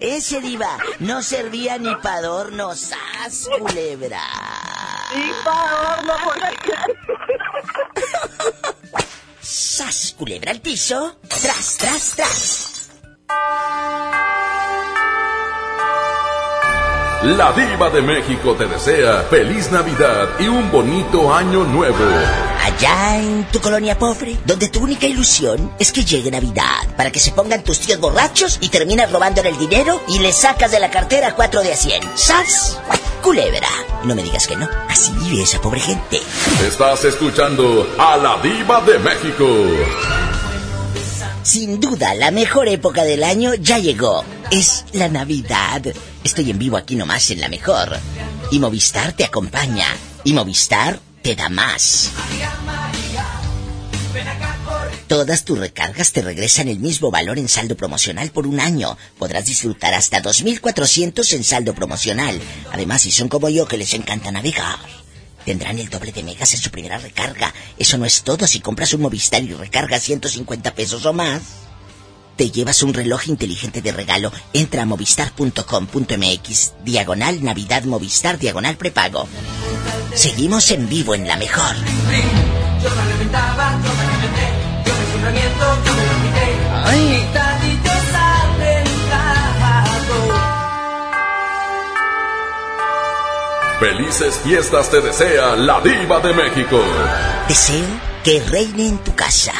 Ese 0.00 0.40
diva 0.40 0.78
no 1.00 1.22
servía 1.22 1.76
ni 1.78 1.94
para 1.96 2.18
adornos, 2.18 2.78
¡sas, 2.78 3.48
culebra! 3.58 4.22
Ni 5.14 5.30
para 5.44 5.94
adorno, 5.94 6.14
¡Sas, 9.50 10.14
culebra 10.18 10.50
al 10.50 10.60
piso! 10.60 11.16
¡Tras, 11.26 11.78
tras, 11.78 12.12
tras! 12.14 12.90
La 17.22 17.52
diva 17.52 17.90
de 17.90 18.00
México 18.00 18.54
te 18.54 18.64
desea 18.66 19.24
feliz 19.28 19.72
Navidad 19.72 20.28
y 20.38 20.46
un 20.46 20.70
bonito 20.70 21.34
año 21.34 21.64
nuevo. 21.64 22.04
Allá 22.62 23.18
en 23.18 23.44
tu 23.50 23.60
colonia 23.60 23.98
pobre, 23.98 24.36
donde 24.44 24.68
tu 24.68 24.84
única 24.84 25.04
ilusión 25.06 25.72
es 25.80 25.90
que 25.90 26.04
llegue 26.04 26.30
Navidad, 26.30 26.86
para 26.96 27.10
que 27.10 27.18
se 27.18 27.32
pongan 27.32 27.64
tus 27.64 27.80
tíos 27.80 27.98
borrachos 27.98 28.58
y 28.60 28.68
terminas 28.68 29.10
robándole 29.10 29.48
el 29.48 29.58
dinero 29.58 30.00
y 30.06 30.20
le 30.20 30.30
sacas 30.30 30.70
de 30.70 30.78
la 30.78 30.92
cartera 30.92 31.34
cuatro 31.34 31.60
de 31.62 31.72
a 31.72 31.76
cien. 31.76 32.00
¡Sas! 32.14 32.78
Culebra. 33.20 33.68
No 34.04 34.14
me 34.14 34.22
digas 34.22 34.46
que 34.46 34.54
no. 34.54 34.68
Así 34.88 35.10
vive 35.18 35.42
esa 35.42 35.60
pobre 35.60 35.80
gente. 35.80 36.20
Estás 36.64 37.04
escuchando 37.04 37.96
a 37.98 38.16
la 38.16 38.38
diva 38.40 38.80
de 38.82 38.96
México. 39.00 39.44
Sin 41.48 41.80
duda, 41.80 42.14
la 42.14 42.30
mejor 42.30 42.68
época 42.68 43.04
del 43.04 43.24
año 43.24 43.54
ya 43.54 43.78
llegó. 43.78 44.22
Es 44.50 44.84
la 44.92 45.08
Navidad. 45.08 45.80
Estoy 46.22 46.50
en 46.50 46.58
vivo 46.58 46.76
aquí 46.76 46.94
nomás 46.94 47.30
en 47.30 47.40
la 47.40 47.48
mejor. 47.48 47.98
Y 48.50 48.58
Movistar 48.58 49.14
te 49.14 49.24
acompaña. 49.24 49.86
Y 50.24 50.34
Movistar 50.34 51.00
te 51.22 51.34
da 51.34 51.48
más. 51.48 52.10
Todas 55.06 55.46
tus 55.46 55.58
recargas 55.58 56.12
te 56.12 56.20
regresan 56.20 56.68
el 56.68 56.80
mismo 56.80 57.10
valor 57.10 57.38
en 57.38 57.48
saldo 57.48 57.78
promocional 57.78 58.30
por 58.30 58.46
un 58.46 58.60
año. 58.60 58.98
Podrás 59.18 59.46
disfrutar 59.46 59.94
hasta 59.94 60.22
2.400 60.22 61.32
en 61.32 61.44
saldo 61.44 61.74
promocional. 61.74 62.38
Además, 62.74 63.00
si 63.00 63.10
son 63.10 63.30
como 63.30 63.48
yo 63.48 63.66
que 63.66 63.78
les 63.78 63.94
encanta 63.94 64.30
navegar, 64.30 64.80
tendrán 65.48 65.78
el 65.78 65.88
doble 65.88 66.12
de 66.12 66.22
megas 66.22 66.52
en 66.52 66.60
su 66.60 66.70
primera 66.70 66.98
recarga. 66.98 67.54
Eso 67.78 67.96
no 67.96 68.04
es 68.04 68.22
todo. 68.22 68.46
Si 68.46 68.60
compras 68.60 68.92
un 68.92 69.00
Movistar 69.00 69.42
y 69.42 69.54
recargas 69.54 70.02
150 70.02 70.74
pesos 70.74 71.06
o 71.06 71.14
más, 71.14 71.40
te 72.36 72.50
llevas 72.50 72.82
un 72.82 72.92
reloj 72.92 73.28
inteligente 73.28 73.80
de 73.80 73.92
regalo. 73.92 74.30
Entra 74.52 74.82
a 74.82 74.84
movistar.com.mx, 74.84 76.72
diagonal 76.84 77.42
Navidad 77.42 77.84
Movistar, 77.84 78.38
diagonal 78.38 78.76
prepago. 78.76 79.26
Seguimos 80.14 80.70
en 80.70 80.86
vivo 80.86 81.14
en 81.14 81.26
la 81.26 81.38
mejor. 81.38 81.76
Yo 82.82 82.90
Felices 93.80 94.40
fiestas 94.42 94.90
te 94.90 95.00
desea 95.00 95.54
la 95.54 95.80
diva 95.80 96.18
de 96.18 96.34
México. 96.34 96.80
Deseo 97.46 97.86
que 98.24 98.40
reine 98.40 98.88
en 98.88 98.98
tu 98.98 99.14
casa 99.14 99.52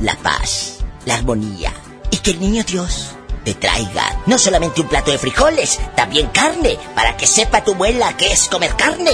la 0.00 0.16
paz, 0.16 0.80
la 1.04 1.14
armonía 1.14 1.72
y 2.10 2.16
que 2.16 2.32
el 2.32 2.40
niño 2.40 2.64
Dios 2.66 3.12
te 3.44 3.54
traiga 3.54 4.18
no 4.26 4.36
solamente 4.36 4.80
un 4.80 4.88
plato 4.88 5.12
de 5.12 5.18
frijoles, 5.18 5.78
también 5.94 6.26
carne, 6.30 6.76
para 6.96 7.16
que 7.16 7.28
sepa 7.28 7.62
tu 7.62 7.74
abuela 7.74 8.16
que 8.16 8.32
es 8.32 8.48
comer 8.48 8.74
carne. 8.74 9.12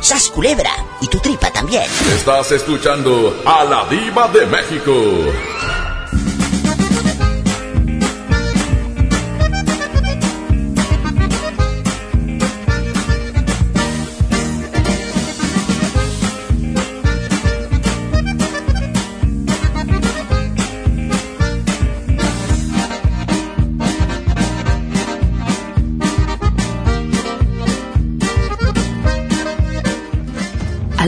¡Sas 0.00 0.28
culebra! 0.30 0.72
Y 1.00 1.06
tu 1.06 1.20
tripa 1.20 1.52
también. 1.52 1.84
Estás 2.16 2.50
escuchando 2.50 3.42
a 3.46 3.62
la 3.62 3.84
diva 3.84 4.26
de 4.26 4.44
México. 4.46 4.92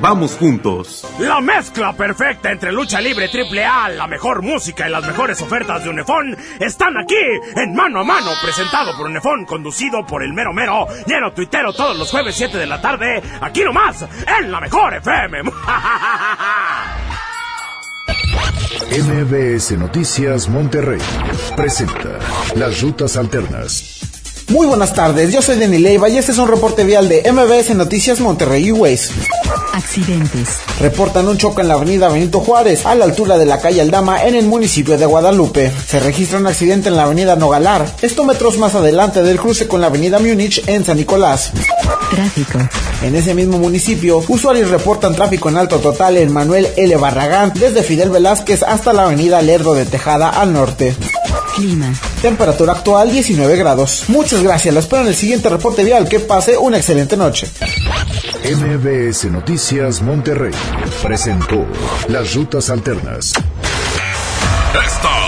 Vamos 0.00 0.36
juntos. 0.36 1.04
La 1.18 1.40
mezcla 1.40 1.92
perfecta 1.92 2.52
entre 2.52 2.70
lucha 2.70 3.00
libre 3.00 3.28
triple 3.28 3.64
A, 3.64 3.88
la 3.88 4.06
mejor 4.06 4.42
música 4.42 4.88
y 4.88 4.92
las 4.92 5.04
mejores 5.04 5.40
ofertas 5.42 5.82
de 5.82 5.90
Unefón 5.90 6.36
están 6.60 6.96
aquí 6.96 7.16
en 7.56 7.74
Mano 7.74 8.00
a 8.00 8.04
Mano, 8.04 8.30
presentado 8.42 8.96
por 8.96 9.06
Unefón, 9.06 9.44
conducido 9.44 10.06
por 10.06 10.22
el 10.22 10.32
mero 10.32 10.52
mero, 10.52 10.86
lleno 11.06 11.32
tuitero 11.32 11.72
todos 11.72 11.98
los 11.98 12.10
jueves 12.10 12.36
7 12.36 12.56
de 12.58 12.66
la 12.66 12.80
tarde, 12.80 13.20
aquí 13.40 13.62
nomás, 13.62 14.04
en 14.40 14.52
la 14.52 14.60
mejor 14.60 14.94
FM. 14.94 15.42
MBS 18.90 19.72
Noticias 19.78 20.48
Monterrey 20.48 21.00
presenta 21.56 22.18
Las 22.54 22.80
Rutas 22.82 23.16
Alternas. 23.16 24.17
Muy 24.48 24.66
buenas 24.66 24.94
tardes, 24.94 25.30
yo 25.30 25.42
soy 25.42 25.56
Denny 25.56 25.76
Leiva 25.76 26.08
y 26.08 26.16
este 26.16 26.32
es 26.32 26.38
un 26.38 26.48
reporte 26.48 26.82
vial 26.82 27.06
de 27.06 27.22
MBS 27.30 27.74
Noticias 27.74 28.18
Monterrey 28.20 28.68
y 28.68 28.72
Ways. 28.72 29.10
Accidentes. 29.74 30.48
Reportan 30.80 31.28
un 31.28 31.36
choque 31.36 31.60
en 31.60 31.68
la 31.68 31.74
avenida 31.74 32.08
Benito 32.08 32.40
Juárez, 32.40 32.86
a 32.86 32.94
la 32.94 33.04
altura 33.04 33.36
de 33.36 33.44
la 33.44 33.60
calle 33.60 33.82
Aldama, 33.82 34.24
en 34.24 34.34
el 34.34 34.46
municipio 34.46 34.96
de 34.96 35.04
Guadalupe. 35.04 35.70
Se 35.86 36.00
registra 36.00 36.38
un 36.38 36.46
accidente 36.46 36.88
en 36.88 36.96
la 36.96 37.02
avenida 37.02 37.36
Nogalar, 37.36 37.94
esto 38.00 38.24
metros 38.24 38.56
más 38.56 38.74
adelante 38.74 39.22
del 39.22 39.38
cruce 39.38 39.68
con 39.68 39.82
la 39.82 39.88
avenida 39.88 40.18
Múnich 40.18 40.64
en 40.66 40.82
San 40.82 40.96
Nicolás. 40.96 41.52
Tráfico. 42.10 42.58
En 43.02 43.14
ese 43.16 43.34
mismo 43.34 43.58
municipio, 43.58 44.24
usuarios 44.28 44.70
reportan 44.70 45.14
tráfico 45.14 45.50
en 45.50 45.58
alto 45.58 45.78
total 45.78 46.16
en 46.16 46.32
Manuel 46.32 46.68
L. 46.76 46.96
Barragán, 46.96 47.52
desde 47.54 47.82
Fidel 47.82 48.08
Velázquez 48.08 48.62
hasta 48.62 48.94
la 48.94 49.04
avenida 49.04 49.42
Lerdo 49.42 49.74
de 49.74 49.84
Tejada 49.84 50.30
al 50.30 50.54
norte. 50.54 50.96
Clima. 51.58 51.92
Temperatura 52.22 52.72
actual 52.72 53.10
19 53.10 53.56
grados. 53.56 54.04
Muchas 54.06 54.44
gracias, 54.44 54.72
la 54.72 54.78
espero 54.78 55.02
en 55.02 55.08
el 55.08 55.16
siguiente 55.16 55.48
reporte 55.48 55.82
vial. 55.82 56.08
Que 56.08 56.20
pase 56.20 56.56
una 56.56 56.76
excelente 56.76 57.16
noche. 57.16 57.48
MBS 58.44 59.24
Noticias 59.24 60.00
Monterrey 60.00 60.52
presentó 61.02 61.66
Las 62.06 62.32
Rutas 62.34 62.70
Alternas. 62.70 63.32
Esta 64.86 65.27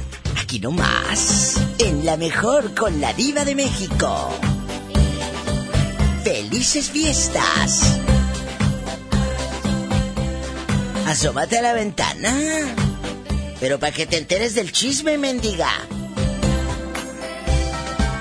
Aquí 0.51 0.59
nomás, 0.59 1.55
en 1.79 2.05
la 2.05 2.17
mejor 2.17 2.75
con 2.75 2.99
la 2.99 3.13
diva 3.13 3.45
de 3.45 3.55
México. 3.55 4.29
¡Felices 6.25 6.89
fiestas! 6.89 7.97
Asómate 11.07 11.57
a 11.57 11.61
la 11.61 11.71
ventana. 11.71 12.35
Pero 13.61 13.79
para 13.79 13.93
que 13.93 14.05
te 14.05 14.17
enteres 14.17 14.53
del 14.53 14.73
chisme, 14.73 15.17
mendiga. 15.17 15.71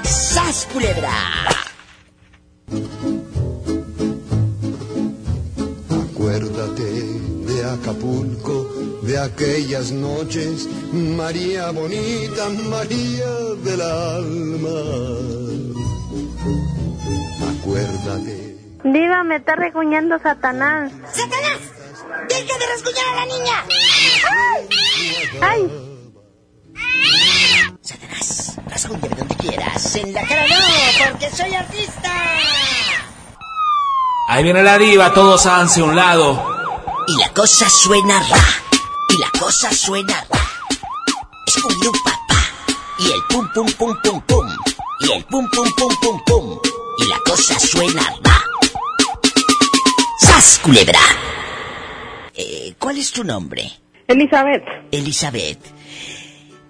¡Sas, 0.04 0.68
culebra! 0.72 1.10
Acuérdate 5.90 6.92
de 7.48 7.64
Acapulco, 7.64 8.59
de 9.10 9.18
aquellas 9.18 9.90
noches, 9.90 10.68
María 10.92 11.72
bonita, 11.72 12.48
María 12.68 13.32
del 13.64 13.80
alma. 13.80 14.78
Acuérdate. 17.50 18.56
Diva, 18.84 19.24
me 19.24 19.36
está 19.36 19.56
reguñando 19.56 20.16
Satanás. 20.20 20.92
¡Satanás! 21.12 21.58
¡Deja 22.28 22.58
de 22.58 22.66
rasguñar 22.72 23.06
a 23.08 23.16
la 23.16 23.26
niña! 23.26 23.64
¡Ay! 25.40 25.60
Satanás, 27.82 28.58
rasguñame 28.68 29.16
donde 29.16 29.34
quieras. 29.34 29.96
En 29.96 30.14
la 30.14 30.22
cara 30.22 30.46
no, 30.46 31.10
porque 31.10 31.30
soy 31.30 31.52
artista. 31.52 32.12
Ahí 34.28 34.44
viene 34.44 34.62
la 34.62 34.78
diva, 34.78 35.12
todos 35.12 35.44
háganse 35.46 35.80
a 35.80 35.84
un 35.84 35.96
lado. 35.96 36.46
Y 37.08 37.18
la 37.18 37.30
cosa 37.30 37.68
suena 37.68 38.20
ra. 38.20 38.59
La 39.20 39.30
cosa 39.38 39.70
suena 39.70 40.24
ra. 40.30 40.40
Scooby-Doo 41.46 41.92
papá. 42.02 42.40
Y 43.00 43.12
el 43.12 43.20
pum 43.28 43.46
pum 43.52 43.66
pum 43.78 43.94
pum 44.02 44.22
pum. 44.22 44.46
Y 45.00 45.12
el 45.12 45.24
pum 45.26 45.46
pum 45.50 45.68
pum 45.76 45.94
pum 46.00 46.20
pum. 46.24 46.58
Y 46.96 47.04
la 47.06 47.18
cosa 47.26 47.58
suena 47.58 48.02
ra. 48.24 48.42
¡Sas, 50.20 50.58
culebra! 50.62 51.00
Eh, 52.34 52.74
¿Cuál 52.78 52.96
es 52.96 53.12
tu 53.12 53.22
nombre? 53.22 53.70
Elizabeth. 54.08 54.64
Elizabeth. 54.90 55.60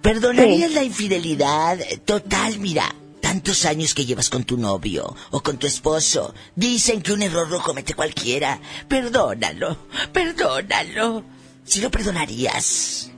¿Perdonarías 0.01 0.71
la 0.73 0.83
infidelidad? 0.83 1.79
Total, 2.03 2.59
mira, 2.59 2.93
tantos 3.21 3.63
años 3.63 3.93
que 3.93 4.05
llevas 4.05 4.29
con 4.29 4.43
tu 4.43 4.57
novio 4.57 5.15
o 5.29 5.41
con 5.41 5.55
tu 5.55 5.67
esposo. 5.67 6.33
Dicen 6.53 7.01
que 7.01 7.13
un 7.13 7.21
error 7.21 7.49
lo 7.49 7.61
comete 7.61 7.93
cualquiera. 7.93 8.59
Perdónalo, 8.89 9.77
perdónalo. 10.11 11.23
Si 11.63 11.81
lo 11.81 11.89
perdonarías. 11.91 13.11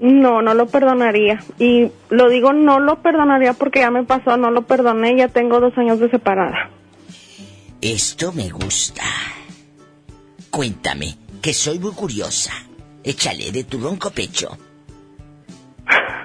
No, 0.00 0.42
no 0.42 0.54
lo 0.54 0.66
perdonaría. 0.66 1.42
Y 1.58 1.90
lo 2.10 2.28
digo, 2.28 2.52
no 2.52 2.78
lo 2.78 3.02
perdonaría 3.02 3.52
porque 3.54 3.80
ya 3.80 3.90
me 3.90 4.04
pasó, 4.04 4.36
no 4.36 4.50
lo 4.50 4.62
perdoné, 4.62 5.16
ya 5.16 5.28
tengo 5.28 5.60
dos 5.60 5.76
años 5.76 5.98
de 5.98 6.08
separada. 6.10 6.70
Esto 7.80 8.32
me 8.32 8.48
gusta. 8.48 9.02
Cuéntame, 10.50 11.16
que 11.42 11.52
soy 11.52 11.78
muy 11.78 11.92
curiosa. 11.92 12.52
Échale 13.04 13.50
de 13.52 13.64
tu 13.64 13.78
ronco 13.80 14.10
pecho. 14.10 14.56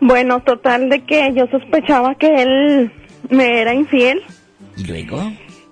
Bueno, 0.00 0.40
total 0.40 0.88
de 0.88 1.04
que 1.04 1.34
yo 1.34 1.46
sospechaba 1.48 2.14
que 2.14 2.32
él 2.42 2.92
me 3.30 3.60
era 3.60 3.74
infiel 3.74 4.22
¿Y 4.76 4.84
luego? 4.84 5.20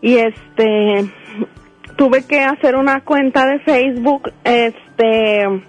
y 0.02 0.16
este 0.16 1.08
tuve 1.96 2.24
que 2.24 2.40
hacer 2.40 2.76
una 2.76 3.00
cuenta 3.02 3.46
de 3.46 3.58
Facebook 3.60 4.32
este 4.44 5.62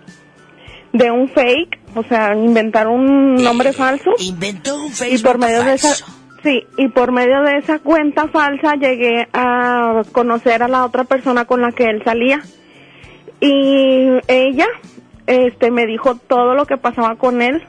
de 0.93 1.11
un 1.11 1.29
fake, 1.29 1.79
o 1.95 2.03
sea, 2.03 2.33
inventar 2.33 2.87
un 2.87 3.35
nombre 3.35 3.73
falso. 3.73 4.11
Inventó 4.19 4.75
un 4.75 4.87
y 4.87 4.91
Facebook 4.91 5.31
por 5.31 5.37
medio 5.39 5.63
de 5.63 5.77
falso. 5.77 6.05
esa 6.05 6.05
sí, 6.43 6.63
y 6.77 6.87
por 6.89 7.11
medio 7.11 7.41
de 7.43 7.57
esa 7.57 7.79
cuenta 7.79 8.27
falsa 8.27 8.75
llegué 8.75 9.27
a 9.33 10.01
conocer 10.11 10.63
a 10.63 10.67
la 10.67 10.85
otra 10.85 11.03
persona 11.03 11.45
con 11.45 11.61
la 11.61 11.71
que 11.71 11.85
él 11.85 12.01
salía. 12.03 12.41
Y 13.39 14.19
ella 14.27 14.67
este 15.27 15.71
me 15.71 15.85
dijo 15.85 16.15
todo 16.15 16.55
lo 16.55 16.65
que 16.65 16.77
pasaba 16.77 17.15
con 17.15 17.41
él 17.41 17.63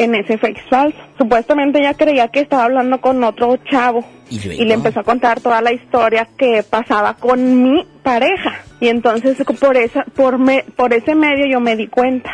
en 0.00 0.14
ese 0.14 0.38
fake 0.38 0.68
falso. 0.70 0.98
Supuestamente 1.18 1.78
ella 1.78 1.92
creía 1.92 2.28
que 2.28 2.40
estaba 2.40 2.64
hablando 2.64 3.00
con 3.02 3.22
otro 3.22 3.58
chavo 3.70 4.02
¿Y 4.30 4.36
y 4.36 4.64
le 4.64 4.74
empezó 4.74 5.00
a 5.00 5.04
contar 5.04 5.40
toda 5.40 5.60
la 5.60 5.72
historia 5.72 6.26
que 6.38 6.62
pasaba 6.62 7.14
con 7.14 7.62
mi 7.62 7.86
pareja. 8.02 8.62
Y 8.80 8.88
entonces 8.88 9.36
por 9.60 9.76
esa 9.76 10.04
por 10.04 10.38
me, 10.38 10.64
por 10.74 10.94
ese 10.94 11.14
medio 11.14 11.46
yo 11.46 11.60
me 11.60 11.76
di 11.76 11.86
cuenta. 11.86 12.30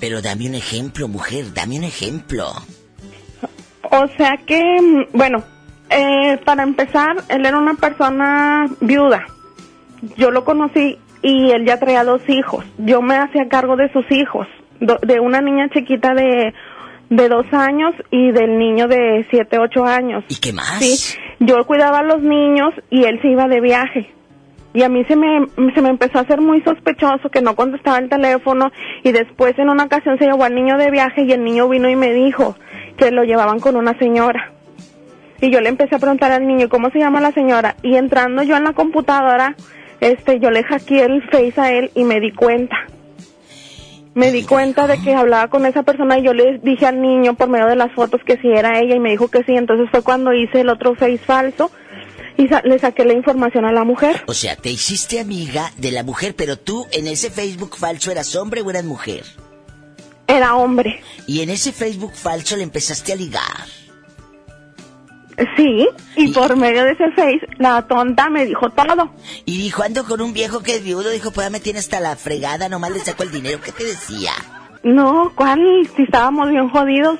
Pero 0.00 0.22
dame 0.22 0.48
un 0.48 0.54
ejemplo, 0.54 1.06
mujer, 1.06 1.52
dame 1.52 1.78
un 1.78 1.84
ejemplo. 1.84 2.46
O 3.82 4.06
sea 4.16 4.38
que, 4.46 5.06
bueno, 5.12 5.44
eh, 5.90 6.38
para 6.46 6.62
empezar, 6.62 7.16
él 7.28 7.44
era 7.44 7.58
una 7.58 7.74
persona 7.74 8.66
viuda. 8.80 9.26
Yo 10.16 10.30
lo 10.30 10.44
conocí 10.44 10.98
y 11.20 11.50
él 11.50 11.66
ya 11.66 11.78
traía 11.78 12.04
dos 12.04 12.22
hijos. 12.28 12.64
Yo 12.78 13.02
me 13.02 13.16
hacía 13.16 13.48
cargo 13.48 13.76
de 13.76 13.92
sus 13.92 14.10
hijos, 14.10 14.48
de 14.80 15.20
una 15.20 15.40
niña 15.40 15.68
chiquita 15.68 16.14
de, 16.14 16.54
de 17.12 17.28
dos 17.28 17.44
años 17.52 17.94
y 18.10 18.32
del 18.32 18.58
niño 18.58 18.88
de 18.88 19.26
siete, 19.30 19.58
ocho 19.58 19.84
años. 19.84 20.24
¿Y 20.28 20.36
qué 20.36 20.52
más? 20.52 20.78
Sí, 20.78 21.18
yo 21.40 21.62
cuidaba 21.66 21.98
a 21.98 22.02
los 22.02 22.22
niños 22.22 22.72
y 22.88 23.04
él 23.04 23.20
se 23.20 23.28
iba 23.28 23.48
de 23.48 23.60
viaje. 23.60 24.10
Y 24.72 24.82
a 24.82 24.88
mí 24.88 25.04
se 25.04 25.14
me, 25.14 25.46
se 25.74 25.82
me 25.82 25.90
empezó 25.90 26.18
a 26.18 26.22
hacer 26.22 26.40
muy 26.40 26.62
sospechoso 26.62 27.28
que 27.28 27.42
no 27.42 27.54
contestaba 27.54 27.98
el 27.98 28.08
teléfono 28.08 28.72
y 29.02 29.12
después 29.12 29.58
en 29.58 29.68
una 29.68 29.84
ocasión 29.84 30.16
se 30.18 30.24
llevó 30.24 30.44
al 30.44 30.54
niño 30.54 30.78
de 30.78 30.90
viaje 30.90 31.24
y 31.24 31.32
el 31.32 31.44
niño 31.44 31.68
vino 31.68 31.90
y 31.90 31.96
me 31.96 32.14
dijo 32.14 32.56
que 32.96 33.10
lo 33.10 33.24
llevaban 33.24 33.60
con 33.60 33.76
una 33.76 33.92
señora. 33.98 34.50
Y 35.42 35.50
yo 35.50 35.60
le 35.60 35.68
empecé 35.68 35.96
a 35.96 35.98
preguntar 35.98 36.32
al 36.32 36.46
niño 36.46 36.70
cómo 36.70 36.88
se 36.88 36.98
llama 36.98 37.20
la 37.20 37.32
señora 37.32 37.76
y 37.82 37.96
entrando 37.96 38.42
yo 38.42 38.56
en 38.56 38.64
la 38.64 38.72
computadora, 38.72 39.54
este, 40.00 40.40
yo 40.40 40.50
le 40.50 40.64
hackeé 40.64 41.04
el 41.04 41.22
face 41.24 41.60
a 41.60 41.72
él 41.72 41.90
y 41.94 42.04
me 42.04 42.20
di 42.20 42.32
cuenta. 42.32 42.76
Me 44.14 44.30
di 44.30 44.42
cuenta 44.44 44.86
de 44.86 44.98
que 45.00 45.14
hablaba 45.14 45.48
con 45.48 45.64
esa 45.64 45.82
persona 45.82 46.18
y 46.18 46.24
yo 46.24 46.34
le 46.34 46.58
dije 46.58 46.84
al 46.86 47.00
niño 47.00 47.34
por 47.34 47.48
medio 47.48 47.66
de 47.66 47.76
las 47.76 47.92
fotos 47.92 48.20
que 48.26 48.36
sí 48.36 48.48
era 48.48 48.78
ella 48.78 48.94
y 48.94 49.00
me 49.00 49.10
dijo 49.10 49.28
que 49.28 49.42
sí. 49.44 49.52
Entonces 49.56 49.88
fue 49.90 50.02
cuando 50.02 50.32
hice 50.34 50.60
el 50.60 50.68
otro 50.68 50.94
face 50.94 51.16
falso 51.18 51.70
y 52.36 52.46
sa- 52.48 52.60
le 52.62 52.78
saqué 52.78 53.04
la 53.06 53.14
información 53.14 53.64
a 53.64 53.72
la 53.72 53.84
mujer. 53.84 54.22
O 54.26 54.34
sea, 54.34 54.54
te 54.56 54.70
hiciste 54.70 55.18
amiga 55.18 55.70
de 55.78 55.92
la 55.92 56.02
mujer, 56.02 56.34
pero 56.36 56.58
tú 56.58 56.86
en 56.92 57.06
ese 57.06 57.30
Facebook 57.30 57.76
falso 57.78 58.10
eras 58.10 58.36
hombre 58.36 58.60
o 58.60 58.68
eras 58.70 58.84
mujer. 58.84 59.22
Era 60.26 60.56
hombre. 60.56 61.00
Y 61.26 61.40
en 61.40 61.48
ese 61.50 61.72
Facebook 61.72 62.12
falso 62.14 62.56
le 62.56 62.62
empezaste 62.64 63.12
a 63.12 63.16
ligar. 63.16 63.66
Sí, 65.56 65.88
y 66.16 66.28
por 66.32 66.56
medio 66.56 66.84
de 66.84 66.92
ese 66.92 67.10
face 67.12 67.40
la 67.58 67.82
tonta 67.86 68.28
me 68.30 68.44
dijo 68.46 68.70
todo. 68.70 69.10
Y 69.44 69.58
dijo, 69.58 69.82
ando 69.82 70.04
con 70.04 70.20
un 70.20 70.32
viejo 70.32 70.62
que 70.62 70.76
es 70.76 70.84
viudo. 70.84 71.10
Dijo, 71.10 71.30
pues 71.30 71.46
ya 71.46 71.50
me 71.50 71.60
tiene 71.60 71.78
hasta 71.78 72.00
la 72.00 72.16
fregada, 72.16 72.68
nomás 72.68 72.90
le 72.92 73.00
saco 73.00 73.22
el 73.22 73.30
dinero. 73.30 73.60
¿Qué 73.64 73.72
te 73.72 73.84
decía? 73.84 74.32
No, 74.82 75.32
¿cuál? 75.36 75.60
Si 75.96 76.02
estábamos 76.02 76.50
bien 76.50 76.68
jodidos, 76.68 77.18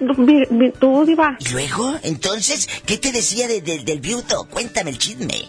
tú, 0.81 1.05
diva. 1.07 1.37
¿Y 1.39 1.49
luego? 1.53 1.95
Entonces, 2.03 2.69
¿qué 2.87 2.99
te 2.99 3.13
decía 3.13 3.47
de- 3.49 3.61
de- 3.63 3.79
del 3.85 4.01
viudo? 4.01 4.47
Cuéntame 4.51 4.91
el 4.91 4.99
chisme. 4.99 5.49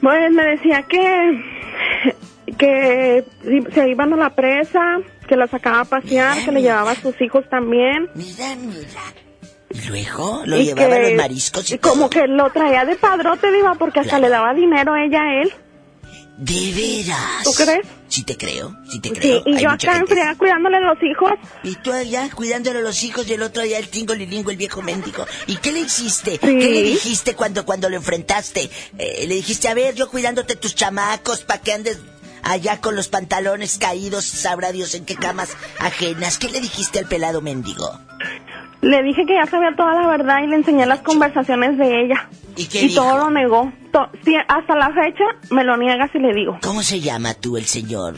Pues 0.00 0.32
me 0.32 0.42
decía 0.44 0.82
que 0.88 1.44
que 2.58 3.24
se 3.72 3.88
iban 3.88 4.12
a 4.12 4.16
la 4.16 4.30
presa, 4.34 4.98
que 5.28 5.36
la 5.36 5.46
sacaba 5.46 5.80
a 5.80 5.84
pasear, 5.84 6.44
que 6.44 6.50
le 6.52 6.62
llevaba 6.62 6.90
a 6.92 6.94
sus 6.96 7.18
hijos 7.20 7.44
también. 7.48 8.08
Mira, 8.14 8.56
mira. 8.56 8.88
¿Y 9.70 9.80
luego? 9.88 10.42
Lo 10.46 10.58
Y 10.58 10.64
llevaba 10.64 10.96
a 10.96 10.98
los 10.98 11.14
mariscos 11.14 11.70
y, 11.70 11.78
como 11.78 12.10
que 12.10 12.26
lo 12.26 12.50
traía 12.50 12.84
de 12.84 12.96
padrote, 12.96 13.52
diva, 13.52 13.74
porque 13.74 14.00
hasta 14.00 14.18
le 14.18 14.28
daba 14.28 14.52
dinero 14.52 14.96
ella 14.96 15.22
a 15.22 15.42
él. 15.42 15.52
¿De 16.36 16.72
veras? 16.72 17.44
¿Tú 17.44 17.52
crees? 17.52 17.86
Sí 18.08 18.24
te 18.24 18.36
creo, 18.36 18.74
sí 18.90 18.98
te 18.98 19.10
Sí, 19.10 19.14
creo. 19.14 19.42
y 19.44 19.56
Hay 19.56 19.62
yo 19.62 19.70
acá 19.70 19.92
en 19.92 19.98
gente 19.98 20.14
friega 20.14 20.34
cuidándole 20.36 20.80
los 20.80 20.96
hijos. 21.02 21.32
Y 21.62 21.76
tú 21.76 21.92
allá 21.92 22.28
cuidándole 22.34 22.78
a 22.78 22.82
los 22.82 23.04
hijos 23.04 23.28
y 23.28 23.34
el 23.34 23.42
otro 23.42 23.62
allá 23.62 23.78
el 23.78 23.88
tingo 23.88 24.14
lilingo, 24.14 24.50
el 24.50 24.56
viejo 24.56 24.80
mendigo. 24.80 25.26
¿Y 25.46 25.56
qué 25.58 25.70
le 25.70 25.80
hiciste? 25.80 26.32
Sí. 26.32 26.38
¿Qué 26.40 26.70
le 26.70 26.82
dijiste 26.82 27.36
cuando, 27.36 27.64
cuando 27.66 27.90
lo 27.90 27.96
enfrentaste? 27.96 28.70
Eh, 28.98 29.26
le 29.28 29.34
dijiste, 29.34 29.68
a 29.68 29.74
ver, 29.74 29.94
yo 29.94 30.08
cuidándote 30.08 30.56
tus 30.56 30.74
chamacos, 30.74 31.42
¿para 31.44 31.60
que 31.60 31.74
andes 31.74 31.98
allá 32.42 32.80
con 32.80 32.96
los 32.96 33.08
pantalones 33.08 33.78
caídos, 33.78 34.24
sabrá 34.24 34.72
Dios 34.72 34.94
en 34.94 35.04
qué 35.04 35.14
camas 35.14 35.50
ajenas. 35.78 36.38
¿Qué 36.38 36.48
le 36.48 36.60
dijiste 36.60 36.98
al 36.98 37.06
pelado 37.06 37.42
mendigo? 37.42 38.00
Le 38.82 39.02
dije 39.02 39.26
que 39.26 39.34
ya 39.34 39.44
sabía 39.50 39.74
toda 39.76 39.94
la 39.94 40.06
verdad 40.08 40.42
y 40.42 40.46
le 40.46 40.56
enseñé 40.56 40.86
las 40.86 41.00
conversaciones 41.00 41.76
de 41.76 42.02
ella. 42.04 42.28
¿Y 42.56 42.66
qué 42.66 42.80
Y 42.82 42.88
dijo? 42.88 43.02
todo 43.02 43.18
lo 43.18 43.30
negó. 43.30 43.70
To- 43.92 44.08
sí, 44.24 44.34
hasta 44.48 44.74
la 44.74 44.88
fecha 44.88 45.24
me 45.50 45.64
lo 45.64 45.76
niega 45.76 46.08
si 46.12 46.18
le 46.18 46.32
digo. 46.32 46.58
¿Cómo 46.62 46.82
se 46.82 47.00
llama 47.00 47.34
tú 47.34 47.56
el 47.58 47.66
señor? 47.66 48.14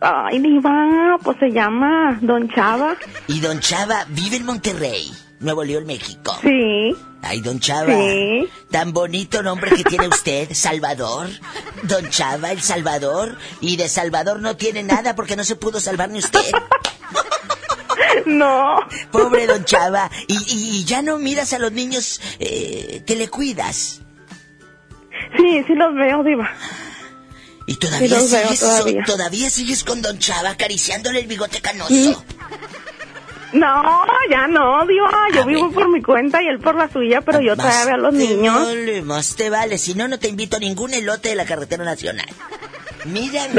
Ay, 0.00 0.38
diva, 0.38 1.18
pues 1.22 1.36
se 1.38 1.50
llama 1.50 2.18
Don 2.22 2.48
Chava. 2.50 2.94
Y 3.26 3.40
don 3.40 3.58
Chava 3.60 4.04
vive 4.08 4.36
en 4.36 4.46
Monterrey, 4.46 5.10
Nuevo 5.40 5.64
León, 5.64 5.84
México. 5.86 6.36
Sí. 6.40 6.94
Ay, 7.22 7.40
don 7.40 7.58
Chava. 7.58 7.92
Sí. 7.92 8.48
Tan 8.70 8.92
bonito 8.92 9.42
nombre 9.42 9.72
que 9.72 9.82
tiene 9.84 10.06
usted, 10.08 10.48
Salvador. 10.52 11.28
Don 11.82 12.08
Chava, 12.10 12.52
el 12.52 12.60
Salvador. 12.62 13.36
Y 13.60 13.76
de 13.76 13.88
Salvador 13.88 14.40
no 14.40 14.56
tiene 14.56 14.82
nada 14.84 15.16
porque 15.16 15.34
no 15.36 15.42
se 15.44 15.56
pudo 15.56 15.80
salvar 15.80 16.10
ni 16.10 16.20
usted. 16.20 16.40
No. 18.26 18.80
Pobre 19.10 19.46
don 19.46 19.64
Chava. 19.64 20.10
Y, 20.26 20.34
y- 20.34 20.76
y 20.78 20.84
ya 20.84 21.02
no 21.02 21.18
miras 21.18 21.52
a 21.52 21.58
los 21.58 21.72
niños 21.72 22.20
eh, 22.38 23.02
que 23.06 23.16
le 23.16 23.28
cuidas. 23.28 24.00
Sí, 25.36 25.64
sí 25.66 25.74
los 25.74 25.94
veo, 25.94 26.22
diva. 26.22 26.50
Y 27.66 27.74
todavía 27.76 28.08
Sí 28.08 28.14
los 28.14 28.30
veo 28.30 28.42
sigues, 28.44 28.60
todavía. 28.60 29.04
todavía 29.04 29.50
sigues 29.50 29.84
con 29.84 30.00
don 30.00 30.18
Chava 30.18 30.50
acariciándole 30.50 31.20
el 31.20 31.26
bigote 31.26 31.60
canoso. 31.60 31.88
Sí. 31.88 32.16
No, 33.52 33.82
ya 34.30 34.46
no, 34.46 34.86
diva. 34.86 35.10
Yo 35.34 35.44
vivo 35.46 35.70
por 35.72 35.88
mi 35.90 36.02
cuenta 36.02 36.42
y 36.42 36.48
él 36.48 36.60
por 36.60 36.74
la 36.74 36.90
suya, 36.90 37.20
pero 37.22 37.40
yo 37.40 37.56
todavía 37.56 37.84
veo 37.86 37.94
a 37.94 37.98
los 37.98 38.14
niños. 38.14 38.54
Vale, 38.66 39.02
más 39.02 39.36
te 39.36 39.48
vale. 39.50 39.78
Si 39.78 39.94
no, 39.94 40.06
no 40.06 40.18
te 40.18 40.28
invito 40.28 40.56
a 40.56 40.60
ningún 40.60 40.92
elote 40.94 41.30
de 41.30 41.34
la 41.34 41.46
carretera 41.46 41.84
nacional. 41.84 42.28
Mira. 43.06 43.46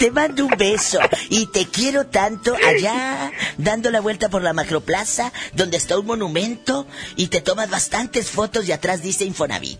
Te 0.00 0.10
mando 0.10 0.46
un 0.46 0.54
beso 0.56 0.98
y 1.28 1.44
te 1.48 1.66
quiero 1.66 2.06
tanto 2.06 2.56
allá 2.66 3.30
dando 3.58 3.90
la 3.90 4.00
vuelta 4.00 4.30
por 4.30 4.40
la 4.42 4.54
macroplaza 4.54 5.30
donde 5.52 5.76
está 5.76 5.98
un 5.98 6.06
monumento 6.06 6.86
y 7.16 7.26
te 7.26 7.42
tomas 7.42 7.68
bastantes 7.68 8.30
fotos 8.30 8.66
y 8.66 8.72
atrás 8.72 9.02
dice 9.02 9.26
Infonavit. 9.26 9.78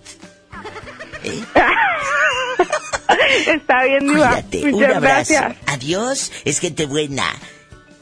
¿Eh? 1.24 1.42
Está 3.46 3.84
bien, 3.84 4.00
diva. 4.06 4.28
Cuídate, 4.28 4.62
un 4.64 4.70
Muchas 4.72 4.96
abrazo. 4.96 5.32
gracias. 5.32 5.56
Adiós, 5.66 6.32
es 6.44 6.58
gente 6.58 6.84
buena. 6.84 7.24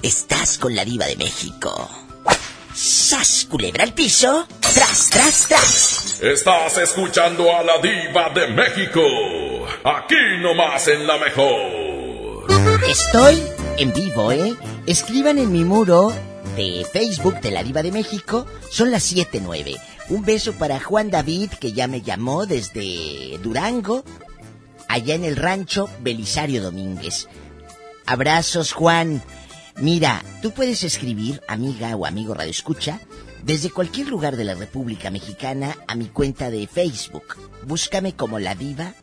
Estás 0.02 0.58
con 0.58 0.74
la 0.74 0.84
diva 0.84 1.06
de 1.06 1.14
México. 1.14 1.88
¡Sas, 2.74 3.46
culebra 3.48 3.84
al 3.84 3.94
piso! 3.94 4.48
¡Tras, 4.60 5.10
tras, 5.10 5.46
tras! 5.48 6.20
Estás 6.20 6.78
escuchando 6.78 7.56
a 7.56 7.62
la 7.62 7.78
diva 7.78 8.30
de 8.30 8.48
México. 8.48 9.02
Aquí 9.84 10.16
nomás 10.40 10.88
en 10.88 11.06
la 11.06 11.16
mejor. 11.18 11.87
Estoy 12.88 13.42
en 13.76 13.92
vivo, 13.92 14.32
¿eh? 14.32 14.56
Escriban 14.86 15.38
en 15.38 15.52
mi 15.52 15.64
muro 15.64 16.12
de 16.56 16.86
Facebook 16.90 17.40
de 17.40 17.50
la 17.50 17.62
Diva 17.62 17.82
de 17.82 17.92
México. 17.92 18.46
Son 18.70 18.90
las 18.90 19.12
7.9. 19.12 19.78
Un 20.08 20.24
beso 20.24 20.52
para 20.54 20.80
Juan 20.80 21.10
David, 21.10 21.50
que 21.60 21.72
ya 21.72 21.86
me 21.86 22.02
llamó 22.02 22.46
desde 22.46 23.38
Durango, 23.42 24.04
allá 24.88 25.14
en 25.14 25.24
el 25.24 25.36
rancho 25.36 25.88
Belisario 26.00 26.62
Domínguez. 26.62 27.28
Abrazos, 28.06 28.72
Juan. 28.72 29.22
Mira, 29.76 30.22
tú 30.42 30.52
puedes 30.52 30.82
escribir, 30.82 31.42
amiga 31.46 31.94
o 31.94 32.06
amigo 32.06 32.34
Radio 32.34 32.50
Escucha, 32.50 33.00
desde 33.44 33.70
cualquier 33.70 34.08
lugar 34.08 34.36
de 34.36 34.44
la 34.44 34.54
República 34.54 35.10
Mexicana 35.10 35.76
a 35.86 35.94
mi 35.94 36.06
cuenta 36.06 36.50
de 36.50 36.66
Facebook. 36.66 37.36
Búscame 37.64 38.14
como 38.14 38.38
la 38.38 38.54
Diva 38.54 38.94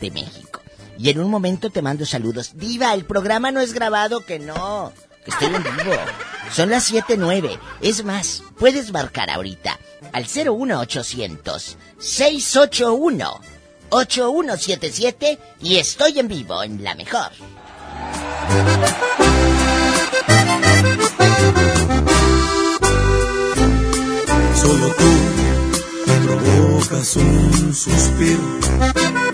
de 0.00 0.10
México. 0.10 0.63
Y 0.98 1.10
en 1.10 1.20
un 1.20 1.30
momento 1.30 1.70
te 1.70 1.82
mando 1.82 2.06
saludos. 2.06 2.52
Diva, 2.54 2.94
el 2.94 3.04
programa 3.04 3.50
no 3.50 3.60
es 3.60 3.72
grabado, 3.72 4.24
que 4.24 4.38
no. 4.38 4.92
Que 5.24 5.30
estoy 5.30 5.54
en 5.54 5.62
vivo. 5.62 5.96
Son 6.52 6.70
las 6.70 6.92
7.9. 6.92 7.58
Es 7.80 8.04
más, 8.04 8.42
puedes 8.58 8.92
marcar 8.92 9.30
ahorita 9.30 9.78
al 10.12 10.24
01800 10.24 11.76
681 11.98 13.40
8177 13.90 15.38
y 15.60 15.76
estoy 15.76 16.18
en 16.18 16.28
vivo 16.28 16.62
en 16.62 16.82
la 16.82 16.94
mejor. 16.94 17.30
Solo 24.54 24.94
tú 24.94 25.04
provocas 26.26 27.16
un 27.16 27.74
suspiro. 27.74 29.33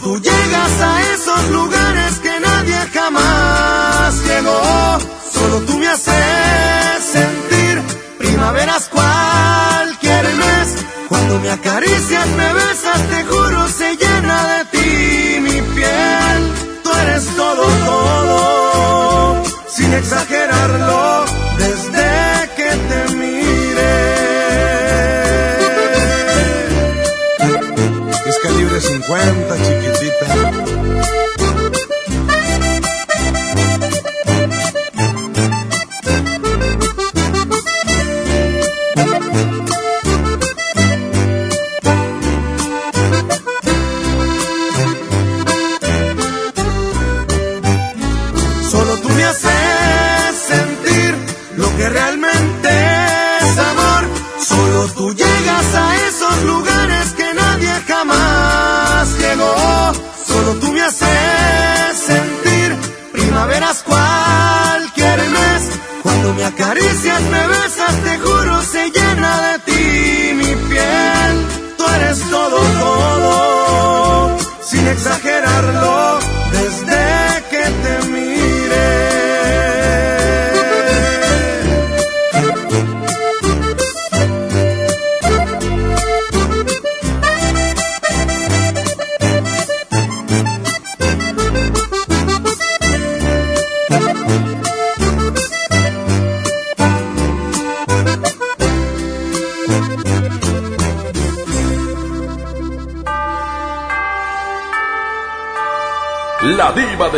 Tú 0.00 0.18
llegas 0.18 0.80
a 0.80 1.12
esos 1.14 1.50
lugares 1.50 2.18
que 2.20 2.40
nadie 2.40 2.76
jamás 2.92 4.14
llegó. 4.24 4.98
Solo 5.32 5.60
tú 5.66 5.78
me 5.78 5.88
haces 5.88 7.04
sentir 7.12 7.82
primaveras 8.18 8.88
cualquier 8.88 10.24
mes. 10.34 10.74
Cuando 11.08 11.38
me 11.40 11.50
acaricias, 11.50 12.26
me 12.28 12.52
besas, 12.52 13.00
te 13.10 13.24
juro, 13.24 13.68
se 13.68 13.96
llena 13.96 14.38
de 14.54 14.64
ti 14.72 15.40
mi 15.40 15.60
piel. 15.74 16.52
Tú 16.82 16.90
eres 17.02 17.26
todo, 17.36 17.64
todo, 17.86 19.42
sin 19.68 19.92
exagerarlo, 19.92 21.21
50, 28.82 29.56
chiquitita. 29.58 31.21
Cuando 66.74 66.88
me 67.30 67.51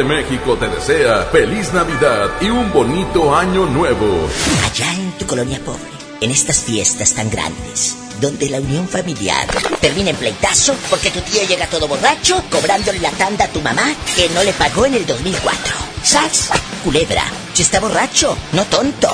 de 0.04 0.14
México 0.14 0.56
te 0.56 0.68
desea 0.68 1.28
feliz 1.32 1.72
Navidad 1.72 2.30
y 2.40 2.50
un 2.50 2.72
bonito 2.72 3.34
año 3.34 3.66
nuevo. 3.66 4.28
Allá 4.64 4.92
en 4.92 5.12
tu 5.12 5.26
colonia 5.26 5.60
pobre, 5.64 5.80
en 6.20 6.30
estas 6.30 6.62
fiestas 6.62 7.14
tan 7.14 7.30
grandes, 7.30 7.96
donde 8.20 8.50
la 8.50 8.60
unión 8.60 8.88
familiar 8.88 9.46
termina 9.80 10.10
en 10.10 10.16
pleitazo 10.16 10.74
porque 10.90 11.10
tu 11.10 11.20
tío 11.20 11.42
llega 11.48 11.66
todo 11.66 11.88
borracho 11.88 12.42
cobrándole 12.50 12.98
la 12.98 13.10
tanda 13.12 13.46
a 13.46 13.48
tu 13.48 13.60
mamá 13.60 13.94
que 14.16 14.28
no 14.30 14.42
le 14.42 14.52
pagó 14.52 14.86
en 14.86 14.94
el 14.94 15.06
2004. 15.06 15.74
¿Sabes? 16.02 16.50
Culebra, 16.82 17.24
si 17.52 17.62
está 17.62 17.80
borracho, 17.80 18.36
no 18.52 18.64
tonto. 18.64 19.08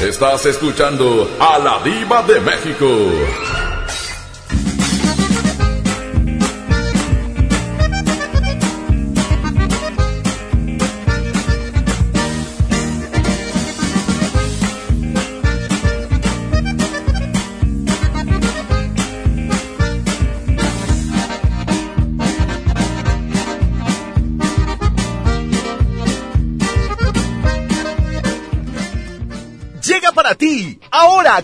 Estás 0.00 0.46
escuchando 0.46 1.36
a 1.40 1.58
la 1.58 1.82
Diva 1.82 2.22
de 2.22 2.40
México. 2.40 2.86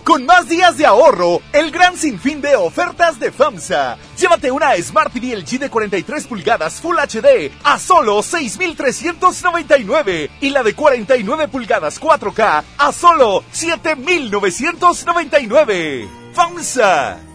Con 0.03 0.25
más 0.25 0.49
días 0.49 0.77
de 0.77 0.85
ahorro, 0.85 1.41
el 1.53 1.71
gran 1.71 1.95
sinfín 1.97 2.41
de 2.41 2.55
ofertas 2.55 3.19
de 3.19 3.31
FAMSA. 3.31 3.97
Llévate 4.17 4.51
una 4.51 4.75
Smart 4.77 5.13
TV 5.13 5.37
LG 5.37 5.59
de 5.59 5.69
43 5.69 6.27
pulgadas 6.27 6.81
Full 6.81 6.97
HD 6.97 7.51
a 7.63 7.77
solo 7.79 8.21
6,399 8.23 10.31
y 10.41 10.49
la 10.49 10.63
de 10.63 10.73
49 10.73 11.47
pulgadas 11.47 12.01
4K 12.01 12.63
a 12.77 12.91
solo 12.91 13.45
7,999. 13.51 16.09
FAMSA. 16.33 17.34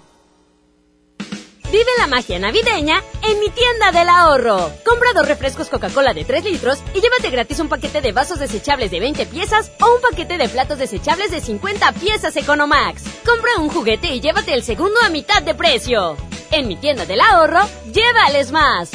Vive 1.71 1.85
la 1.99 2.07
magia 2.07 2.37
navideña 2.37 3.01
en 3.23 3.39
mi 3.39 3.47
tienda 3.47 3.97
del 3.97 4.09
ahorro. 4.09 4.71
Compra 4.85 5.13
dos 5.15 5.25
refrescos 5.25 5.69
Coca-Cola 5.69 6.13
de 6.13 6.25
3 6.25 6.43
litros 6.43 6.83
y 6.93 6.99
llévate 6.99 7.29
gratis 7.29 7.61
un 7.61 7.69
paquete 7.69 8.01
de 8.01 8.11
vasos 8.11 8.39
desechables 8.39 8.91
de 8.91 8.99
20 8.99 9.25
piezas 9.27 9.71
o 9.79 9.95
un 9.95 10.01
paquete 10.01 10.37
de 10.37 10.49
platos 10.49 10.79
desechables 10.79 11.31
de 11.31 11.39
50 11.39 11.93
piezas 11.93 12.35
Economax. 12.35 13.03
Compra 13.25 13.51
un 13.57 13.69
juguete 13.69 14.13
y 14.13 14.19
llévate 14.19 14.53
el 14.53 14.63
segundo 14.63 14.99
a 15.01 15.09
mitad 15.09 15.41
de 15.43 15.55
precio. 15.55 16.17
En 16.51 16.67
mi 16.67 16.75
tienda 16.75 17.05
del 17.05 17.21
ahorro, 17.21 17.61
llévales 17.93 18.51
más. 18.51 18.91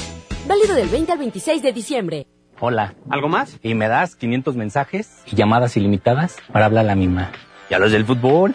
Válido 0.47 0.75
del 0.75 0.89
20 0.89 1.13
al 1.13 1.19
26 1.19 1.63
de 1.63 1.73
diciembre. 1.73 2.27
Hola. 2.61 2.95
¿Algo 3.09 3.29
más? 3.29 3.57
Y 3.63 3.75
me 3.75 3.89
das 3.89 4.17
500 4.17 4.55
mensajes 4.55 5.23
y 5.25 5.35
llamadas 5.35 5.79
ilimitadas 5.79 6.37
para 6.53 6.67
hablar 6.67 6.85
a 6.85 6.89
la 6.89 6.95
misma. 6.95 7.33
¿Y 7.71 7.75
a 7.75 7.79
los 7.79 7.91
del 7.91 8.05
fútbol? 8.05 8.55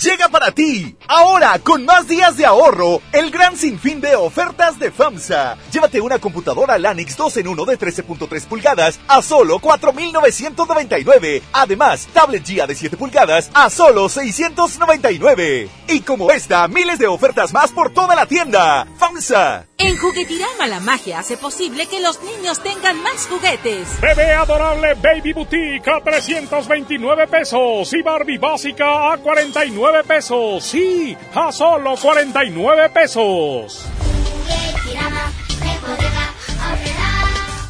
Llega 0.00 0.28
para 0.28 0.52
ti. 0.52 0.96
Ahora, 1.08 1.58
con 1.58 1.84
más 1.84 2.08
días 2.08 2.36
de 2.36 2.46
ahorro, 2.46 3.00
el 3.12 3.30
gran 3.30 3.56
sinfín 3.56 4.00
de 4.00 4.16
ofertas 4.16 4.78
de 4.78 4.90
FAMSA. 4.90 5.56
Llévate 5.72 6.00
una 6.00 6.18
computadora 6.18 6.78
Lanix 6.78 7.16
2 7.16 7.36
en 7.38 7.48
1 7.48 7.64
de 7.64 7.78
13.3 7.78 8.46
pulgadas 8.46 9.00
a 9.08 9.22
solo 9.22 9.58
4.999. 9.58 11.42
Además, 11.52 12.08
tablet 12.12 12.44
GIA 12.44 12.66
de 12.66 12.74
7 12.74 12.96
pulgadas 12.96 13.50
a 13.54 13.70
solo 13.70 14.08
699. 14.08 15.68
Y 15.88 16.00
como 16.00 16.30
esta, 16.30 16.66
miles 16.68 16.98
de 16.98 17.06
ofertas 17.06 17.52
más 17.52 17.70
por 17.70 17.92
toda 17.92 18.14
la 18.14 18.26
tienda. 18.26 18.86
FAMSA. 18.98 19.69
En 19.82 19.96
Juguetirama 19.96 20.66
la 20.66 20.78
magia 20.78 21.20
hace 21.20 21.38
posible 21.38 21.86
que 21.86 22.00
los 22.00 22.20
niños 22.22 22.62
tengan 22.62 23.02
más 23.02 23.26
juguetes. 23.26 23.98
Bebé 24.02 24.32
adorable 24.32 24.92
Baby 24.94 25.32
Boutique 25.32 25.88
a 25.88 26.02
329 26.02 27.26
pesos 27.26 27.90
y 27.94 28.02
Barbie 28.02 28.36
básica 28.36 29.10
a 29.10 29.16
49 29.16 30.04
pesos. 30.04 30.62
Sí, 30.64 31.16
a 31.34 31.50
solo 31.50 31.96
49 31.96 32.90
pesos. 32.90 33.86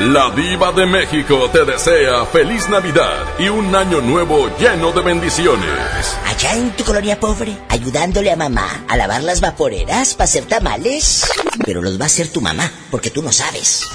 La 0.00 0.30
diva 0.30 0.72
de 0.72 0.86
México 0.86 1.50
te 1.52 1.62
desea 1.62 2.24
feliz 2.24 2.70
Navidad 2.70 3.38
y 3.38 3.50
un 3.50 3.76
año 3.76 4.00
nuevo 4.00 4.48
lleno 4.58 4.92
de 4.92 5.02
bendiciones. 5.02 6.16
Allá 6.24 6.54
en 6.54 6.70
tu 6.70 6.84
colonia 6.84 7.20
pobre, 7.20 7.54
ayudándole 7.68 8.32
a 8.32 8.36
mamá 8.36 8.86
a 8.88 8.96
lavar 8.96 9.22
las 9.22 9.42
vaporeras 9.42 10.14
para 10.14 10.24
hacer 10.24 10.46
tamales. 10.46 11.30
Pero 11.66 11.82
los 11.82 12.00
va 12.00 12.04
a 12.04 12.06
hacer 12.06 12.32
tu 12.32 12.40
mamá, 12.40 12.72
porque 12.90 13.10
tú 13.10 13.20
no 13.22 13.30
sabes. 13.30 13.86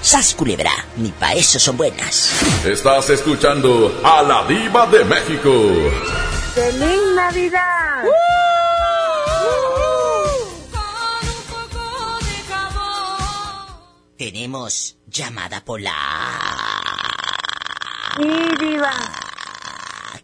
Sas 0.00 0.34
culebra, 0.34 0.72
ni 0.96 1.10
pa' 1.10 1.34
eso 1.34 1.58
son 1.58 1.76
buenas. 1.76 2.30
Estás 2.64 3.10
escuchando 3.10 4.00
a 4.02 4.22
la 4.22 4.46
diva 4.46 4.86
de 4.86 5.04
México. 5.04 5.52
¡Feliz 6.54 7.00
Navidad! 7.14 8.04
Tenemos 14.16 14.96
llamada 15.12 15.60
polar. 15.64 15.92
Sí, 18.16 18.28
diva. 18.60 18.90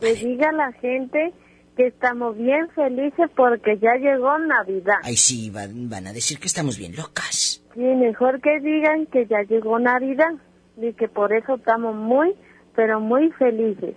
Que 0.00 0.14
diga 0.14 0.52
la 0.52 0.72
gente 0.72 1.32
que 1.76 1.86
estamos 1.86 2.36
bien 2.36 2.68
felices 2.74 3.30
porque 3.36 3.78
ya 3.78 3.94
llegó 3.94 4.36
Navidad. 4.38 4.96
Ay, 5.04 5.16
sí, 5.16 5.50
van, 5.50 5.88
van 5.88 6.08
a 6.08 6.12
decir 6.12 6.40
que 6.40 6.48
estamos 6.48 6.76
bien 6.76 6.96
locas. 6.96 7.62
Sí, 7.74 7.80
mejor 7.80 8.40
que 8.40 8.58
digan 8.60 9.06
que 9.06 9.26
ya 9.26 9.42
llegó 9.48 9.78
Navidad 9.78 10.32
y 10.76 10.92
que 10.94 11.08
por 11.08 11.32
eso 11.32 11.54
estamos 11.54 11.94
muy, 11.94 12.34
pero 12.74 13.00
muy 13.00 13.30
felices. 13.32 13.94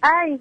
¡Ay! 0.00 0.38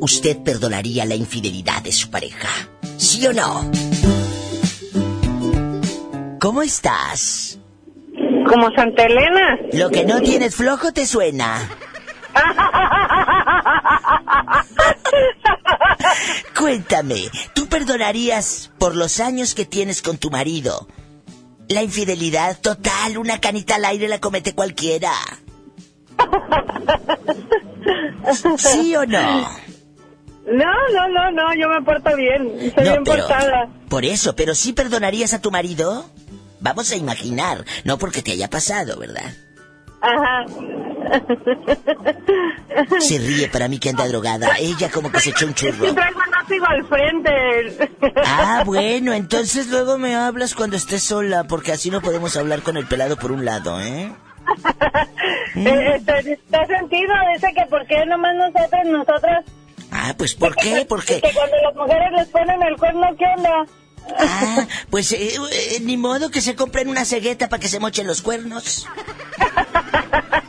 ¿Usted 0.00 0.42
perdonaría 0.42 1.04
la 1.04 1.14
infidelidad 1.14 1.82
de 1.82 1.92
su 1.92 2.10
pareja? 2.10 2.48
¿Sí 2.96 3.26
o 3.26 3.32
no? 3.32 3.70
¿Cómo 6.40 6.62
estás? 6.62 7.60
Como 8.48 8.70
Santa 8.74 9.04
Elena. 9.04 9.58
Lo 9.72 9.90
que 9.90 10.04
no 10.04 10.20
tienes 10.20 10.56
flojo 10.56 10.92
te 10.92 11.06
suena. 11.06 11.58
Cuéntame, 16.58 17.30
¿tú 17.54 17.68
perdonarías 17.68 18.72
por 18.78 18.96
los 18.96 19.20
años 19.20 19.54
que 19.54 19.64
tienes 19.64 20.02
con 20.02 20.18
tu 20.18 20.30
marido 20.30 20.88
la 21.68 21.82
infidelidad 21.82 22.58
total? 22.60 23.18
Una 23.18 23.40
canita 23.40 23.76
al 23.76 23.84
aire 23.84 24.08
la 24.08 24.20
comete 24.20 24.54
cualquiera. 24.54 25.12
¿Sí 28.58 28.94
o 28.96 29.06
no? 29.06 29.48
No, 30.46 30.88
no, 30.92 31.08
no, 31.08 31.30
no, 31.30 31.54
yo 31.54 31.68
me 31.68 31.82
porto 31.82 32.14
bien. 32.16 32.72
Soy 32.74 32.84
No, 32.84 32.90
bien 32.92 33.04
pero- 33.04 33.26
portada. 33.26 33.68
Por 33.88 34.04
eso, 34.04 34.34
pero 34.36 34.54
¿sí 34.54 34.72
perdonarías 34.72 35.32
a 35.32 35.40
tu 35.40 35.50
marido? 35.50 36.06
Vamos 36.60 36.90
a 36.92 36.96
imaginar, 36.96 37.64
no 37.84 37.98
porque 37.98 38.22
te 38.22 38.32
haya 38.32 38.48
pasado, 38.48 38.98
¿verdad? 38.98 39.32
Ajá. 40.00 40.46
Se 43.00 43.18
ríe 43.18 43.48
para 43.48 43.68
mí 43.68 43.78
que 43.78 43.90
anda 43.90 44.06
drogada. 44.06 44.56
Ella 44.58 44.90
como 44.90 45.10
que 45.12 45.20
se 45.20 45.30
echó 45.30 45.46
un 45.46 45.54
churro. 45.54 45.86
Sí, 45.88 45.94
traigo 45.94 46.20
el 46.20 46.64
al 46.64 46.84
frente. 46.86 47.78
Ah, 48.24 48.62
bueno, 48.64 49.12
entonces 49.12 49.68
luego 49.68 49.98
me 49.98 50.14
hablas 50.14 50.54
cuando 50.54 50.76
estés 50.76 51.02
sola, 51.02 51.44
porque 51.44 51.72
así 51.72 51.90
no 51.90 52.00
podemos 52.00 52.36
hablar 52.36 52.62
con 52.62 52.76
el 52.76 52.86
pelado 52.86 53.16
por 53.16 53.32
un 53.32 53.44
lado, 53.44 53.80
¿eh? 53.80 54.12
Eh, 55.56 55.94
este, 55.94 56.32
¿Está 56.32 56.66
sentido? 56.66 57.14
Dice 57.32 57.46
que 57.54 57.64
por 57.70 57.86
qué 57.86 58.04
nomás 58.06 58.34
nosotros, 58.34 58.80
nosotras... 58.86 59.44
Ah, 59.92 60.12
pues 60.18 60.34
¿por 60.34 60.56
qué? 60.56 60.84
Porque... 60.88 61.20
Que 61.20 61.32
cuando 61.32 61.56
las 61.62 61.74
mujeres 61.76 62.10
les 62.16 62.28
ponen 62.28 62.60
el 62.60 62.76
cuerno, 62.76 63.06
¿qué 63.16 63.24
onda? 63.36 63.64
Ah, 64.18 64.66
pues 64.90 65.12
eh, 65.12 65.34
eh, 65.36 65.78
ni 65.80 65.96
modo 65.96 66.30
que 66.30 66.40
se 66.40 66.56
compren 66.56 66.88
una 66.88 67.04
cegueta 67.04 67.48
para 67.48 67.60
que 67.60 67.68
se 67.68 67.80
mochen 67.80 68.06
los 68.06 68.22
cuernos. 68.22 68.86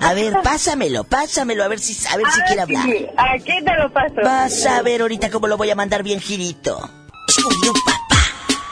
A 0.06 0.14
ver, 0.14 0.34
pásamelo, 0.44 1.04
pásamelo, 1.04 1.64
a 1.64 1.68
ver 1.68 1.80
si, 1.80 1.98
a 2.08 2.16
ver 2.16 2.28
si 2.32 2.42
quiere 2.42 2.62
hablar. 2.62 2.84
Sí, 2.86 3.08
aquí 3.18 3.64
te 3.66 3.76
lo 3.76 3.92
paso. 3.92 4.16
Vas 4.24 4.64
a 4.68 4.84
ver 4.84 5.02
ahorita 5.02 5.32
cómo 5.32 5.48
lo 5.48 5.58
voy 5.58 5.72
a 5.72 5.76
mandar 5.76 6.04
bien 6.04 6.20
girito. 6.20 6.78
Papá. 6.80 8.24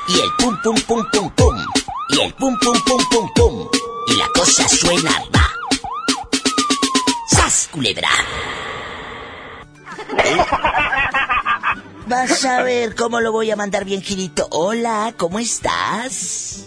Y 0.08 0.14
el 0.14 0.30
pum 0.38 0.56
pum 0.62 0.76
pum 0.88 1.04
pum 1.12 1.32
pum. 1.32 1.58
Y 2.10 2.22
el 2.22 2.34
pum 2.36 2.56
pum 2.60 2.78
pum 2.86 3.04
pum 3.10 3.30
pum. 3.34 3.68
Y 4.08 4.16
la 4.16 4.28
cosa 4.36 4.68
suena 4.68 5.12
va. 5.36 5.50
¡Sas, 7.30 7.68
culebra! 7.72 8.10
Vas 12.06 12.46
a 12.46 12.62
ver 12.62 12.94
cómo 12.94 13.22
lo 13.22 13.32
voy 13.32 13.50
a 13.50 13.56
mandar 13.56 13.86
bien 13.86 14.04
girito. 14.04 14.48
Hola, 14.52 15.16
¿cómo 15.18 15.40
estás? 15.40 16.66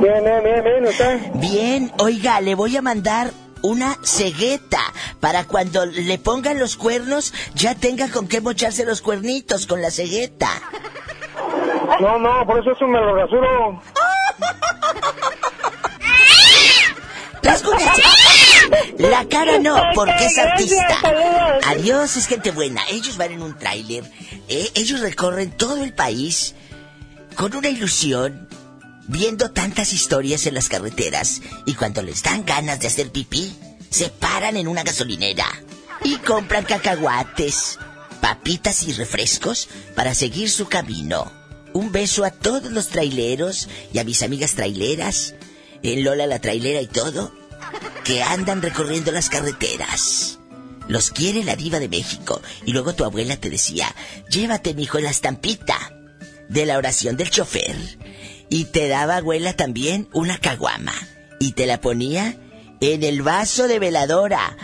Bien, 0.00 0.22
bien, 0.24 0.42
bien, 0.44 0.64
bien, 0.64 0.86
¿usted? 0.86 1.20
Bien, 1.34 1.92
oiga, 1.98 2.42
le 2.42 2.54
voy 2.54 2.76
a 2.76 2.82
mandar 2.82 3.32
una 3.62 3.98
cegueta 4.02 4.80
para 5.20 5.44
cuando 5.44 5.86
le 5.86 6.18
pongan 6.18 6.58
los 6.58 6.76
cuernos 6.76 7.32
ya 7.54 7.74
tenga 7.74 8.08
con 8.10 8.28
qué 8.28 8.40
mocharse 8.40 8.84
los 8.84 9.02
cuernitos 9.02 9.66
con 9.66 9.82
la 9.82 9.90
cegueta. 9.90 10.50
No, 12.00 12.18
no, 12.18 12.46
por 12.46 12.60
eso 12.60 12.72
eso 12.72 12.86
me 12.86 13.00
lo 13.00 13.16
rasuro. 13.16 13.82
La 18.98 19.24
cara 19.26 19.58
no, 19.58 19.76
porque 19.94 20.26
es 20.26 20.38
artista. 20.38 20.98
Adiós, 21.66 22.16
es 22.16 22.26
gente 22.26 22.50
buena. 22.50 22.82
Ellos 22.90 23.16
van 23.16 23.32
en 23.32 23.42
un 23.42 23.56
tráiler. 23.56 24.04
¿eh? 24.48 24.70
Ellos 24.74 25.00
recorren 25.00 25.50
todo 25.50 25.82
el 25.82 25.92
país 25.92 26.54
con 27.36 27.54
una 27.54 27.68
ilusión, 27.68 28.48
viendo 29.08 29.50
tantas 29.50 29.92
historias 29.92 30.46
en 30.46 30.54
las 30.54 30.68
carreteras. 30.68 31.40
Y 31.66 31.74
cuando 31.74 32.02
les 32.02 32.22
dan 32.22 32.44
ganas 32.44 32.78
de 32.78 32.86
hacer 32.86 33.10
pipí, 33.10 33.52
se 33.90 34.10
paran 34.10 34.56
en 34.56 34.68
una 34.68 34.84
gasolinera 34.84 35.46
y 36.04 36.16
compran 36.18 36.64
cacahuates, 36.64 37.78
papitas 38.20 38.84
y 38.84 38.92
refrescos 38.92 39.68
para 39.96 40.14
seguir 40.14 40.50
su 40.50 40.68
camino. 40.68 41.32
Un 41.72 41.90
beso 41.90 42.24
a 42.24 42.30
todos 42.30 42.70
los 42.70 42.88
traileros 42.88 43.68
y 43.92 43.98
a 43.98 44.04
mis 44.04 44.22
amigas 44.22 44.52
traileras, 44.52 45.34
en 45.82 46.04
Lola 46.04 46.26
la 46.26 46.40
trailera 46.40 46.80
y 46.80 46.86
todo, 46.86 47.32
que 48.04 48.22
andan 48.22 48.62
recorriendo 48.62 49.12
las 49.12 49.28
carreteras. 49.28 50.38
Los 50.88 51.10
quiere 51.10 51.44
la 51.44 51.54
diva 51.54 51.78
de 51.78 51.88
México. 51.88 52.40
Y 52.64 52.72
luego 52.72 52.94
tu 52.94 53.04
abuela 53.04 53.36
te 53.36 53.50
decía, 53.50 53.94
llévate, 54.30 54.74
mijo, 54.74 54.98
la 54.98 55.10
estampita 55.10 55.92
de 56.48 56.64
la 56.64 56.78
oración 56.78 57.16
del 57.16 57.30
chofer. 57.30 57.76
Y 58.50 58.66
te 58.66 58.88
daba, 58.88 59.16
abuela, 59.16 59.52
también 59.52 60.08
una 60.12 60.38
caguama. 60.38 60.94
Y 61.38 61.52
te 61.52 61.66
la 61.66 61.80
ponía 61.80 62.36
en 62.80 63.02
el 63.02 63.22
vaso 63.22 63.68
de 63.68 63.78
veladora. 63.78 64.56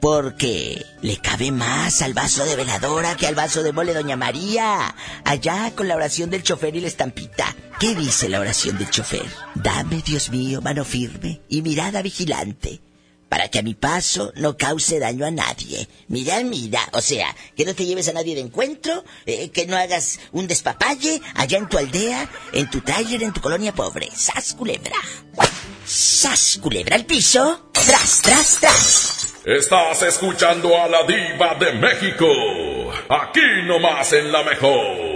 Porque 0.00 0.84
le 1.00 1.16
cabe 1.18 1.52
más 1.52 2.02
al 2.02 2.12
vaso 2.12 2.44
de 2.44 2.56
veladora 2.56 3.16
que 3.16 3.28
al 3.28 3.36
vaso 3.36 3.62
de 3.62 3.72
mole 3.72 3.94
Doña 3.94 4.16
María. 4.16 4.94
Allá 5.24 5.72
con 5.74 5.86
la 5.86 5.96
oración 5.96 6.30
del 6.30 6.42
chofer 6.42 6.74
y 6.74 6.80
la 6.80 6.88
estampita. 6.88 7.54
¿Qué 7.78 7.94
dice 7.94 8.28
la 8.28 8.40
oración 8.40 8.78
del 8.78 8.90
chofer? 8.90 9.26
Dame, 9.54 10.02
Dios 10.04 10.30
mío, 10.30 10.60
mano 10.60 10.84
firme 10.84 11.40
y 11.48 11.62
mirada 11.62 12.02
vigilante. 12.02 12.80
Para 13.32 13.48
que 13.48 13.60
a 13.60 13.62
mi 13.62 13.72
paso 13.72 14.30
no 14.36 14.58
cause 14.58 14.98
daño 14.98 15.24
a 15.24 15.30
nadie. 15.30 15.88
Mira, 16.08 16.38
mira, 16.44 16.86
o 16.92 17.00
sea, 17.00 17.34
que 17.56 17.64
no 17.64 17.74
te 17.74 17.86
lleves 17.86 18.06
a 18.08 18.12
nadie 18.12 18.34
de 18.34 18.42
encuentro, 18.42 19.04
eh, 19.24 19.48
que 19.48 19.64
no 19.64 19.74
hagas 19.74 20.20
un 20.32 20.46
despapalle 20.46 21.18
allá 21.34 21.56
en 21.56 21.66
tu 21.66 21.78
aldea, 21.78 22.28
en 22.52 22.68
tu 22.68 22.82
taller, 22.82 23.22
en 23.22 23.32
tu 23.32 23.40
colonia 23.40 23.72
pobre. 23.72 24.10
¡Sas, 24.14 24.52
culebra! 24.52 24.98
¡Sas, 25.86 26.58
culebra 26.60 26.94
al 26.94 27.06
piso! 27.06 27.70
¡Tras, 27.72 28.20
tras, 28.20 28.58
tras! 28.60 29.34
Estás 29.46 30.02
escuchando 30.02 30.76
a 30.76 30.86
la 30.88 31.02
diva 31.04 31.54
de 31.54 31.72
México. 31.72 32.26
Aquí 33.08 33.40
nomás 33.64 34.12
en 34.12 34.30
la 34.30 34.42
mejor. 34.42 35.12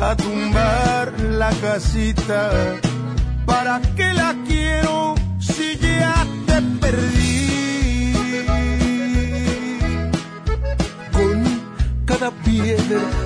A 0.00 0.16
tumbar 0.16 1.12
la 1.20 1.50
casita. 1.60 2.50
¿Para 3.44 3.80
qué 3.96 4.12
la 4.12 4.34
quiero 4.46 5.14
si 5.38 5.78
ya 5.78 6.26
te 6.46 6.60
perdí? 6.80 8.12
Con 11.12 11.44
cada 12.04 12.30
piedra 12.30 13.25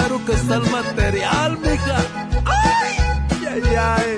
Caro 0.00 0.24
que 0.24 0.32
está 0.32 0.54
el 0.54 0.70
material, 0.70 1.58
mija. 1.58 1.98
Ay, 2.46 2.92
ay, 3.52 3.62
ay. 3.76 4.10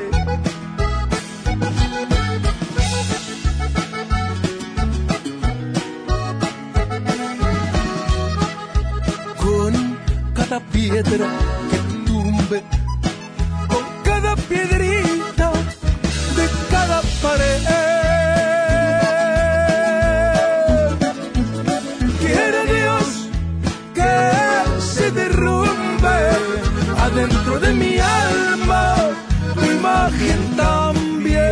Con 9.43 9.73
cada 10.35 10.61
piedra 10.61 11.27
que 11.71 11.79
tumbe, 12.07 12.63
con 13.67 13.85
cada 14.05 14.37
piedrita 14.37 15.51
de 16.37 16.47
cada 16.71 17.03
pared. 17.21 17.52
Adentro 27.23 27.61
de 27.61 27.73
mi 27.75 27.99
alma 27.99 28.97
tu 29.55 29.65
imagen 29.65 30.57
también. 30.57 31.43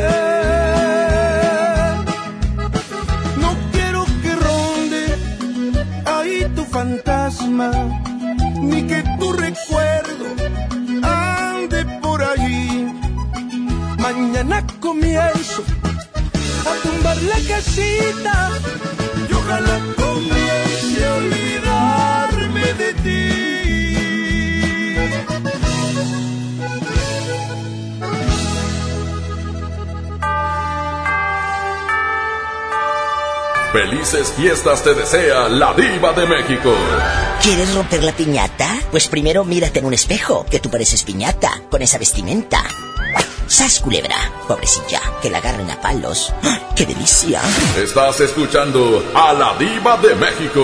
No 3.36 3.50
quiero 3.72 4.04
que 4.22 4.34
ronde 4.34 5.04
ahí 6.06 6.46
tu 6.56 6.64
fantasma, 6.64 7.70
ni 8.60 8.82
que 8.82 9.04
tu 9.18 9.32
recuerdo 9.32 10.26
ande 11.02 11.84
por 12.02 12.22
allí. 12.22 12.92
Mañana 13.98 14.66
comienzo 14.80 15.62
a 16.70 16.72
tumbar 16.82 17.16
la 17.22 17.38
casita 17.48 18.50
y 19.28 19.32
ojalá 19.32 19.78
Felices 33.90 34.32
fiestas 34.36 34.84
te 34.84 34.94
desea 34.94 35.48
la 35.48 35.74
diva 35.74 36.12
de 36.12 36.24
México. 36.24 36.72
¿Quieres 37.42 37.74
romper 37.74 38.04
la 38.04 38.12
piñata? 38.12 38.68
Pues 38.92 39.08
primero 39.08 39.44
mírate 39.44 39.80
en 39.80 39.84
un 39.84 39.92
espejo, 39.92 40.46
que 40.48 40.60
tú 40.60 40.70
pareces 40.70 41.02
piñata, 41.02 41.60
con 41.68 41.82
esa 41.82 41.98
vestimenta. 41.98 42.62
¡Sas, 43.48 43.80
culebra! 43.80 44.14
Pobrecilla, 44.46 45.00
que 45.20 45.28
la 45.28 45.38
agarren 45.38 45.68
a 45.72 45.80
palos. 45.80 46.32
¡Ah, 46.44 46.60
¡Qué 46.76 46.86
delicia! 46.86 47.42
Estás 47.76 48.20
escuchando 48.20 49.04
a 49.12 49.32
la 49.32 49.56
diva 49.58 49.96
de 49.96 50.14
México. 50.14 50.62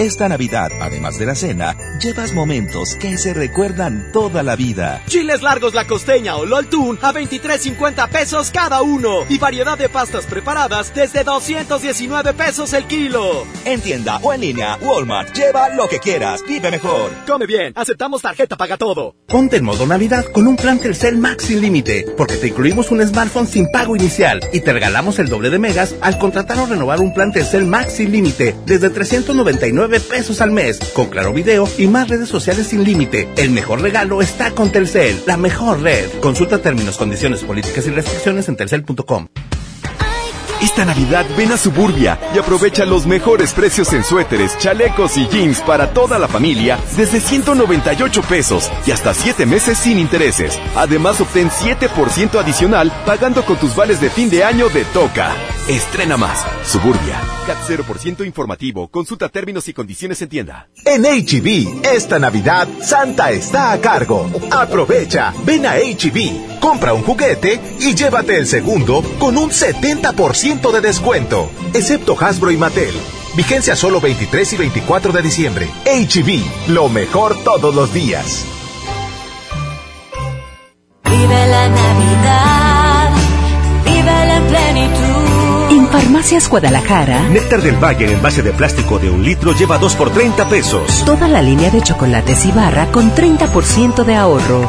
Esta 0.00 0.30
Navidad, 0.30 0.72
además 0.80 1.18
de 1.18 1.26
la 1.26 1.34
cena, 1.34 1.76
llevas 2.00 2.32
momentos 2.32 2.96
que 2.96 3.16
se 3.16 3.32
recuerdan 3.32 4.10
toda 4.12 4.42
la 4.42 4.56
vida. 4.56 5.02
Chiles 5.06 5.42
largos 5.42 5.74
la 5.74 5.86
costeña 5.86 6.36
o 6.36 6.46
LOL 6.46 6.66
a 7.00 7.12
23.50 7.12 8.08
pesos 8.08 8.50
cada 8.50 8.82
uno. 8.82 9.24
Y 9.28 9.38
variedad 9.38 9.78
de 9.78 9.88
pastas 9.88 10.26
preparadas 10.26 10.92
desde 10.94 11.22
219 11.22 12.34
pesos 12.34 12.72
el 12.72 12.86
kilo. 12.86 13.46
En 13.64 13.80
tienda 13.80 14.18
o 14.22 14.32
en 14.32 14.40
línea, 14.40 14.78
Walmart, 14.80 15.32
lleva 15.34 15.68
lo 15.68 15.88
que 15.88 16.00
quieras, 16.00 16.42
vive 16.48 16.70
mejor. 16.70 17.10
Come 17.26 17.46
bien, 17.46 17.72
aceptamos 17.76 18.22
tarjeta 18.22 18.56
paga 18.56 18.76
todo. 18.76 19.14
Ponte 19.26 19.56
en 19.56 19.64
modo 19.64 19.86
Navidad 19.86 20.24
con 20.24 20.48
un 20.48 20.56
plan 20.56 20.80
Telcel 20.80 21.18
Max 21.18 21.44
sin 21.44 21.60
límite, 21.60 22.06
porque 22.16 22.36
te 22.36 22.48
incluimos 22.48 22.90
un 22.90 23.06
smartphone 23.06 23.46
sin 23.46 23.70
pago 23.70 23.94
inicial 23.94 24.40
y 24.52 24.60
te 24.60 24.72
regalamos 24.72 25.18
el 25.18 25.28
doble 25.28 25.50
de 25.50 25.58
megas 25.58 25.94
al 26.00 26.18
contratar 26.18 26.58
o 26.58 26.66
renovar 26.66 27.00
un 27.00 27.14
plan 27.14 27.32
Telcel 27.32 27.66
Max 27.66 27.94
sin 27.94 28.10
límite 28.12 28.56
desde 28.66 28.90
300 28.90 29.20
199 29.20 30.00
pesos 30.00 30.40
al 30.40 30.50
mes, 30.50 30.78
con 30.94 31.08
claro 31.08 31.32
video 31.32 31.68
y 31.76 31.86
más 31.90 32.08
redes 32.08 32.28
sociales 32.28 32.68
sin 32.68 32.84
límite. 32.84 33.28
El 33.36 33.50
mejor 33.50 33.82
regalo 33.82 34.22
está 34.22 34.52
con 34.52 34.70
Telcel, 34.70 35.22
la 35.26 35.36
mejor 35.36 35.82
red. 35.82 36.08
Consulta 36.20 36.58
términos, 36.58 36.96
condiciones, 36.96 37.44
políticas 37.44 37.86
y 37.86 37.90
restricciones 37.90 38.48
en 38.48 38.56
telcel.com. 38.56 39.28
Esta 40.62 40.84
Navidad 40.84 41.24
ven 41.38 41.52
a 41.52 41.56
Suburbia 41.56 42.18
y 42.34 42.38
aprovecha 42.38 42.84
los 42.84 43.06
mejores 43.06 43.54
precios 43.54 43.94
en 43.94 44.04
suéteres, 44.04 44.58
chalecos 44.58 45.16
y 45.16 45.26
jeans 45.26 45.60
para 45.62 45.94
toda 45.94 46.18
la 46.18 46.28
familia 46.28 46.78
desde 46.98 47.18
198 47.18 48.22
pesos 48.22 48.70
y 48.86 48.90
hasta 48.90 49.14
7 49.14 49.46
meses 49.46 49.78
sin 49.78 49.98
intereses. 49.98 50.58
Además 50.76 51.18
obtén 51.20 51.48
7% 51.48 52.38
adicional 52.38 52.92
pagando 53.06 53.42
con 53.44 53.56
tus 53.56 53.74
vales 53.74 54.02
de 54.02 54.10
fin 54.10 54.28
de 54.28 54.44
año 54.44 54.68
de 54.68 54.84
Toca. 54.84 55.32
Estrena 55.68 56.16
más. 56.16 56.44
Suburbia. 56.64 57.20
CAT 57.46 57.58
0% 57.66 58.26
informativo. 58.26 58.88
Consulta 58.88 59.28
términos 59.28 59.68
y 59.68 59.72
condiciones 59.72 60.20
en 60.20 60.28
tienda. 60.28 60.68
En 60.84 61.04
HB, 61.04 61.86
e 61.86 61.94
esta 61.94 62.18
Navidad, 62.18 62.66
Santa 62.82 63.30
está 63.30 63.72
a 63.72 63.80
cargo. 63.80 64.28
Aprovecha. 64.50 65.32
Ven 65.44 65.66
a 65.66 65.76
HB, 65.76 66.16
e 66.16 66.58
compra 66.60 66.92
un 66.92 67.02
juguete 67.02 67.60
y 67.78 67.94
llévate 67.94 68.36
el 68.36 68.46
segundo 68.46 69.02
con 69.18 69.38
un 69.38 69.50
70% 69.50 70.49
de 70.50 70.80
descuento, 70.80 71.48
excepto 71.74 72.16
Hasbro 72.18 72.50
y 72.50 72.56
Mattel. 72.56 72.92
Vigencia 73.36 73.76
solo 73.76 74.00
23 74.00 74.52
y 74.52 74.56
24 74.56 75.12
de 75.12 75.22
diciembre. 75.22 75.70
HB, 75.84 76.28
e 76.28 76.70
lo 76.72 76.88
mejor 76.88 77.36
todos 77.44 77.72
los 77.72 77.94
días. 77.94 78.44
Vive 81.04 81.46
la 81.46 81.68
Navidad, 81.68 83.10
vive 83.84 84.26
la 84.26 84.40
plenitud. 84.48 85.70
En 85.70 85.88
Farmacias 85.88 86.48
Guadalajara, 86.48 87.22
Néctar 87.28 87.62
del 87.62 87.76
Valle 87.76 88.06
en 88.06 88.12
envase 88.14 88.42
de 88.42 88.52
plástico 88.52 88.98
de 88.98 89.08
un 89.08 89.22
litro 89.22 89.52
lleva 89.52 89.78
2 89.78 89.94
por 89.94 90.10
30 90.10 90.48
pesos. 90.48 91.04
Toda 91.06 91.28
la 91.28 91.42
línea 91.42 91.70
de 91.70 91.80
chocolates 91.80 92.44
y 92.44 92.50
barra 92.50 92.90
con 92.90 93.14
30% 93.14 94.02
de 94.02 94.16
ahorro. 94.16 94.68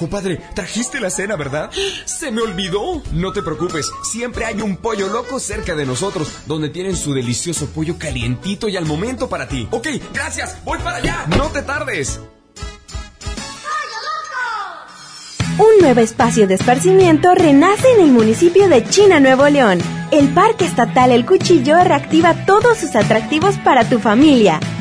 Compadre, 0.00 0.40
trajiste 0.54 0.98
la 0.98 1.10
cena, 1.10 1.36
¿verdad? 1.36 1.70
¡Se 2.06 2.32
me 2.32 2.40
olvidó! 2.40 3.02
No 3.12 3.34
te 3.34 3.42
preocupes, 3.42 3.90
siempre 4.02 4.46
hay 4.46 4.62
un 4.62 4.78
pollo 4.78 5.08
loco 5.08 5.38
cerca 5.38 5.74
de 5.74 5.84
nosotros, 5.84 6.26
donde 6.46 6.70
tienen 6.70 6.96
su 6.96 7.12
delicioso 7.12 7.66
pollo 7.66 7.98
calientito 7.98 8.66
y 8.70 8.78
al 8.78 8.86
momento 8.86 9.28
para 9.28 9.46
ti. 9.46 9.68
Ok, 9.70 9.88
gracias, 10.14 10.56
voy 10.64 10.78
para 10.78 10.96
allá. 10.96 11.26
No 11.36 11.48
te 11.48 11.60
tardes. 11.60 12.18
Un 15.58 15.82
nuevo 15.82 16.00
espacio 16.00 16.48
de 16.48 16.54
esparcimiento 16.54 17.34
renace 17.34 17.86
en 17.98 18.04
el 18.04 18.10
municipio 18.10 18.70
de 18.70 18.82
China, 18.88 19.20
Nuevo 19.20 19.50
León 19.50 19.82
el 20.10 20.28
Parque 20.30 20.64
Estatal 20.64 21.12
El 21.12 21.24
Cuchillo 21.24 21.82
reactiva 21.84 22.34
todos 22.44 22.78
sus 22.78 22.96
atractivos 22.96 23.56
para 23.58 23.88
tu 23.88 24.00
familia. 24.00 24.58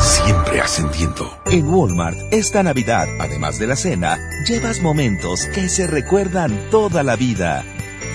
siempre 0.00 0.60
ascendiendo. 0.60 1.38
En 1.46 1.68
Walmart, 1.68 2.16
esta 2.30 2.62
Navidad, 2.62 3.08
además 3.18 3.58
de 3.58 3.66
la 3.66 3.76
cena, 3.76 4.18
llevas 4.46 4.80
momentos 4.80 5.46
que 5.54 5.68
se 5.68 5.86
recuerdan 5.86 6.70
toda 6.70 7.02
la 7.02 7.16
vida. 7.16 7.64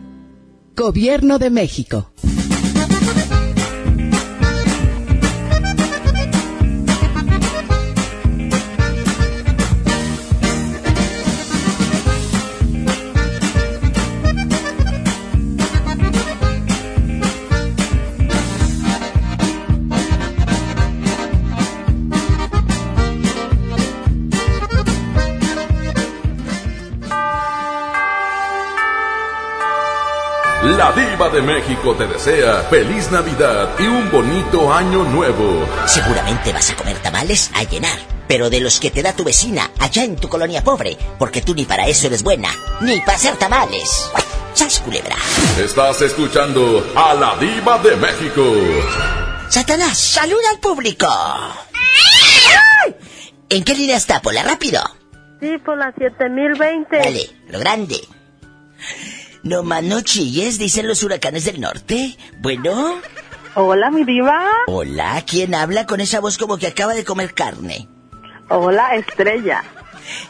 Gobierno 0.74 1.38
de 1.38 1.50
México. 1.50 2.10
La 30.82 30.90
diva 30.90 31.28
de 31.28 31.40
México 31.40 31.94
te 31.94 32.08
desea 32.08 32.64
feliz 32.68 33.08
Navidad 33.12 33.70
y 33.78 33.84
un 33.84 34.10
bonito 34.10 34.72
año 34.72 35.04
nuevo. 35.04 35.64
Seguramente 35.86 36.52
vas 36.52 36.70
a 36.70 36.74
comer 36.74 36.98
tamales 36.98 37.52
a 37.54 37.62
llenar, 37.62 37.96
pero 38.26 38.50
de 38.50 38.58
los 38.58 38.80
que 38.80 38.90
te 38.90 39.00
da 39.00 39.14
tu 39.14 39.22
vecina 39.22 39.70
allá 39.78 40.02
en 40.02 40.16
tu 40.16 40.28
colonia 40.28 40.64
pobre, 40.64 40.98
porque 41.20 41.40
tú 41.40 41.54
ni 41.54 41.66
para 41.66 41.86
eso 41.86 42.08
eres 42.08 42.24
buena, 42.24 42.48
ni 42.80 42.98
para 42.98 43.14
hacer 43.14 43.36
tamales. 43.36 44.10
¡Sas 44.54 44.80
culebra! 44.80 45.14
Estás 45.56 46.02
escuchando 46.02 46.84
a 46.96 47.14
la 47.14 47.36
diva 47.36 47.78
de 47.78 47.94
México. 47.94 48.42
Satanás, 49.50 49.96
saluda 49.96 50.50
al 50.50 50.58
público. 50.58 51.06
¿En 53.48 53.62
qué 53.62 53.76
línea 53.76 53.98
está, 53.98 54.20
Pola? 54.20 54.42
Rápido. 54.42 54.82
Sí, 55.38 55.58
por 55.64 55.78
la 55.78 55.92
7020. 55.96 56.98
Dale, 56.98 57.30
lo 57.50 57.60
grande. 57.60 58.00
No 59.42 59.62
más 59.64 59.82
no 59.82 60.00
chilles, 60.02 60.58
dicen 60.58 60.86
los 60.86 61.02
huracanes 61.02 61.44
del 61.44 61.60
norte. 61.60 62.16
Bueno. 62.38 63.00
Hola, 63.54 63.90
mi 63.90 64.04
diva. 64.04 64.46
Hola, 64.68 65.22
¿quién 65.26 65.54
habla 65.54 65.86
con 65.86 66.00
esa 66.00 66.20
voz 66.20 66.38
como 66.38 66.58
que 66.58 66.68
acaba 66.68 66.94
de 66.94 67.04
comer 67.04 67.34
carne? 67.34 67.88
Hola, 68.48 68.94
Estrella. 68.94 69.64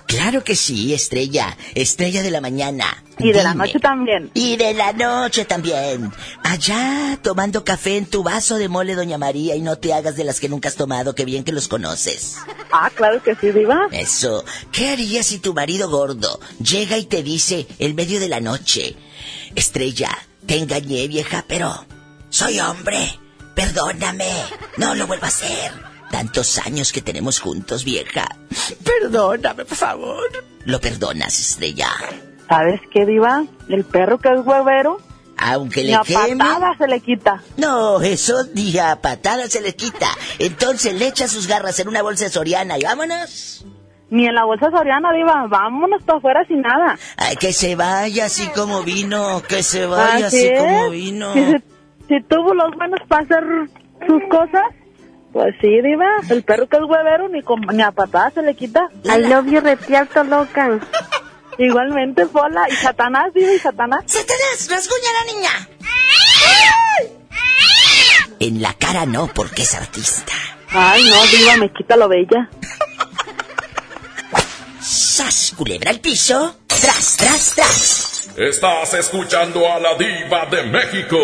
Claro 0.07 0.44
que 0.44 0.57
sí, 0.57 0.94
Estrella. 0.94 1.57
Estrella 1.74 2.23
de 2.23 2.31
la 2.31 2.40
mañana. 2.40 3.03
Y 3.19 3.32
de 3.32 3.43
la 3.43 3.55
noche 3.55 3.78
también. 3.78 4.31
Y 4.35 4.57
de 4.57 4.74
la 4.74 4.93
noche 4.93 5.44
también. 5.44 6.12
Allá, 6.43 7.19
tomando 7.23 7.65
café 7.65 7.97
en 7.97 8.07
tu 8.07 8.23
vaso 8.23 8.57
de 8.57 8.69
mole, 8.69 8.94
Doña 8.94 9.19
María, 9.19 9.55
y 9.55 9.61
no 9.61 9.78
te 9.78 9.93
hagas 9.93 10.16
de 10.16 10.24
las 10.24 10.40
que 10.40 10.49
nunca 10.49 10.69
has 10.69 10.77
tomado, 10.77 11.15
que 11.15 11.24
bien 11.24 11.44
que 11.44 11.53
los 11.53 11.69
conoces. 11.69 12.36
Ah, 12.73 12.90
claro 12.94 13.23
que 13.23 13.35
sí, 13.36 13.51
diva. 13.51 13.89
Eso. 13.93 14.44
¿Qué 14.73 14.90
harías 14.90 15.27
si 15.27 15.39
tu 15.39 15.55
marido 15.55 15.89
gordo 15.89 16.40
llega 16.62 16.99
y 16.99 17.05
te 17.05 17.23
dice 17.23 17.66
en 17.78 17.94
medio 17.94 18.19
de 18.19 18.28
la 18.28 18.40
noche, 18.40 18.97
Estrella, 19.55 20.11
te 20.47 20.57
engañé, 20.59 21.07
vieja, 21.09 21.44
pero 21.47 21.86
soy 22.31 22.59
hombre. 22.61 23.19
Perdóname. 23.55 24.31
No 24.78 24.94
lo 24.94 25.07
vuelvo 25.07 25.27
a 25.27 25.28
hacer. 25.28 25.91
Tantos 26.12 26.59
años 26.59 26.93
que 26.93 27.01
tenemos 27.01 27.40
juntos, 27.40 27.84
vieja. 27.84 28.28
Perdóname, 28.84 29.64
por 29.64 29.76
favor. 29.76 30.30
¿Lo 30.66 30.78
perdonas, 30.78 31.40
Estrella? 31.40 31.89
¿Sabes 32.48 32.80
qué, 32.93 33.06
diva? 33.06 33.44
El 33.70 33.84
perro 33.84 34.18
que 34.18 34.28
es 34.28 34.40
huevero, 34.44 34.98
Aunque 35.39 35.82
le 35.82 35.94
a 35.94 36.02
queme... 36.02 36.36
patada 36.36 36.76
se 36.76 36.86
le 36.86 37.01
quita. 37.01 37.43
No, 37.56 37.98
eso 38.02 38.34
ni 38.55 38.76
a 38.78 39.01
patada 39.01 39.48
se 39.48 39.62
le 39.62 39.74
quita. 39.74 40.09
Entonces 40.39 40.93
le 40.94 41.06
echa 41.09 41.26
sus 41.28 41.47
garras 41.48 41.80
en 41.80 41.89
una 41.89 42.02
bolsa 42.02 42.24
de 42.24 42.30
Soriana 42.30 42.78
y 42.78 42.82
vámonos. 42.82 43.64
Ni 44.10 44.26
en 44.26 44.34
la 44.34 44.44
bolsa 44.44 44.70
soriana, 44.70 45.10
diva. 45.14 45.47
Vámonos 45.48 46.02
para 46.02 46.18
afuera 46.18 46.44
sin 46.47 46.60
nada. 46.60 46.98
Ay, 47.16 47.36
que 47.36 47.55
se 47.55 47.74
vaya 47.74 48.26
así 48.26 48.47
como 48.48 48.82
vino, 48.82 49.43
que 49.48 49.62
se 49.62 49.86
vaya 49.86 50.26
así, 50.26 50.51
como 50.55 50.90
vino. 50.90 51.32
Si, 51.32 51.40
si 52.09 52.22
tuvo 52.28 52.52
los 52.52 52.76
buenos 52.76 53.01
para 53.09 53.22
hacer 53.22 53.43
sus 54.06 54.22
cosas, 54.28 54.64
pues 55.32 55.54
sí, 55.60 55.68
diva. 55.82 56.06
El 56.28 56.42
perro 56.42 56.68
que 56.68 56.76
es 56.76 56.82
huevero, 56.82 57.28
ni, 57.28 57.42
con- 57.42 57.60
ni 57.72 57.82
a 57.82 57.90
patada 57.90 58.30
se 58.30 58.42
le 58.42 58.54
quita. 58.54 58.88
I 59.04 59.18
love 59.28 59.46
you, 59.46 59.60
retiarto 59.60 60.22
loca. 60.24 60.78
Igualmente, 61.59 62.26
Pola. 62.26 62.68
¿Y 62.68 62.74
Satanás, 62.76 63.32
diva? 63.34 63.52
¿Y 63.52 63.59
Satanás? 63.59 64.04
¡Satanás, 64.06 64.68
rasguña 64.70 65.09
a 65.10 65.24
la 65.26 65.32
niña! 65.32 65.68
En 68.40 68.60
la 68.60 68.74
cara 68.74 69.06
no, 69.06 69.28
porque 69.28 69.62
es 69.62 69.74
artista. 69.74 70.32
Ay, 70.70 71.04
no, 71.09 71.22
diva, 71.26 71.56
me 71.59 71.72
quita 71.72 71.96
lo 71.96 72.09
bella. 72.09 72.48
¡Sas, 74.80 75.52
culebra 75.56 75.90
al 75.90 76.00
piso! 76.00 76.56
¡Tras, 76.66 77.16
tras, 77.16 77.54
tras! 77.54 78.30
Estás 78.36 78.94
escuchando 78.94 79.70
a 79.70 79.78
la 79.78 79.94
diva 79.94 80.46
de 80.46 80.62
México. 80.64 81.18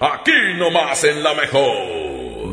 Aquí 0.00 0.32
nomás 0.56 1.04
en 1.04 1.22
la 1.22 1.34
mejor. 1.34 2.11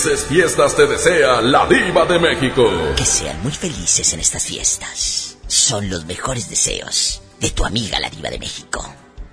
Felices 0.00 0.26
fiestas 0.28 0.74
te 0.76 0.86
desea 0.86 1.42
la 1.42 1.66
diva 1.66 2.06
de 2.06 2.18
México. 2.18 2.64
Que 2.96 3.04
sean 3.04 3.38
muy 3.42 3.52
felices 3.52 4.14
en 4.14 4.20
estas 4.20 4.44
fiestas. 4.44 5.36
Son 5.46 5.90
los 5.90 6.06
mejores 6.06 6.48
deseos 6.48 7.20
de 7.38 7.50
tu 7.50 7.66
amiga 7.66 8.00
la 8.00 8.08
diva 8.08 8.30
de 8.30 8.38
México. 8.38 8.82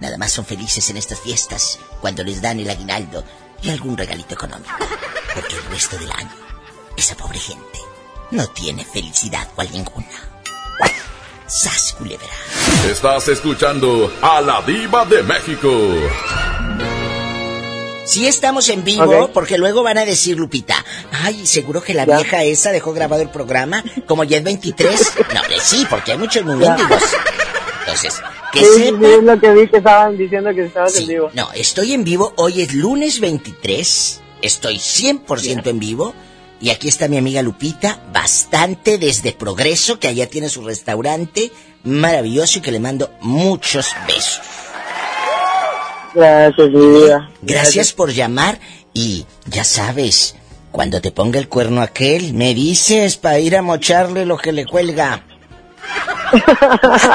Nada 0.01 0.17
más 0.17 0.33
son 0.33 0.45
felices 0.45 0.89
en 0.89 0.97
estas 0.97 1.21
fiestas 1.21 1.79
cuando 2.01 2.21
les 2.21 2.41
dan 2.41 2.59
el 2.59 2.69
aguinaldo 2.69 3.23
y 3.61 3.69
algún 3.69 3.97
regalito 3.97 4.33
económico. 4.33 4.75
Porque 5.33 5.55
el 5.55 5.63
resto 5.71 5.97
del 5.99 6.11
año, 6.11 6.35
esa 6.97 7.15
pobre 7.15 7.39
gente 7.39 7.79
no 8.31 8.45
tiene 8.47 8.83
felicidad 8.83 9.47
cual 9.55 9.69
ninguna. 9.71 10.05
¡Sas, 11.47 11.95
culebra! 11.97 12.27
Estás 12.91 13.29
escuchando 13.29 14.13
a 14.21 14.41
la 14.41 14.61
diva 14.63 15.05
de 15.05 15.23
México. 15.23 15.69
Sí 18.07 18.25
estamos 18.25 18.69
en 18.69 18.85
vivo, 18.85 19.29
porque 19.33 19.57
luego 19.57 19.83
van 19.83 19.97
a 19.97 20.05
decir, 20.05 20.37
Lupita, 20.37 20.83
ay, 21.11 21.45
seguro 21.45 21.83
que 21.83 21.93
la 21.93 22.05
vieja 22.05 22.41
esa 22.45 22.71
dejó 22.71 22.93
grabado 22.93 23.21
el 23.21 23.29
programa, 23.29 23.83
como 24.05 24.23
ya 24.23 24.37
es 24.37 24.43
23. 24.45 25.13
No, 25.33 25.41
eh, 25.41 25.59
sí, 25.61 25.85
porque 25.89 26.13
hay 26.13 26.17
muchos 26.17 26.45
mendigos. 26.45 27.03
Entonces, 27.81 28.21
que 28.53 28.59
Sí, 28.59 28.65
sí, 28.75 29.05
es 29.05 29.23
lo 29.23 29.37
que 29.37 29.51
vi 29.51 29.67
que 29.67 29.77
estaban 29.77 30.17
diciendo 30.17 30.55
que 30.55 30.65
estabas 30.65 30.97
en 30.97 31.07
vivo. 31.07 31.31
No, 31.33 31.51
estoy 31.51 31.91
en 31.91 32.05
vivo, 32.05 32.33
hoy 32.37 32.61
es 32.61 32.73
lunes 32.73 33.19
23, 33.19 34.21
estoy 34.41 34.77
100% 34.77 35.67
en 35.67 35.79
vivo, 35.79 36.13
y 36.61 36.69
aquí 36.69 36.87
está 36.87 37.09
mi 37.09 37.17
amiga 37.17 37.41
Lupita, 37.41 38.01
bastante 38.13 38.97
desde 38.97 39.33
Progreso, 39.33 39.99
que 39.99 40.07
allá 40.07 40.29
tiene 40.29 40.47
su 40.47 40.63
restaurante 40.63 41.51
maravilloso 41.83 42.59
y 42.59 42.61
que 42.61 42.71
le 42.71 42.79
mando 42.79 43.11
muchos 43.19 43.87
besos. 44.07 44.39
Gracias, 46.17 46.69
mi 46.71 46.87
vida. 46.87 47.29
Gracias 47.43 47.93
por 47.93 48.11
llamar 48.11 48.59
y 48.93 49.25
ya 49.45 49.63
sabes, 49.63 50.35
cuando 50.71 50.99
te 50.99 51.11
ponga 51.11 51.37
el 51.39 51.47
cuerno 51.47 51.81
aquel, 51.81 52.33
me 52.33 52.53
dices 52.55 53.17
para 53.17 53.39
ir 53.39 53.55
a 53.55 53.61
mocharle 53.61 54.25
lo 54.25 54.37
que 54.37 54.51
le 54.51 54.65
cuelga. 54.65 55.21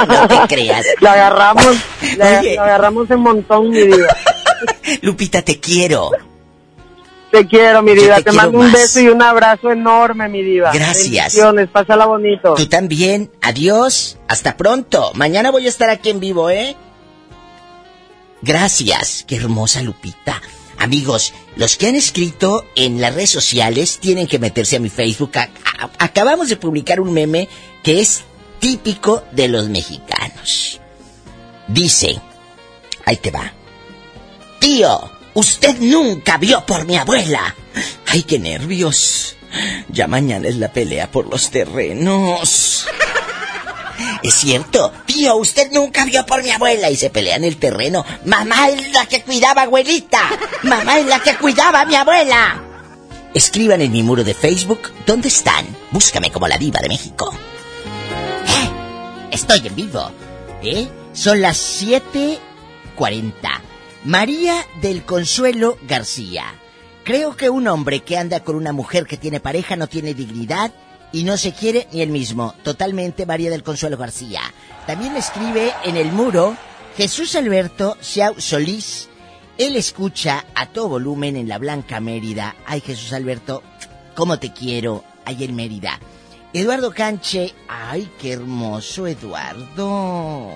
no 0.08 0.28
te 0.28 0.54
creas. 0.54 0.86
Lo 1.00 1.10
agarramos, 1.10 1.76
la- 2.16 2.38
agarramos 2.38 3.10
en 3.10 3.20
montón, 3.20 3.70
mi 3.70 3.82
vida. 3.84 4.16
Lupita, 5.02 5.42
te 5.42 5.58
quiero. 5.58 6.10
Te 7.30 7.46
quiero, 7.46 7.82
mi 7.82 7.94
Yo 7.96 8.02
vida. 8.02 8.20
te 8.20 8.30
mando 8.32 8.58
un 8.58 8.66
más. 8.66 8.72
beso 8.74 9.00
y 9.00 9.08
un 9.08 9.22
abrazo 9.22 9.70
enorme, 9.72 10.28
mi 10.28 10.42
diva. 10.42 10.70
Gracias. 10.72 11.38
Pásala 11.72 12.06
bonito. 12.06 12.54
Tú 12.54 12.66
también. 12.68 13.30
Adiós. 13.40 14.18
Hasta 14.28 14.56
pronto. 14.56 15.10
Mañana 15.14 15.50
voy 15.50 15.66
a 15.66 15.68
estar 15.70 15.88
aquí 15.90 16.10
en 16.10 16.20
vivo, 16.20 16.50
¿eh? 16.50 16.76
Gracias. 18.42 19.24
Qué 19.26 19.36
hermosa 19.36 19.82
Lupita. 19.82 20.42
Amigos, 20.78 21.32
los 21.56 21.76
que 21.76 21.86
han 21.86 21.94
escrito 21.94 22.66
en 22.74 23.00
las 23.00 23.14
redes 23.14 23.30
sociales 23.30 23.98
tienen 24.00 24.26
que 24.26 24.40
meterse 24.40 24.76
a 24.76 24.80
mi 24.80 24.88
Facebook. 24.88 25.32
Acabamos 25.98 26.48
de 26.48 26.56
publicar 26.56 27.00
un 27.00 27.12
meme 27.12 27.48
que 27.84 28.00
es 28.00 28.24
típico 28.58 29.22
de 29.30 29.48
los 29.48 29.68
mexicanos. 29.68 30.80
Dice, 31.68 32.20
ahí 33.04 33.16
te 33.16 33.30
va. 33.30 33.52
Tío, 34.58 35.10
usted 35.34 35.78
nunca 35.78 36.36
vio 36.36 36.66
por 36.66 36.84
mi 36.84 36.96
abuela. 36.96 37.54
Ay, 38.06 38.24
qué 38.24 38.40
nervios. 38.40 39.36
Ya 39.88 40.08
mañana 40.08 40.48
es 40.48 40.56
la 40.56 40.72
pelea 40.72 41.10
por 41.10 41.28
los 41.28 41.50
terrenos. 41.50 42.86
Es 44.22 44.34
cierto, 44.34 44.92
tío, 45.04 45.36
usted 45.36 45.72
nunca 45.72 46.04
vio 46.04 46.24
por 46.24 46.42
mi 46.42 46.50
abuela 46.50 46.90
y 46.90 46.96
se 46.96 47.10
pelean 47.10 47.42
el 47.44 47.56
terreno. 47.56 48.04
Mamá 48.24 48.68
es 48.68 48.92
la 48.92 49.06
que 49.06 49.22
cuidaba, 49.22 49.62
abuelita. 49.62 50.20
Mamá 50.62 50.98
es 51.00 51.06
la 51.06 51.20
que 51.20 51.36
cuidaba 51.36 51.80
a 51.80 51.86
mi 51.86 51.96
abuela. 51.96 52.62
Escriban 53.34 53.80
en 53.80 53.90
mi 53.90 54.02
muro 54.02 54.22
de 54.22 54.34
Facebook 54.34 54.92
dónde 55.06 55.28
están. 55.28 55.66
Búscame 55.90 56.30
como 56.30 56.46
la 56.46 56.56
diva 56.58 56.80
de 56.80 56.88
México. 56.88 57.34
Eh, 58.46 58.70
Estoy 59.32 59.66
en 59.66 59.74
vivo. 59.74 60.10
¿Eh? 60.62 60.88
Son 61.12 61.40
las 61.40 61.82
7.40. 61.82 63.32
María 64.04 64.64
del 64.80 65.04
Consuelo 65.04 65.78
García. 65.88 66.44
Creo 67.04 67.36
que 67.36 67.50
un 67.50 67.66
hombre 67.66 68.00
que 68.00 68.18
anda 68.18 68.40
con 68.40 68.54
una 68.54 68.72
mujer 68.72 69.06
que 69.06 69.16
tiene 69.16 69.40
pareja 69.40 69.74
no 69.74 69.88
tiene 69.88 70.14
dignidad 70.14 70.72
y 71.12 71.24
no 71.24 71.36
se 71.36 71.52
quiere 71.52 71.86
ni 71.92 72.00
él 72.00 72.10
mismo. 72.10 72.54
Totalmente 72.62 73.26
María 73.26 73.50
del 73.50 73.62
Consuelo 73.62 73.96
García. 73.96 74.40
También 74.86 75.16
escribe 75.16 75.72
en 75.84 75.96
el 75.96 76.10
muro 76.10 76.56
Jesús 76.96 77.36
Alberto 77.36 77.96
Xiao 78.00 78.40
Solís. 78.40 79.08
Él 79.58 79.76
escucha 79.76 80.46
a 80.54 80.66
todo 80.66 80.88
volumen 80.88 81.36
en 81.36 81.48
la 81.48 81.58
Blanca 81.58 82.00
Mérida. 82.00 82.56
Ay, 82.66 82.80
Jesús 82.80 83.12
Alberto, 83.12 83.62
cómo 84.14 84.38
te 84.38 84.52
quiero, 84.52 85.04
ahí 85.24 85.44
en 85.44 85.54
Mérida. 85.54 86.00
Eduardo 86.54 86.92
Canche, 86.92 87.54
ay, 87.68 88.10
qué 88.20 88.32
hermoso 88.32 89.06
Eduardo. 89.06 90.50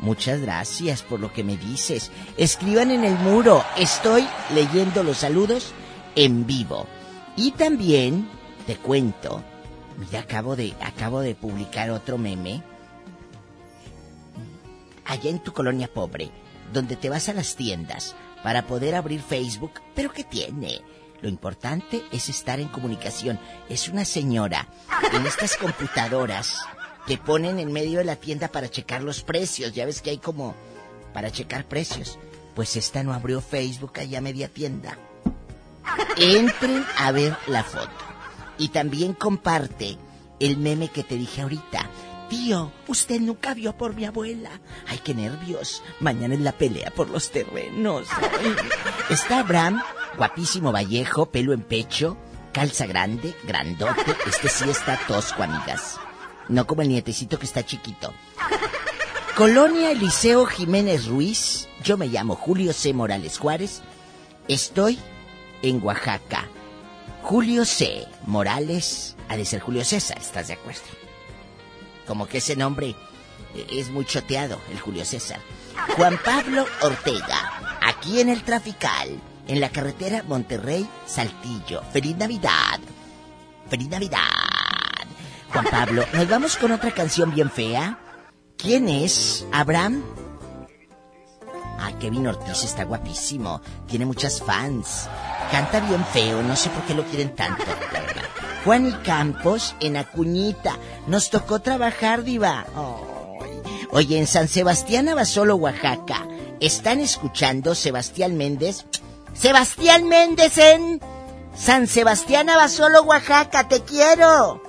Muchas 0.00 0.40
gracias 0.40 1.02
por 1.02 1.20
lo 1.20 1.32
que 1.32 1.44
me 1.44 1.56
dices. 1.56 2.10
Escriban 2.36 2.90
en 2.90 3.04
el 3.04 3.14
muro, 3.14 3.64
estoy 3.76 4.26
leyendo 4.52 5.04
los 5.04 5.18
saludos 5.18 5.72
en 6.16 6.46
vivo. 6.46 6.86
Y 7.36 7.52
también 7.52 8.28
te 8.66 8.76
cuento, 8.76 9.42
mira, 10.02 10.20
acabo 10.20 10.56
de, 10.56 10.74
acabo 10.80 11.20
de 11.20 11.34
publicar 11.34 11.90
otro 11.90 12.18
meme. 12.18 12.62
Allá 15.04 15.30
en 15.30 15.42
tu 15.42 15.52
colonia 15.52 15.92
pobre, 15.92 16.30
donde 16.72 16.96
te 16.96 17.08
vas 17.08 17.28
a 17.28 17.34
las 17.34 17.56
tiendas 17.56 18.14
para 18.42 18.66
poder 18.66 18.94
abrir 18.94 19.20
Facebook, 19.20 19.72
pero 19.94 20.12
¿qué 20.12 20.24
tiene? 20.24 20.80
Lo 21.20 21.28
importante 21.28 22.02
es 22.10 22.28
estar 22.28 22.58
en 22.60 22.68
comunicación. 22.68 23.38
Es 23.68 23.88
una 23.88 24.04
señora 24.04 24.68
en 25.12 25.24
estas 25.24 25.56
computadoras 25.56 26.58
que 27.06 27.18
ponen 27.18 27.58
en 27.58 27.72
medio 27.72 27.98
de 27.98 28.04
la 28.04 28.16
tienda 28.16 28.48
para 28.48 28.68
checar 28.68 29.02
los 29.02 29.22
precios. 29.22 29.72
Ya 29.72 29.86
ves 29.86 30.02
que 30.02 30.10
hay 30.10 30.18
como 30.18 30.54
para 31.14 31.30
checar 31.30 31.66
precios. 31.66 32.18
Pues 32.54 32.76
esta 32.76 33.02
no 33.02 33.12
abrió 33.12 33.40
Facebook 33.40 33.98
allá 34.00 34.20
media 34.20 34.48
tienda. 34.48 34.98
Entren 36.16 36.84
a 36.98 37.12
ver 37.12 37.36
la 37.46 37.62
foto. 37.62 38.11
Y 38.58 38.68
también 38.68 39.14
comparte 39.14 39.98
el 40.40 40.56
meme 40.56 40.88
que 40.88 41.04
te 41.04 41.16
dije 41.16 41.42
ahorita. 41.42 41.88
Tío, 42.28 42.72
usted 42.86 43.20
nunca 43.20 43.52
vio 43.52 43.76
por 43.76 43.94
mi 43.94 44.06
abuela. 44.06 44.50
Ay, 44.88 45.00
qué 45.04 45.14
nervios. 45.14 45.82
Mañana 46.00 46.34
es 46.34 46.40
la 46.40 46.52
pelea 46.52 46.90
por 46.90 47.10
los 47.10 47.30
terrenos. 47.30 48.08
Está 49.10 49.40
Abraham, 49.40 49.82
guapísimo 50.16 50.72
Vallejo, 50.72 51.26
pelo 51.26 51.52
en 51.52 51.60
pecho, 51.60 52.16
calza 52.52 52.86
grande, 52.86 53.34
grandote. 53.44 54.16
Este 54.26 54.48
sí 54.48 54.70
está 54.70 54.98
tosco, 55.06 55.42
amigas. 55.42 55.98
No 56.48 56.66
como 56.66 56.82
el 56.82 56.88
nietecito 56.88 57.38
que 57.38 57.46
está 57.46 57.64
chiquito. 57.64 58.12
Colonia 59.36 59.90
Eliseo 59.90 60.46
Jiménez 60.46 61.06
Ruiz. 61.06 61.68
Yo 61.84 61.96
me 61.96 62.06
llamo 62.06 62.34
Julio 62.34 62.72
C. 62.72 62.92
Morales 62.92 63.38
Juárez. 63.38 63.82
Estoy 64.48 64.98
en 65.62 65.82
Oaxaca. 65.82 66.48
Julio 67.22 67.64
C. 67.64 68.06
Morales 68.26 69.16
ha 69.28 69.36
de 69.36 69.44
ser 69.44 69.60
Julio 69.60 69.84
César, 69.84 70.18
¿estás 70.18 70.48
de 70.48 70.54
acuerdo? 70.54 70.80
Como 72.06 72.26
que 72.26 72.38
ese 72.38 72.56
nombre 72.56 72.96
eh, 73.54 73.66
es 73.70 73.90
muy 73.90 74.04
choteado, 74.04 74.60
el 74.70 74.80
Julio 74.80 75.04
César. 75.04 75.40
Juan 75.96 76.18
Pablo 76.24 76.66
Ortega, 76.82 77.78
aquí 77.80 78.20
en 78.20 78.28
el 78.28 78.42
Trafical, 78.42 79.20
en 79.46 79.60
la 79.60 79.70
carretera 79.70 80.24
Monterrey-Saltillo. 80.24 81.82
¡Feliz 81.92 82.16
Navidad! 82.16 82.80
¡Feliz 83.70 83.88
Navidad! 83.88 84.20
Juan 85.52 85.66
Pablo, 85.70 86.04
¿nos 86.12 86.28
vamos 86.28 86.56
con 86.56 86.72
otra 86.72 86.92
canción 86.92 87.32
bien 87.34 87.50
fea? 87.50 87.98
¿Quién 88.58 88.88
es? 88.88 89.46
¿Abraham? 89.52 90.02
Ah, 91.78 91.92
Kevin 91.98 92.26
Ortiz 92.26 92.64
está 92.64 92.84
guapísimo. 92.84 93.60
Tiene 93.86 94.06
muchas 94.06 94.42
fans. 94.42 95.08
Canta 95.52 95.80
bien 95.80 96.02
feo, 96.06 96.42
no 96.42 96.56
sé 96.56 96.70
por 96.70 96.82
qué 96.84 96.94
lo 96.94 97.04
quieren 97.04 97.36
tanto. 97.36 97.62
Juan 98.64 98.88
y 98.88 98.92
Campos 99.04 99.76
en 99.80 99.98
Acuñita. 99.98 100.78
Nos 101.06 101.28
tocó 101.28 101.60
trabajar, 101.60 102.24
diva. 102.24 102.64
Ay. 102.74 103.62
Oye, 103.90 104.18
en 104.18 104.26
San 104.26 104.48
Sebastián 104.48 105.10
Abasolo, 105.10 105.56
Oaxaca. 105.56 106.26
¿Están 106.58 107.00
escuchando 107.00 107.74
Sebastián 107.74 108.38
Méndez? 108.38 108.86
Sebastián 109.34 110.08
Méndez 110.08 110.56
en 110.56 111.02
San 111.54 111.86
Sebastián 111.86 112.48
Abasolo, 112.48 113.02
Oaxaca. 113.02 113.68
Te 113.68 113.82
quiero. 113.82 114.62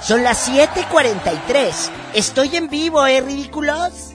Son 0.00 0.24
las 0.24 0.48
7:43. 0.48 1.90
Estoy 2.14 2.56
en 2.56 2.70
vivo, 2.70 3.04
¿eh, 3.06 3.20
ridículos? 3.20 4.14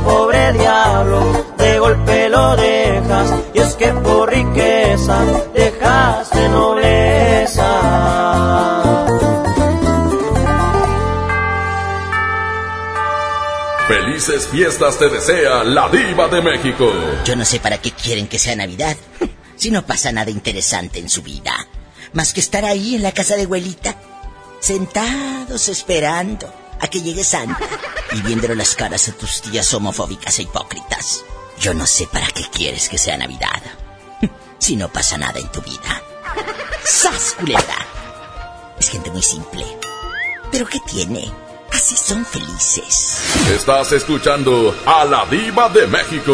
Felices 14.21 14.49
fiestas 14.49 14.99
te 14.99 15.09
desea 15.09 15.63
la 15.63 15.89
diva 15.89 16.27
de 16.27 16.43
México. 16.43 16.93
Yo 17.25 17.35
no 17.35 17.43
sé 17.43 17.59
para 17.59 17.81
qué 17.81 17.89
quieren 17.89 18.27
que 18.27 18.37
sea 18.37 18.55
Navidad, 18.55 18.95
si 19.55 19.71
no 19.71 19.83
pasa 19.83 20.11
nada 20.11 20.29
interesante 20.29 20.99
en 20.99 21.09
su 21.09 21.23
vida. 21.23 21.67
Más 22.13 22.31
que 22.31 22.39
estar 22.39 22.63
ahí 22.63 22.93
en 22.93 23.01
la 23.01 23.13
casa 23.13 23.35
de 23.35 23.45
abuelita, 23.45 23.95
sentados 24.59 25.69
esperando 25.69 26.53
a 26.79 26.87
que 26.87 27.01
llegue 27.01 27.23
Santa 27.23 27.67
y 28.11 28.21
viéndole 28.21 28.55
las 28.55 28.75
caras 28.75 29.09
a 29.09 29.13
tus 29.13 29.41
tías 29.41 29.73
homofóbicas 29.73 30.37
e 30.37 30.43
hipócritas. 30.43 31.23
Yo 31.59 31.73
no 31.73 31.87
sé 31.87 32.05
para 32.05 32.27
qué 32.27 32.43
quieres 32.53 32.89
que 32.89 32.99
sea 32.99 33.17
Navidad, 33.17 33.63
si 34.59 34.75
no 34.75 34.93
pasa 34.93 35.17
nada 35.17 35.39
en 35.39 35.51
tu 35.51 35.63
vida. 35.63 36.03
¡Sas, 36.85 37.33
culebra! 37.39 37.87
Es 38.77 38.87
gente 38.87 39.09
muy 39.09 39.23
simple. 39.23 39.65
¿Pero 40.51 40.67
qué 40.67 40.79
tiene? 40.85 41.33
Así 41.71 41.95
son 41.95 42.25
felices. 42.25 43.49
Estás 43.49 43.91
escuchando 43.93 44.75
a 44.85 45.05
la 45.05 45.25
diva 45.25 45.69
de 45.69 45.87
México. 45.87 46.33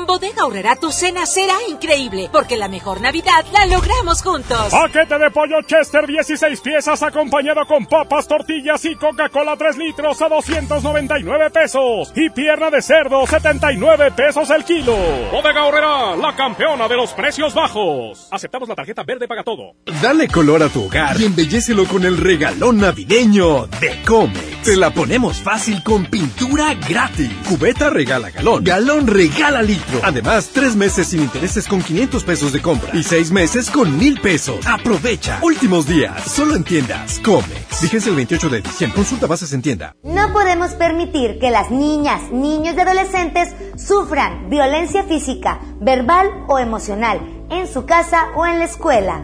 Bodega 0.11 0.41
Aurrera 0.41 0.75
tu 0.75 0.91
cena 0.91 1.25
será 1.25 1.55
increíble, 1.69 2.27
porque 2.33 2.57
la 2.57 2.67
mejor 2.67 2.99
Navidad 2.99 3.45
la 3.53 3.65
logramos 3.65 4.21
juntos. 4.21 4.69
Paquete 4.69 5.17
de 5.17 5.31
pollo 5.31 5.61
Chester 5.65 6.05
16 6.05 6.59
piezas 6.59 7.01
acompañado 7.01 7.65
con 7.65 7.85
papas, 7.85 8.27
tortillas 8.27 8.83
y 8.83 8.95
Coca-Cola 8.95 9.55
3 9.55 9.77
litros 9.77 10.21
a 10.21 10.27
299 10.27 11.49
pesos. 11.51 12.11
Y 12.13 12.29
pierna 12.29 12.69
de 12.69 12.81
cerdo 12.81 13.25
79 13.25 14.11
pesos 14.11 14.49
el 14.49 14.65
kilo. 14.65 14.97
Bodega 15.31 15.61
Aurrera, 15.61 16.17
la 16.17 16.35
campeona 16.35 16.89
de 16.89 16.97
los 16.97 17.13
precios 17.13 17.53
bajos. 17.53 18.27
Aceptamos 18.31 18.67
la 18.67 18.75
tarjeta 18.75 19.03
verde 19.03 19.29
paga 19.29 19.45
todo. 19.45 19.75
Dale 20.01 20.27
color 20.27 20.61
a 20.61 20.67
tu 20.67 20.87
hogar 20.87 21.21
y 21.21 21.23
embellecelo 21.23 21.85
con 21.85 22.03
el 22.03 22.17
regalón 22.17 22.79
navideño 22.79 23.65
de 23.79 24.01
Comex. 24.05 24.63
Te 24.63 24.75
la 24.75 24.91
ponemos 24.91 25.41
fácil 25.41 25.81
con 25.83 26.05
pintura 26.07 26.73
gratis. 26.73 27.31
Cubeta 27.47 27.89
regala 27.89 28.29
galón. 28.29 28.65
Galón 28.65 29.07
regala 29.07 29.61
litro. 29.61 30.00
Además, 30.03 30.49
tres 30.53 30.75
meses 30.75 31.07
sin 31.07 31.21
intereses 31.21 31.67
con 31.67 31.81
500 31.81 32.23
pesos 32.23 32.53
de 32.53 32.61
compra 32.61 32.89
y 32.93 33.03
seis 33.03 33.31
meses 33.31 33.69
con 33.69 33.97
mil 33.97 34.19
pesos. 34.19 34.65
Aprovecha. 34.67 35.39
Últimos 35.41 35.87
días. 35.87 36.23
Solo 36.23 36.55
en 36.55 36.63
tiendas. 36.63 37.19
Comex. 37.19 37.81
Vigencia 37.81 38.09
el 38.09 38.15
28 38.15 38.49
de 38.49 38.61
diciembre. 38.61 38.95
Consulta 38.95 39.27
bases 39.27 39.53
en 39.53 39.61
tienda. 39.61 39.95
No 40.03 40.33
podemos 40.33 40.71
permitir 40.71 41.39
que 41.39 41.51
las 41.51 41.71
niñas, 41.71 42.31
niños 42.31 42.75
y 42.75 42.79
adolescentes 42.79 43.49
sufran 43.77 44.49
violencia 44.49 45.03
física, 45.03 45.59
verbal 45.79 46.27
o 46.47 46.59
emocional 46.59 47.19
en 47.49 47.67
su 47.67 47.85
casa 47.85 48.27
o 48.35 48.45
en 48.45 48.59
la 48.59 48.65
escuela. 48.65 49.23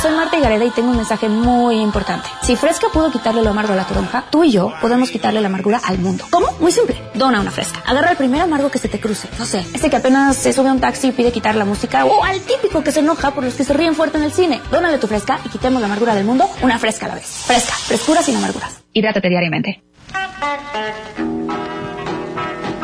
Soy 0.00 0.12
Marta 0.16 0.38
Gareda 0.40 0.64
y 0.64 0.70
tengo 0.70 0.90
un 0.90 0.96
mensaje 0.96 1.28
muy 1.28 1.80
importante. 1.80 2.28
Si 2.42 2.56
Fresca 2.56 2.88
pudo 2.92 3.10
quitarle 3.12 3.42
lo 3.42 3.50
amargo 3.50 3.72
a 3.72 3.76
la 3.76 3.84
toronja, 3.84 4.24
tú 4.30 4.42
y 4.42 4.50
yo 4.50 4.72
podemos 4.80 5.10
quitarle 5.10 5.40
la 5.40 5.46
amargura 5.46 5.80
al 5.84 5.98
mundo. 5.98 6.24
¿Cómo? 6.30 6.48
Muy 6.58 6.72
simple. 6.72 7.00
Dona 7.14 7.40
una 7.40 7.50
Fresca. 7.52 7.82
Agarra 7.86 8.10
el 8.10 8.16
primer 8.16 8.40
amargo 8.40 8.70
que 8.70 8.78
se 8.78 8.88
te 8.88 8.98
cruce. 8.98 9.28
No 9.38 9.44
sé, 9.44 9.60
ese 9.72 9.90
que 9.90 9.96
apenas 9.96 10.36
se 10.36 10.52
sube 10.52 10.68
a 10.68 10.72
un 10.72 10.80
taxi 10.80 11.08
y 11.08 11.12
pide 11.12 11.30
quitar 11.30 11.54
la 11.54 11.64
música 11.64 12.04
o 12.04 12.24
al 12.24 12.40
típico 12.40 12.82
que 12.82 12.90
se 12.90 13.00
enoja 13.00 13.30
por 13.30 13.44
los 13.44 13.54
que 13.54 13.64
se 13.64 13.72
ríen 13.74 13.94
fuerte 13.94 14.18
en 14.18 14.24
el 14.24 14.32
cine. 14.32 14.60
Dónale 14.70 14.98
tu 14.98 15.06
Fresca 15.06 15.38
y 15.44 15.48
quitemos 15.48 15.80
la 15.80 15.86
amargura 15.86 16.14
del 16.14 16.24
mundo 16.24 16.48
una 16.62 16.78
Fresca 16.78 17.06
a 17.06 17.10
la 17.10 17.14
vez. 17.16 17.26
Fresca. 17.26 17.74
Frescura 17.74 18.22
sin 18.22 18.36
amarguras. 18.36 18.82
Hidrátate 18.92 19.28
diariamente. 19.28 19.82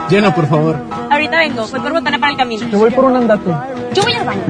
Llena, 0.09 0.35
por 0.35 0.49
favor. 0.49 0.79
Ahorita 1.11 1.37
vengo, 1.37 1.67
voy 1.67 1.81
por 1.81 1.93
botana 1.93 2.19
para 2.19 2.33
el 2.33 2.39
camino. 2.39 2.71
Te 2.71 2.77
voy 2.77 2.91
por 2.91 3.05
un 3.05 3.17
andate. 3.17 3.51
Yo 3.93 4.03
voy 4.03 4.13
al 4.15 4.25
baño. 4.25 4.43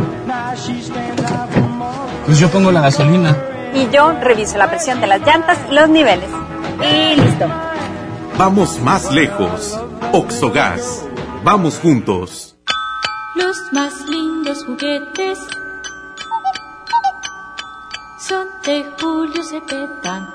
Pues 2.27 2.39
yo 2.39 2.51
pongo 2.51 2.71
la 2.71 2.83
gasolina. 2.83 3.37
Y 3.75 3.89
yo 3.91 4.13
reviso 4.13 4.59
la 4.59 4.69
presión 4.69 5.01
de 5.01 5.07
las 5.07 5.21
llantas 5.21 5.59
y 5.71 5.75
los 5.75 5.89
niveles. 5.89 6.29
Y 6.81 7.17
listo. 7.17 7.47
Vamos 8.37 8.81
más 8.81 9.13
lejos. 9.13 9.79
Oxogas. 10.13 11.05
Vamos 11.43 11.79
juntos. 11.79 12.57
Los 13.35 13.57
más 13.73 13.95
lindos 14.09 14.65
juguetes 14.65 15.39
son 18.29 18.47
de 18.65 18.85
Julio 19.01 19.43
Cepeda. 19.43 20.35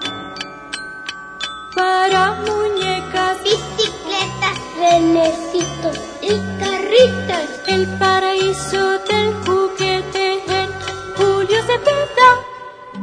Para 1.75 2.33
muñecas, 2.45 3.37
bicicletas, 3.43 4.57
renecitos 4.79 6.12
y 6.23 6.59
carritos. 6.59 7.49
El 7.67 7.87
paraíso 7.99 8.99
del 8.99 9.33
juguete 9.45 10.33
en 10.33 10.69
Julio 11.15 11.61
Cepeda. 11.67 12.52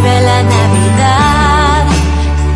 Vive 0.00 0.20
la 0.22 0.42
Navidad, 0.42 1.84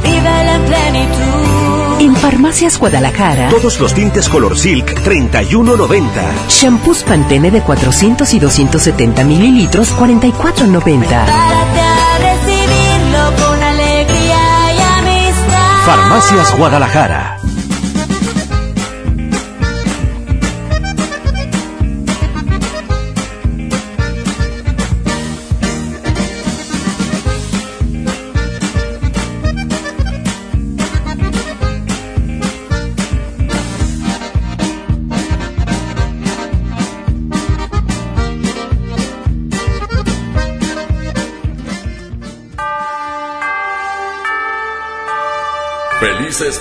vive 0.03 0.55
en 0.55 0.65
plenitud. 0.65 2.01
En 2.01 2.17
Farmacias 2.17 2.79
Guadalajara, 2.79 3.51
Todos 3.51 3.79
los 3.81 3.93
tintes 3.93 4.31
Color 4.31 4.57
Silk 4.57 4.95
31.90. 5.05 6.09
shampoos 6.49 7.03
Pantene 7.05 7.51
de 7.51 7.61
400 7.61 8.33
y 8.33 8.39
270 8.39 9.25
mililitros 9.25 9.95
44.90. 9.95 10.81
Prepárate 10.81 11.81
a 11.81 12.19
recibirlo 12.19 13.47
con 13.47 13.63
alegría 13.63 14.73
y 14.73 14.81
amistad. 15.01 15.85
Farmacias 15.85 16.57
Guadalajara. 16.57 17.24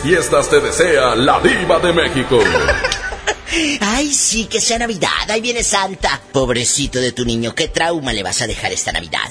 Fiestas 0.03 0.49
te 0.49 0.59
desea 0.59 1.15
la 1.15 1.39
diva 1.39 1.79
de 1.79 1.93
México. 1.93 2.37
Ay, 3.79 4.13
sí, 4.13 4.45
que 4.47 4.59
sea 4.59 4.77
Navidad. 4.77 5.29
Ahí 5.29 5.39
viene 5.39 5.63
Santa. 5.63 6.19
Pobrecito 6.33 6.99
de 6.99 7.13
tu 7.13 7.23
niño, 7.23 7.55
¿qué 7.55 7.69
trauma 7.69 8.11
le 8.11 8.21
vas 8.21 8.41
a 8.41 8.47
dejar 8.47 8.73
esta 8.73 8.91
Navidad? 8.91 9.29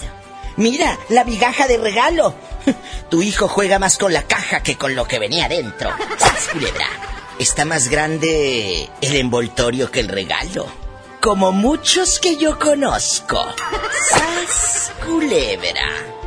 Mira, 0.57 0.99
la 1.11 1.25
migaja 1.25 1.69
de 1.69 1.77
regalo. 1.77 2.35
Tu 3.11 3.21
hijo 3.21 3.49
juega 3.49 3.79
más 3.79 3.99
con 3.99 4.15
la 4.15 4.23
caja 4.23 4.63
que 4.63 4.79
con 4.79 4.95
lo 4.95 5.07
que 5.07 5.19
venía 5.19 5.47
dentro. 5.47 5.91
¡Sas, 6.17 6.49
culebra! 6.51 6.89
Está 7.39 7.67
más 7.67 7.89
grande 7.89 8.89
el 9.03 9.17
envoltorio 9.17 9.91
que 9.91 10.01
el 10.01 10.09
regalo. 10.09 10.67
Como 11.21 11.53
muchos 11.53 12.19
que 12.19 12.39
yo 12.39 12.59
conozco. 12.59 13.45
¡Sas, 14.09 14.93
culebra! 15.05 16.22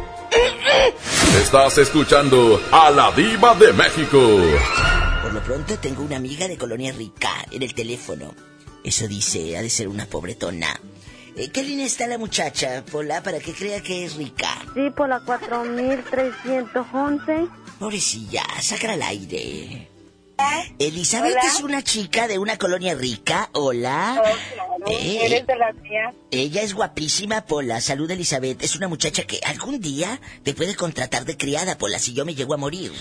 Estás 1.41 1.78
escuchando 1.78 2.62
a 2.72 2.90
la 2.91 3.12
diva 3.12 3.53
de 3.56 3.74
México. 3.74 4.20
Por 5.22 5.34
lo 5.34 5.41
pronto 5.41 5.78
tengo 5.80 6.03
una 6.03 6.18
amiga 6.18 6.48
de 6.48 6.57
Colonia 6.57 6.91
Rica 6.94 7.30
en 7.52 7.64
el 7.64 7.74
teléfono. 7.74 8.34
Eso 8.84 9.07
dice, 9.07 9.57
ha 9.57 9.62
de 9.62 9.70
ser 9.70 9.88
una 9.88 10.06
pobretona. 10.06 10.80
Eh, 11.36 11.49
¿Qué 11.49 11.64
línea 11.64 11.86
está 11.86 12.07
la 12.07 12.18
muchacha, 12.18 12.84
Pola, 12.90 13.22
para 13.22 13.40
que 13.40 13.53
crea 13.53 13.82
que 13.82 14.06
es 14.06 14.16
rica? 14.16 14.49
Sí, 14.74 14.90
por 14.95 15.10
la 15.10 15.20
4311. 15.20 17.48
Pobrecilla, 17.80 18.44
sácala 18.62 18.94
al 18.94 19.02
aire. 19.02 19.90
Elizabeth 20.80 21.34
Hola. 21.34 21.41
es 21.48 21.60
una 21.62 21.82
chica 21.84 22.28
de 22.28 22.38
una 22.38 22.57
colonia 22.57 22.94
rica. 22.95 23.49
Hola. 23.53 24.22
Eh, 24.90 25.20
Eres 25.26 25.48
de 25.48 25.56
las 25.56 25.76
mías. 25.76 26.14
Ella 26.32 26.62
es 26.62 26.74
guapísima, 26.74 27.45
Pola. 27.45 27.82
Salud, 27.82 28.10
Elizabeth. 28.12 28.62
Es 28.64 28.76
una 28.76 28.88
muchacha 28.88 29.24
que 29.24 29.40
algún 29.45 29.80
día 29.80 30.20
te 30.44 30.53
puede 30.53 30.76
contratar 30.76 31.26
de 31.26 31.38
criada, 31.38 31.78
Pola, 31.78 31.99
si 31.99 32.14
yo 32.14 32.26
me 32.26 32.36
llego 32.36 32.53
a 32.53 32.57
morir. 32.57 32.91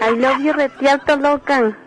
I 0.00 0.16
love 0.16 0.42
you, 0.42 0.52
retialto 0.52 1.16
loca. 1.16 1.78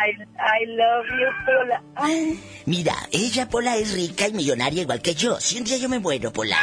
I, 0.00 0.10
I 0.12 0.66
love 0.76 1.06
you, 1.08 1.44
Pola. 1.44 1.82
Ay, 1.96 2.40
Mira, 2.66 2.94
ella, 3.10 3.48
Pola, 3.48 3.76
es 3.76 3.92
rica 3.92 4.28
y 4.28 4.32
millonaria 4.32 4.82
igual 4.82 5.02
que 5.02 5.14
yo. 5.14 5.40
Si 5.40 5.58
un 5.58 5.64
día 5.64 5.76
yo 5.78 5.88
me 5.88 5.98
muero, 5.98 6.32
Pola, 6.32 6.56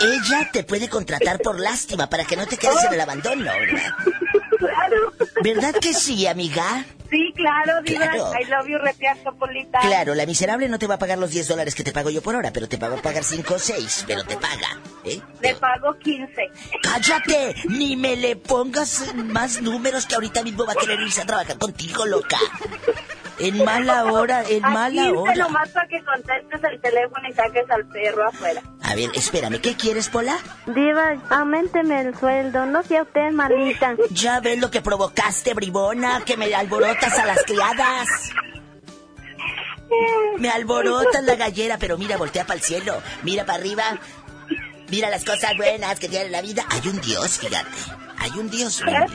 ella 0.00 0.50
te 0.52 0.64
puede 0.64 0.88
contratar 0.88 1.38
por 1.38 1.58
lástima 1.58 2.08
para 2.08 2.24
que 2.24 2.36
no 2.36 2.46
te 2.46 2.56
quedes 2.56 2.84
en 2.84 2.94
el 2.94 3.00
abandono, 3.00 3.44
¿verdad? 3.44 3.92
claro. 4.58 5.12
¿Verdad 5.42 5.74
que 5.80 5.94
sí, 5.94 6.26
amiga? 6.26 6.84
Sí, 7.10 7.32
claro, 7.34 7.80
diva. 7.82 8.06
Claro. 8.10 8.32
I 8.40 8.44
love 8.44 8.68
you, 8.68 8.78
retialto, 8.78 9.32
Polita. 9.34 9.78
Claro, 9.80 10.14
la 10.14 10.26
miserable 10.26 10.68
no 10.68 10.78
te 10.78 10.86
va 10.86 10.94
a 10.96 10.98
pagar 10.98 11.18
los 11.18 11.30
10 11.30 11.48
dólares 11.48 11.74
que 11.74 11.82
te 11.84 11.92
pago 11.92 12.10
yo 12.10 12.22
por 12.22 12.34
hora, 12.36 12.52
pero 12.52 12.68
te 12.68 12.76
va 12.76 12.88
a 12.88 12.96
pagar 12.96 13.24
5 13.24 13.54
o 13.54 13.58
6, 13.58 14.04
pero 14.06 14.24
te 14.24 14.36
paga, 14.36 14.78
¿eh? 15.04 15.20
Le 15.40 15.54
pago 15.54 15.96
15. 15.98 16.32
¡Cállate! 16.82 17.54
Ni 17.68 17.96
me 17.96 18.16
le 18.16 18.36
pongas 18.36 19.14
más 19.14 19.62
números 19.62 20.06
que 20.06 20.14
ahorita 20.16 20.42
mismo 20.42 20.66
va 20.66 20.72
a 20.72 20.76
querer 20.76 21.00
irse 21.00 21.22
a 21.22 21.26
trabajar 21.26 21.56
contigo, 21.58 22.04
loca. 22.06 22.38
En 23.40 23.64
mala 23.64 24.04
hora, 24.06 24.42
en 24.48 24.64
A 24.64 24.70
mala 24.70 25.02
15 25.02 25.16
hora. 25.16 25.34
nomás 25.36 25.68
para 25.70 25.86
que 25.86 26.02
contestes 26.04 26.60
el 26.72 26.80
teléfono 26.80 27.28
y 27.28 27.32
saques 27.34 27.70
al 27.70 27.86
perro 27.86 28.26
afuera. 28.28 28.60
A 28.82 28.94
ver, 28.96 29.10
espérame, 29.14 29.60
¿qué 29.60 29.76
quieres, 29.76 30.08
Pola? 30.08 30.36
Diva, 30.66 31.14
aumenteme 31.30 32.00
el 32.00 32.18
sueldo, 32.18 32.66
no 32.66 32.82
sea 32.82 33.02
usted 33.02 33.30
malita. 33.30 33.94
Ya 34.10 34.40
ves 34.40 34.58
lo 34.58 34.70
que 34.72 34.80
provocaste, 34.82 35.54
bribona, 35.54 36.22
que 36.24 36.36
me 36.36 36.52
alborotas 36.52 36.97
a 37.02 37.26
las 37.26 37.42
criadas. 37.44 38.08
Me 40.38 40.50
alborotas 40.50 41.24
la 41.24 41.36
gallera, 41.36 41.78
pero 41.78 41.96
mira, 41.96 42.16
voltea 42.16 42.44
para 42.44 42.58
el 42.58 42.62
cielo, 42.64 43.00
mira 43.22 43.44
para 43.46 43.58
arriba, 43.58 43.84
mira 44.88 45.08
las 45.10 45.24
cosas 45.24 45.56
buenas 45.56 45.98
que 45.98 46.08
tiene 46.08 46.28
la 46.30 46.42
vida. 46.42 46.64
Hay 46.70 46.86
un 46.88 47.00
Dios, 47.00 47.38
fíjate, 47.38 47.68
hay 48.18 48.30
un 48.38 48.50
Dios. 48.50 48.82
¿Eh? 48.82 49.06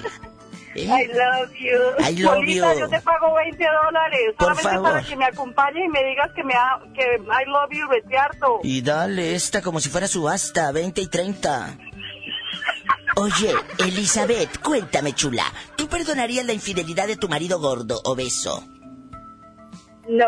I 0.76 1.05
love 1.07 1.51
you. 1.60 2.03
I 2.03 2.15
love 2.19 2.34
Polita, 2.34 2.73
you. 2.73 2.80
yo 2.80 2.89
te 2.89 2.99
pago 3.01 3.35
20 3.35 3.64
dólares. 3.64 4.19
Por 4.35 4.47
solamente 4.55 4.69
favor. 4.72 4.91
para 4.91 5.03
que 5.03 5.15
me 5.15 5.26
acompañes 5.26 5.84
y 5.85 5.89
me 5.89 6.03
digas 6.03 6.31
que 6.35 6.43
me 6.43 6.55
ha- 6.55 6.80
que 6.95 7.03
I 7.03 7.45
love 7.47 7.69
you, 7.72 7.88
retiarto. 7.88 8.60
Y 8.64 8.81
dale 8.81 9.35
esta 9.35 9.61
como 9.61 9.80
si 9.80 9.89
fuera 9.89 10.07
subasta, 10.07 10.72
20 10.72 10.99
y 11.01 11.07
30. 11.07 11.77
Oye, 13.15 13.53
Elizabeth, 13.80 14.60
cuéntame, 14.61 15.14
chula. 15.14 15.45
¿Tú 15.76 15.88
perdonarías 15.88 16.45
la 16.45 16.53
infidelidad 16.53 17.07
de 17.07 17.15
tu 17.15 17.30
marido 17.30 17.60
gordo, 17.60 18.02
obeso? 18.06 18.64
No. 20.10 20.26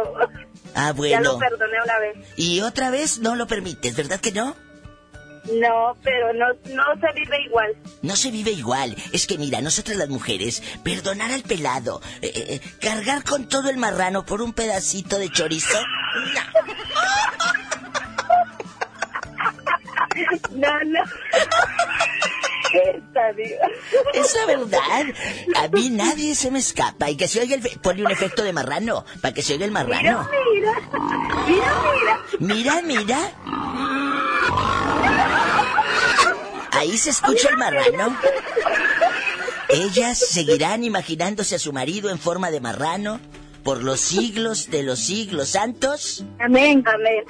Ah, 0.75 0.87
Ya 0.87 0.93
bueno. 0.93 1.21
lo 1.33 1.39
perdoné 1.39 1.77
una 1.83 1.99
vez. 1.99 2.27
Y 2.37 2.61
otra 2.61 2.91
vez 2.91 3.19
no 3.19 3.35
lo 3.35 3.47
permites, 3.47 3.95
¿verdad 3.95 4.19
que 4.19 4.31
no? 4.31 4.55
No, 5.53 5.95
pero 6.03 6.33
no, 6.33 6.47
no 6.73 6.83
se 6.99 7.13
vive 7.13 7.41
igual. 7.45 7.75
No 8.01 8.15
se 8.15 8.31
vive 8.31 8.51
igual. 8.51 8.95
Es 9.11 9.27
que 9.27 9.37
mira, 9.37 9.61
nosotras 9.61 9.97
las 9.97 10.09
mujeres, 10.09 10.61
perdonar 10.83 11.31
al 11.31 11.43
pelado, 11.43 12.01
eh, 12.21 12.31
eh, 12.61 12.61
cargar 12.81 13.23
con 13.23 13.47
todo 13.47 13.69
el 13.69 13.77
marrano 13.77 14.25
por 14.25 14.41
un 14.41 14.53
pedacito 14.53 15.17
de 15.19 15.29
chorizo. 15.29 15.77
No, 20.51 20.79
no. 20.85 20.99
Esta. 22.75 23.29
Es 24.13 24.35
la 24.35 24.45
verdad. 24.45 24.79
A 25.55 25.67
mí 25.69 25.89
nadie 25.89 26.35
se 26.35 26.51
me 26.51 26.59
escapa. 26.59 27.09
Y 27.09 27.17
que 27.17 27.27
se 27.27 27.39
oiga 27.39 27.55
el... 27.55 27.61
Ponle 27.81 28.03
un 28.05 28.11
efecto 28.11 28.43
de 28.43 28.53
marrano, 28.53 29.05
para 29.21 29.33
que 29.33 29.41
se 29.41 29.53
oiga 29.53 29.65
el 29.65 29.71
marrano. 29.71 30.27
Mira, 30.53 30.73
mira, 31.47 31.73
mira, 32.39 32.81
Mira, 32.81 32.81
mira. 32.81 33.31
Ahí 36.71 36.97
se 36.97 37.11
escucha 37.11 37.49
el 37.49 37.57
marrano. 37.57 38.17
Ellas 39.69 40.17
seguirán 40.19 40.83
imaginándose 40.83 41.55
a 41.55 41.59
su 41.59 41.73
marido 41.73 42.09
en 42.09 42.19
forma 42.19 42.51
de 42.51 42.59
marrano 42.59 43.19
por 43.63 43.83
los 43.83 43.99
siglos 43.99 44.69
de 44.69 44.83
los 44.83 44.99
siglos 44.99 45.49
santos. 45.49 46.23
Amén. 46.39 46.83
Amén. 46.85 47.23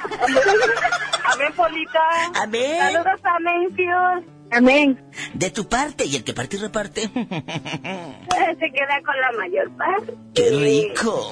Amén, 1.24 1.54
Polita. 1.56 2.00
Amén. 2.36 2.78
Saludos 2.78 3.22
a 3.24 3.40
Mencios. 3.40 4.35
Amén. 4.52 5.04
De 5.34 5.50
tu 5.50 5.68
parte 5.68 6.06
y 6.06 6.16
el 6.16 6.24
que 6.24 6.34
parte 6.34 6.56
y 6.56 6.60
reparte. 6.60 7.02
Se 7.02 8.72
queda 8.72 9.02
con 9.06 9.20
la 9.20 9.32
mayor 9.38 9.72
parte. 9.78 10.14
¡Qué 10.34 10.50
rico! 10.50 11.30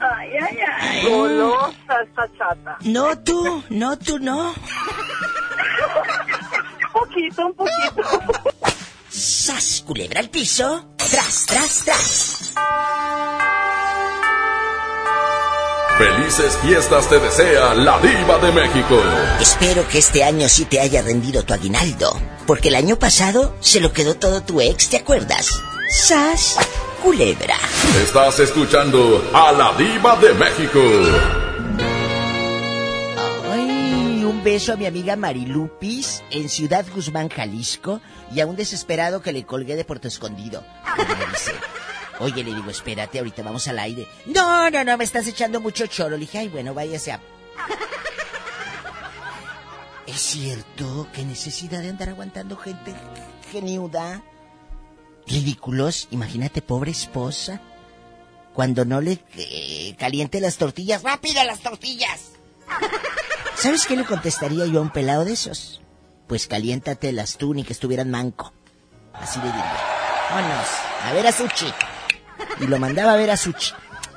Ay, 0.00 0.30
ay, 0.40 0.58
ay. 0.80 1.10
Golosa 1.10 2.02
esta 2.06 2.26
chata. 2.38 2.78
No 2.82 3.18
tú, 3.18 3.62
no 3.68 3.98
tú, 3.98 4.18
no. 4.18 4.50
Un 4.50 4.56
poquito, 6.92 7.46
un 7.46 7.54
poquito. 7.54 8.02
¡Sas! 9.08 9.82
Culebra 9.86 10.20
al 10.20 10.30
piso. 10.30 10.94
Tras, 10.96 11.46
tras, 11.46 11.84
tras. 11.84 12.54
Felices 16.00 16.56
fiestas 16.62 17.10
te 17.10 17.18
desea 17.18 17.74
la 17.74 18.00
diva 18.00 18.38
de 18.38 18.50
México. 18.52 18.98
Espero 19.38 19.86
que 19.86 19.98
este 19.98 20.24
año 20.24 20.48
sí 20.48 20.64
te 20.64 20.80
haya 20.80 21.02
rendido 21.02 21.42
tu 21.42 21.52
aguinaldo. 21.52 22.18
Porque 22.46 22.68
el 22.68 22.76
año 22.76 22.98
pasado 22.98 23.54
se 23.60 23.80
lo 23.80 23.92
quedó 23.92 24.14
todo 24.14 24.40
tu 24.40 24.62
ex, 24.62 24.88
¿te 24.88 24.96
acuerdas? 24.96 25.62
¡Sas! 25.90 26.56
Culebra. 27.02 27.54
Estás 28.02 28.38
escuchando 28.38 29.22
a 29.34 29.52
la 29.52 29.74
diva 29.74 30.16
de 30.16 30.32
México. 30.32 30.80
Ay, 33.52 34.24
un 34.24 34.42
beso 34.42 34.72
a 34.72 34.76
mi 34.76 34.86
amiga 34.86 35.16
Marilupis 35.16 36.22
en 36.30 36.48
Ciudad 36.48 36.86
Guzmán, 36.94 37.28
Jalisco, 37.28 38.00
y 38.34 38.40
a 38.40 38.46
un 38.46 38.56
desesperado 38.56 39.20
que 39.20 39.34
le 39.34 39.44
colgué 39.44 39.76
de 39.76 39.84
Puerto 39.84 40.08
Escondido. 40.08 40.64
Oye, 42.20 42.44
le 42.44 42.54
digo, 42.54 42.70
espérate, 42.70 43.18
ahorita 43.18 43.42
vamos 43.42 43.66
al 43.66 43.78
aire. 43.78 44.06
No, 44.26 44.70
no, 44.70 44.84
no, 44.84 44.98
me 44.98 45.04
estás 45.04 45.26
echando 45.26 45.60
mucho 45.60 45.86
choro. 45.86 46.10
Le 46.10 46.18
dije, 46.18 46.38
ay, 46.38 46.48
bueno, 46.48 46.74
váyase 46.74 47.12
a... 47.12 47.20
¿Es 50.06 50.20
cierto? 50.20 51.08
¿Qué 51.14 51.24
necesidad 51.24 51.80
de 51.80 51.88
andar 51.88 52.10
aguantando 52.10 52.58
gente 52.58 52.94
geniuda? 53.50 54.22
Ridículos, 55.26 56.08
imagínate, 56.10 56.60
pobre 56.60 56.90
esposa. 56.90 57.62
Cuando 58.52 58.84
no 58.84 59.00
le 59.00 59.18
eh, 59.36 59.94
caliente 59.98 60.40
las 60.40 60.58
tortillas, 60.58 61.02
¡rápido 61.02 61.42
las 61.44 61.60
tortillas! 61.60 62.32
¿Sabes 63.56 63.86
qué 63.86 63.96
le 63.96 64.04
contestaría 64.04 64.66
yo 64.66 64.80
a 64.80 64.82
un 64.82 64.90
pelado 64.90 65.24
de 65.24 65.32
esos? 65.32 65.80
Pues 66.26 66.46
caliéntatelas 66.46 67.38
tú 67.38 67.54
ni 67.54 67.64
que 67.64 67.72
estuvieran 67.72 68.10
manco. 68.10 68.52
Así 69.14 69.38
le 69.38 69.46
diría. 69.46 69.76
Vámonos, 70.30 70.68
a 71.04 71.12
ver 71.12 71.26
a 71.26 71.32
Suchi. 71.32 71.72
Y 72.60 72.66
lo 72.66 72.78
mandaba 72.78 73.14
a 73.14 73.16
ver 73.16 73.30
a 73.30 73.36
Suchi. 73.36 73.72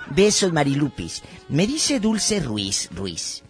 Besos, 0.08 0.52
Marilupis. 0.52 1.24
Me 1.50 1.66
dice 1.66 2.00
Dulce 2.00 2.40
Ruiz, 2.40 2.90
Ruiz, 2.92 3.44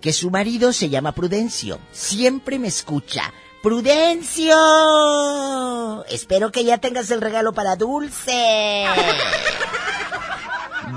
que 0.00 0.12
su 0.12 0.30
marido 0.30 0.72
se 0.72 0.88
llama 0.88 1.12
Prudencio. 1.12 1.78
Siempre 1.92 2.58
me 2.58 2.68
escucha. 2.68 3.32
¡Prudencio! 3.62 4.56
Espero 6.06 6.50
que 6.50 6.64
ya 6.64 6.78
tengas 6.78 7.10
el 7.10 7.20
regalo 7.20 7.52
para 7.52 7.76
Dulce. 7.76 8.86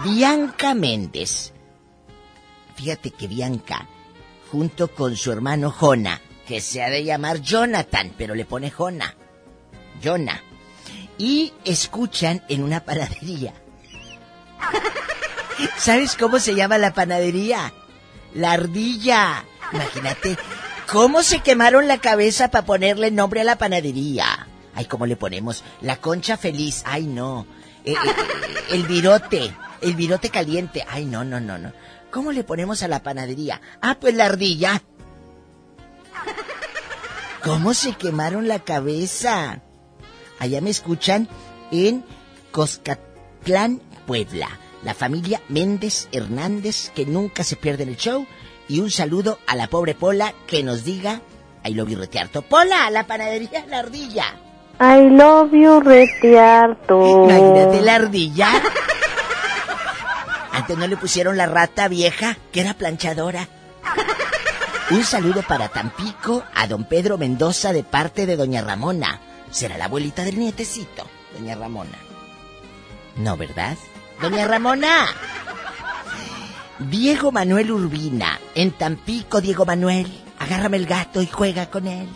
Bianca 0.03 0.73
Méndez. 0.73 1.52
Fíjate 2.76 3.11
que 3.11 3.27
Bianca, 3.27 3.88
junto 4.49 4.88
con 4.88 5.15
su 5.18 5.31
hermano 5.31 5.72
Jona, 5.72 6.22
que 6.48 6.61
se 6.61 6.81
ha 6.81 6.90
de 6.90 7.03
llamar 7.03 7.41
Jonathan, 7.41 8.14
pero 8.18 8.34
le 8.34 8.45
pone 8.45 8.72
Jona. 8.72 9.14
Jona. 10.03 10.41
Y 11.18 11.53
escuchan 11.65 12.44
en 12.49 12.64
una 12.64 12.84
panadería. 12.84 13.53
¿Sabes 15.77 16.15
cómo 16.15 16.40
se 16.40 16.56
llama 16.56 16.77
la 16.77 16.94
panadería? 16.94 17.73
La 18.34 18.53
ardilla. 18.53 19.45
Imagínate 19.72 20.38
cómo 20.91 21.23
se 21.23 21.40
quemaron 21.40 21.88
la 21.88 21.99
cabeza 21.99 22.49
para 22.49 22.65
ponerle 22.65 23.11
nombre 23.11 23.41
a 23.41 23.44
la 23.44 23.57
panadería. 23.57 24.48
Ay, 24.76 24.85
¿cómo 24.85 25.06
le 25.06 25.15
ponemos? 25.15 25.64
La 25.81 25.98
concha 25.98 26.38
feliz. 26.38 26.84
Ay, 26.85 27.06
no. 27.06 27.45
Eh, 27.85 27.94
eh, 27.94 27.95
el 28.72 28.84
virote. 28.84 29.53
El 29.81 29.95
virote 29.95 30.30
caliente. 30.30 30.85
Ay, 30.90 31.06
no, 31.06 31.23
no, 31.23 31.40
no, 31.40 31.57
no. 31.57 31.73
¿Cómo 32.11 32.31
le 32.31 32.44
ponemos 32.44 32.84
a 32.84 32.88
la 32.88 33.03
panadería? 33.03 33.61
Ah, 33.81 33.98
pues 33.99 34.15
la 34.15 34.26
ardilla. 34.26 34.81
¿Cómo 37.44 37.73
se 37.73 37.94
quemaron 37.94 38.48
la 38.48 38.60
cabeza? 38.60 39.61
Allá 40.44 40.60
me 40.60 40.72
escuchan 40.72 41.30
en 41.72 42.03
Coscatlán, 42.52 43.82
Puebla. 44.06 44.49
La 44.84 44.94
familia 44.94 45.41
Méndez 45.48 46.10
Hernández, 46.11 46.91
que 46.94 47.06
nunca 47.06 47.45
se 47.45 47.56
pierde 47.56 47.84
el 47.84 47.95
show. 47.95 48.28
Y 48.68 48.82
un 48.82 48.91
saludo 48.91 49.40
a 49.48 49.56
la 49.56 49.68
pobre 49.68 49.95
Pola 49.95 50.34
que 50.45 50.61
nos 50.61 50.84
diga, 50.84 51.22
I 51.64 51.74
love 51.74 51.88
you 51.88 51.98
retiarto. 51.98 52.41
Pola, 52.41 52.90
la 52.90 53.07
panadería 53.07 53.65
La 53.68 53.80
Ardilla. 53.80 54.36
I 54.82 55.15
love 55.15 55.53
you, 55.53 55.80
retiarto. 55.80 57.24
Imagínate 57.24 57.82
la 57.82 57.95
ardilla. 57.95 58.49
Antes 60.52 60.78
no 60.78 60.88
le 60.88 60.98
pusieron 60.98 61.38
la 61.38 61.45
rata 61.45 61.88
vieja, 61.88 62.38
que 62.52 62.60
era 62.60 62.74
planchadora. 62.74 63.48
Un 64.91 65.06
saludo 65.06 65.41
para 65.48 65.70
Tampico 65.70 66.44
a 66.53 66.68
don 66.68 66.84
Pedro 66.84 67.18
Mendoza 67.18 67.72
de 67.72 67.84
parte 67.84 68.26
de 68.26 68.36
doña 68.36 68.61
Ramona. 68.61 69.22
¿Será 69.53 69.77
la 69.77 69.85
abuelita 69.85 70.23
del 70.23 70.39
nietecito, 70.39 71.07
doña 71.38 71.53
Ramona? 71.53 71.99
No, 73.17 73.38
¿verdad? 73.38 73.77
Doña 74.19 74.47
Ramona. 74.47 75.05
Diego 76.80 77.31
Manuel 77.31 77.71
Urbina, 77.71 78.39
en 78.55 78.71
Tampico, 78.71 79.41
Diego 79.41 79.63
Manuel. 79.63 80.07
Agárrame 80.39 80.77
el 80.77 80.88
gato 80.88 81.21
y 81.21 81.27
juega 81.27 81.69
con 81.69 81.85
él. 81.85 82.09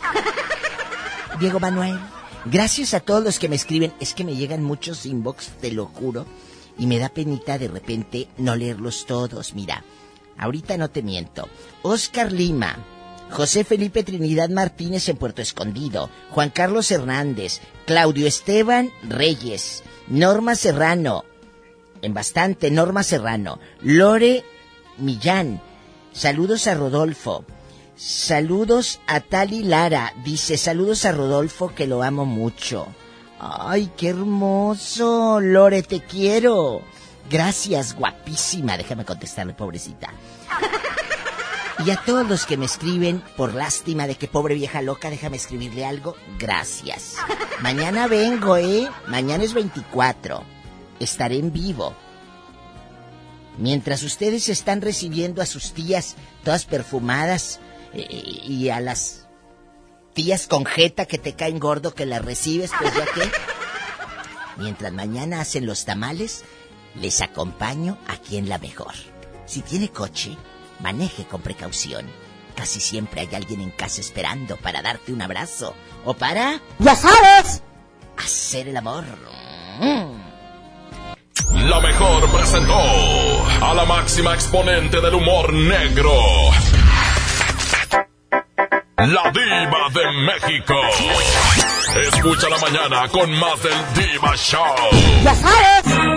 Diego 1.40 1.60
Manuel. 1.60 2.00
Gracias 2.46 2.96
a 2.96 3.02
todos 3.02 3.24
los 3.24 3.38
que 3.38 3.50
me 3.50 3.56
escriben. 3.56 3.94
Es 4.00 4.16
que 4.16 4.24
me 4.24 4.36
llegan 4.36 4.64
muchos 4.64 5.06
inbox, 5.06 5.50
te 5.62 5.72
lo 5.72 5.86
juro. 5.86 6.26
Y 6.80 6.88
me 6.88 6.98
da 6.98 7.10
penita 7.10 7.60
de 7.60 7.68
repente 7.68 8.30
no 8.38 8.56
leerlos 8.56 9.06
todos. 9.06 9.54
Mira, 9.54 9.84
ahorita 10.40 10.76
no 10.76 10.90
te 10.90 11.04
miento. 11.04 11.48
Oscar 11.84 12.32
Lima, 12.32 12.84
José 13.30 13.64
Felipe 13.64 14.04
Trinidad 14.04 14.50
Martínez 14.50 15.08
en 15.10 15.18
Puerto 15.18 15.42
Escondido, 15.42 16.10
Juan 16.32 16.50
Carlos 16.50 16.90
Hernández, 16.92 17.62
Claudio 17.86 18.28
Esteban 18.28 18.92
Reyes, 19.04 19.84
Norma 20.08 20.56
Serrano, 20.56 21.26
en 22.02 22.14
bastante, 22.14 22.72
Norma 22.72 23.04
Serrano, 23.04 23.60
Lore 23.82 24.44
Millán, 24.98 25.62
saludos 26.14 26.68
a 26.68 26.76
Rodolfo, 26.76 27.46
saludos 27.96 29.00
a 29.08 29.20
Tali 29.20 29.64
Lara, 29.64 30.14
dice 30.24 30.58
saludos 30.58 31.06
a 31.06 31.12
Rodolfo 31.12 31.74
que 31.76 31.88
lo 31.88 32.04
amo 32.04 32.26
mucho. 32.26 32.88
Ay, 33.40 33.92
qué 33.96 34.10
hermoso, 34.10 35.40
Lore, 35.40 35.84
te 35.84 36.00
quiero. 36.00 36.82
Gracias, 37.30 37.94
guapísima. 37.94 38.78
Déjame 38.78 39.06
contestarle, 39.06 39.54
pobrecita. 39.54 40.12
Y 41.86 41.92
a 41.92 41.98
todos 41.98 42.28
los 42.28 42.46
que 42.46 42.58
me 42.58 42.66
escriben 42.66 43.22
por 43.36 43.54
lástima 43.54 44.08
de 44.08 44.16
que 44.16 44.28
pobre 44.28 44.56
vieja 44.56 44.82
loca, 44.82 45.10
déjame 45.10 45.38
escribirle 45.38 45.86
algo. 45.86 46.16
Gracias. 46.40 47.16
Mañana 47.62 48.08
vengo, 48.08 48.58
¿eh? 48.58 48.90
Mañana 49.08 49.44
es 49.44 49.54
24. 49.54 50.44
Estaré 51.00 51.38
en 51.38 51.54
vivo. 51.54 51.96
Mientras 53.58 54.04
ustedes 54.04 54.50
están 54.50 54.82
recibiendo 54.82 55.42
a 55.42 55.46
sus 55.46 55.74
tías 55.74 56.16
todas 56.44 56.66
perfumadas 56.66 57.60
eh, 57.94 58.06
y 58.10 58.70
a 58.70 58.80
las 58.80 59.28
tías 60.14 60.48
con 60.48 60.66
jeta 60.66 61.06
que 61.06 61.20
te 61.20 61.34
caen 61.34 61.60
gordo 61.60 61.94
que 61.94 62.06
las 62.08 62.24
recibes, 62.26 62.72
pues 62.80 62.94
ya 62.96 63.06
que. 63.06 63.32
Mientras 64.58 64.92
mañana 64.92 65.42
hacen 65.42 65.68
los 65.68 65.86
tamales, 65.86 66.44
les 66.96 67.22
acompaño 67.22 68.00
aquí 68.08 68.38
en 68.38 68.50
la 68.50 68.58
mejor. 68.58 68.94
Si 69.46 69.62
tiene 69.62 69.90
coche, 69.90 70.36
maneje 70.80 71.26
con 71.26 71.42
precaución. 71.42 72.06
Casi 72.56 72.80
siempre 72.80 73.22
hay 73.22 73.30
alguien 73.36 73.62
en 73.62 73.72
casa 73.72 74.02
esperando 74.02 74.58
para 74.58 74.82
darte 74.82 75.14
un 75.14 75.22
abrazo 75.22 75.76
o 76.06 76.14
para... 76.14 76.60
¡Ya 76.80 76.96
sabes! 76.96 77.62
Hacer 78.18 78.68
el 78.68 78.78
amor. 78.78 79.06
La 81.54 81.80
mejor 81.80 82.30
presentó 82.32 82.80
a 83.62 83.74
la 83.76 83.86
máxima 83.86 84.34
exponente 84.34 85.00
del 85.00 85.14
humor 85.14 85.54
negro. 85.54 86.12
La 88.98 89.32
diva 89.32 89.90
de 89.94 90.12
México. 90.26 90.74
Escucha 92.12 92.50
la 92.50 92.58
mañana 92.58 93.08
con 93.10 93.32
más 93.40 93.62
del 93.62 93.94
Diva 93.94 94.36
Show. 94.36 94.76
¡Ya 95.24 95.36
sabes! 95.36 96.17